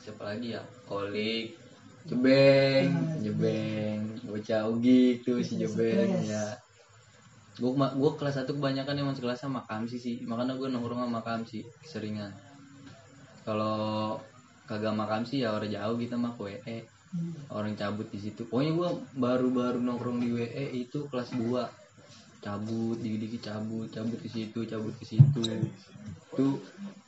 Siapa 0.00 0.20
lagi 0.24 0.52
ya? 0.52 0.60
Kolik. 0.84 1.56
Jebeng, 2.08 3.20
Jebeng, 3.20 4.00
bocah 4.24 4.70
Ugi 4.72 5.20
tuh 5.20 5.44
si 5.44 5.60
Jebeng 5.60 6.24
ya. 6.24 6.56
Gua 7.60 7.92
gua 7.92 8.10
kelas 8.16 8.40
1 8.40 8.48
kebanyakan 8.48 9.04
emang 9.04 9.12
sekelas 9.12 9.44
sama 9.44 9.60
Kamsi 9.68 10.00
sih. 10.00 10.16
Makanya 10.24 10.56
gua 10.56 10.72
nongkrong 10.72 11.04
sama 11.04 11.20
Kamsi 11.20 11.60
keseringan. 11.84 12.32
Kalau 13.44 14.16
kagak 14.64 14.96
sama 14.96 15.04
Kamsi 15.04 15.44
ya 15.44 15.52
orang 15.52 15.68
jauh 15.68 15.96
kita 16.00 16.16
mah 16.16 16.32
ke 16.40 16.42
WE. 16.48 16.78
Orang 17.52 17.76
cabut 17.76 18.08
di 18.08 18.16
situ. 18.22 18.48
Pokoknya 18.48 18.72
gua 18.72 18.88
baru-baru 19.12 19.82
nongkrong 19.82 20.24
di 20.24 20.32
WE 20.32 20.64
itu 20.72 21.04
kelas 21.12 21.36
2. 21.36 21.68
Cabut, 22.40 22.96
dikit-dikit 22.96 23.52
cabut, 23.52 23.92
cabut 23.92 24.16
ke 24.16 24.28
situ, 24.32 24.64
cabut 24.64 24.96
ke 24.96 25.04
situ. 25.04 25.44
Tuh 26.32 26.56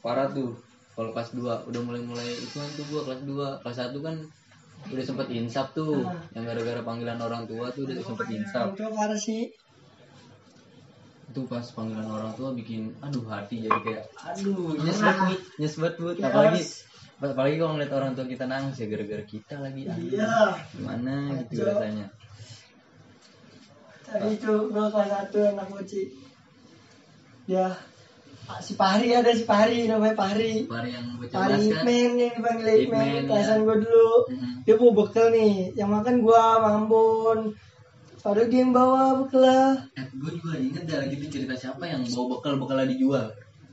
parah 0.05 0.29
tuh. 0.29 0.61
Kalau 0.93 1.17
kelas 1.17 1.33
2 1.33 1.65
udah 1.73 1.81
mulai-mulai 1.81 2.29
itu 2.29 2.61
kan 2.61 2.69
tuh 2.77 2.85
gua 2.93 3.09
kelas 3.09 3.21
2. 3.25 3.65
Kelas 3.65 3.79
1 3.89 3.97
kan 4.05 4.17
udah 4.91 5.05
sempet 5.05 5.29
insap 5.31 5.71
tuh. 5.73 6.03
Yang 6.35 6.45
gara-gara 6.51 6.81
panggilan 6.83 7.19
orang 7.21 7.47
tua 7.47 7.71
tuh 7.71 7.87
udah 7.87 8.03
sempet 8.03 8.27
insap. 8.35 8.75
Itu 8.75 8.89
parah 8.91 9.15
sih. 9.15 9.53
Itu 11.33 11.47
pas 11.47 11.65
panggilan 11.65 12.09
orang 12.09 12.33
tua 12.35 12.53
bikin 12.53 12.93
aduh 13.01 13.25
hati 13.25 13.65
jadi 13.65 13.79
kayak 13.81 14.05
aduh 14.21 14.77
nyes 14.77 15.01
banget, 15.01 15.41
nyes 15.57 15.75
banget 15.81 15.95
Bud. 15.97 16.17
apalagi 16.21 16.61
apalagi 17.23 17.57
kalau 17.57 17.73
ngeliat 17.73 17.93
orang 17.95 18.13
tua 18.13 18.27
kita 18.29 18.45
nangis 18.45 18.77
ya 18.77 18.87
gara-gara 18.93 19.25
kita 19.25 19.55
lagi 19.63 19.87
aduh, 19.89 20.13
Iya. 20.13 20.37
gimana 20.77 21.15
gitu 21.41 21.63
Kacau. 21.63 21.69
rasanya 21.73 22.07
Tadi 24.05 24.29
itu 24.37 24.53
gue 24.69 24.85
kelas 24.93 25.09
satu 25.09 25.39
anak 25.41 25.67
bocil. 25.73 26.05
Ya, 27.49 27.65
si 28.61 28.73
Pahri 28.75 29.09
ada 29.11 29.31
si 29.33 29.43
Pahri 29.43 29.87
namanya 29.87 30.15
Pahri. 30.15 30.67
Bar 30.67 30.85
yang 30.85 31.17
bocah 31.17 31.35
Pahri 31.35 31.53
basket 31.57 31.77
Hitman 31.79 32.11
yang 32.15 32.33
dipanggil 32.35 32.67
Hitman. 32.69 33.07
ya. 33.07 33.21
Kelasan 33.27 33.59
gue 33.63 33.77
dulu. 33.81 34.11
Mhm. 34.29 34.51
Dia 34.63 34.75
mau 34.77 34.91
bekal 34.93 35.27
nih. 35.31 35.55
Yang 35.73 35.91
makan 35.91 36.15
gue 36.21 36.43
Mambon. 36.59 37.39
Padahal 38.23 38.47
dia 38.47 38.61
yang 38.61 38.71
bawa 38.71 39.03
bekal 39.19 39.41
lah. 39.43 39.71
eh, 39.93 40.07
gue 40.07 40.31
juga 40.33 40.55
inget 40.55 40.83
dah 40.85 41.03
gitu 41.05 41.25
cerita 41.29 41.55
siapa 41.55 41.83
yang 41.85 42.03
bawa 42.05 42.25
bekal 42.33 42.53
bekalnya 42.55 42.87
dijual 42.87 43.27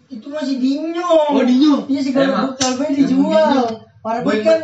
Itu 0.09 0.25
masih 0.27 0.57
Dinyong. 0.57 1.31
Oh, 1.31 1.45
Dinyong? 1.45 1.81
Iya 1.85 2.01
segala 2.01 2.25
Emang? 2.25 2.45
bekal 2.49 2.71
gue 2.75 2.87
dijual. 2.97 3.57
Parah 3.99 4.23
banget 4.23 4.47
kan. 4.47 4.59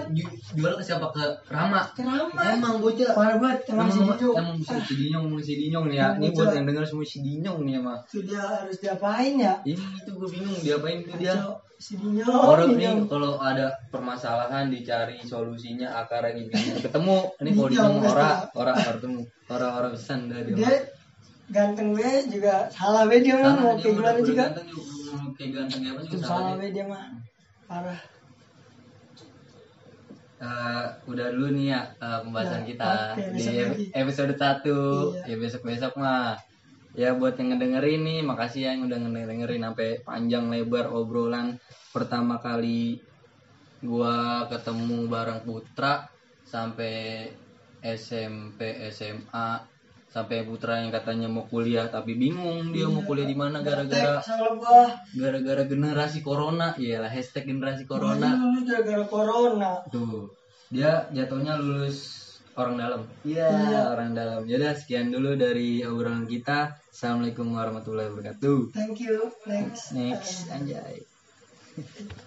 jual 0.56 0.74
ke 0.80 0.84
siapa 0.84 1.12
ke 1.12 1.26
Rama 1.52 1.84
Kenapa? 1.92 2.56
emang 2.56 2.80
bocah 2.80 3.12
Parah 3.12 3.36
banget. 3.36 3.68
Emang 3.68 3.92
si 3.92 4.00
Dinyong. 4.00 4.36
emang 4.40 4.58
si 4.64 4.96
Dinyong 4.96 5.26
si 5.44 5.54
Dinyong 5.60 5.86
nih 5.92 5.98
ya 6.00 6.08
ini 6.16 6.28
buat 6.32 6.50
yang 6.52 6.66
denger 6.66 6.84
semua 6.88 7.04
si 7.04 7.18
Dinyong 7.20 7.60
nih 7.62 7.74
emang 7.76 8.00
Itu 8.08 8.20
dia 8.24 8.40
harus 8.40 8.78
diapain 8.80 9.36
ya? 9.36 9.54
ini 9.68 9.76
itu 9.76 10.10
gue 10.10 10.30
bingung 10.32 10.56
diapain 10.60 10.98
tuh 11.04 11.16
dia. 11.20 11.36
Si 11.76 12.00
Dinyong. 12.00 12.32
orang 12.32 12.68
ini 12.72 12.76
Dinyong. 12.80 13.00
kalau 13.12 13.32
ada 13.38 13.76
permasalahan 13.92 14.72
dicari 14.72 15.20
solusinya 15.20 16.00
akarnya 16.00 16.32
gini 16.40 16.80
ketemu 16.80 17.16
ini 17.44 17.50
kalau 17.52 17.68
pasti. 18.00 18.16
orang 18.16 18.40
orang 18.56 18.76
ketemu 18.96 19.20
orang 19.52 19.72
orang 19.76 19.92
pesan 20.00 20.20
dah 20.32 20.40
dia 20.48 20.72
ganteng 21.46 21.88
gue 21.92 22.12
juga 22.32 22.72
salah 22.72 23.04
gue 23.06 23.20
dia 23.20 23.36
mah 23.36 23.54
mau 23.60 23.76
kayak 23.76 23.94
gimana 23.94 24.20
juga 24.24 24.44
ganteng 24.50 24.68
juga, 24.72 24.92
mau 25.14 25.30
kayak 25.36 25.50
ganteng 25.54 25.82
apa 25.86 26.00
juga 26.02 26.24
salah 26.24 26.40
salah 26.40 26.54
gue 26.58 26.70
dia 26.72 26.86
mah 26.88 27.04
parah 27.68 28.00
Eh, 30.46 30.86
udah 31.10 31.28
dulu 31.34 31.48
nih 31.58 31.66
ya 31.74 31.82
eh, 31.98 32.20
pembahasan 32.22 32.62
Ya, 32.62 32.68
kita 32.70 32.92
oke, 33.18 33.24
di 33.34 33.42
lagi. 33.50 33.86
episode 33.92 34.34
1 34.38 34.78
Iya. 35.18 35.22
ya 35.26 35.36
besok 35.42 35.62
besok 35.66 35.94
mah 35.98 36.38
ya 36.94 37.10
buat 37.18 37.34
yang 37.36 37.50
ngedengerin 37.52 38.02
nih 38.06 38.20
makasih 38.22 38.62
ya 38.62 38.70
yang 38.78 38.86
udah 38.86 38.98
ngedengerin 39.02 39.66
sampai 39.66 39.90
panjang 40.06 40.46
lebar 40.48 40.86
obrolan 40.94 41.58
pertama 41.90 42.38
kali 42.38 43.02
gua 43.82 44.46
ketemu 44.48 45.10
bareng 45.10 45.42
Putra 45.42 46.06
sampai 46.46 47.28
SMP 47.82 48.60
SMA 48.90 49.50
sampai 50.16 50.48
Putra 50.48 50.80
yang 50.80 50.96
katanya 50.96 51.28
mau 51.28 51.44
kuliah 51.44 51.92
tapi 51.92 52.16
bingung 52.16 52.72
dia 52.72 52.88
mau 52.88 53.04
kuliah 53.04 53.28
di 53.28 53.36
mana 53.36 53.60
gara-gara 53.60 54.24
gara-gara 55.12 55.64
generasi 55.68 56.24
corona 56.24 56.72
iyalah 56.80 57.12
hashtag 57.12 57.52
generasi 57.52 57.84
corona 57.84 58.40
gara-gara 58.64 59.04
corona 59.12 59.84
Tuh, 59.92 60.32
dia 60.72 61.12
jatuhnya 61.12 61.60
lulus 61.60 62.24
orang 62.56 62.80
dalam. 62.80 63.02
Iya, 63.28 63.52
Iya. 63.52 63.82
orang 63.92 64.16
dalam. 64.16 64.48
Jadi 64.48 64.64
sekian 64.80 65.12
dulu 65.12 65.36
dari 65.36 65.84
obrolan 65.84 66.24
kita. 66.24 66.80
Assalamualaikum 66.88 67.52
warahmatullahi 67.52 68.08
wabarakatuh. 68.08 68.72
thank 68.72 69.04
you 69.04 69.28
next 69.44 69.92
Next, 69.92 70.48
anjay. 70.48 71.04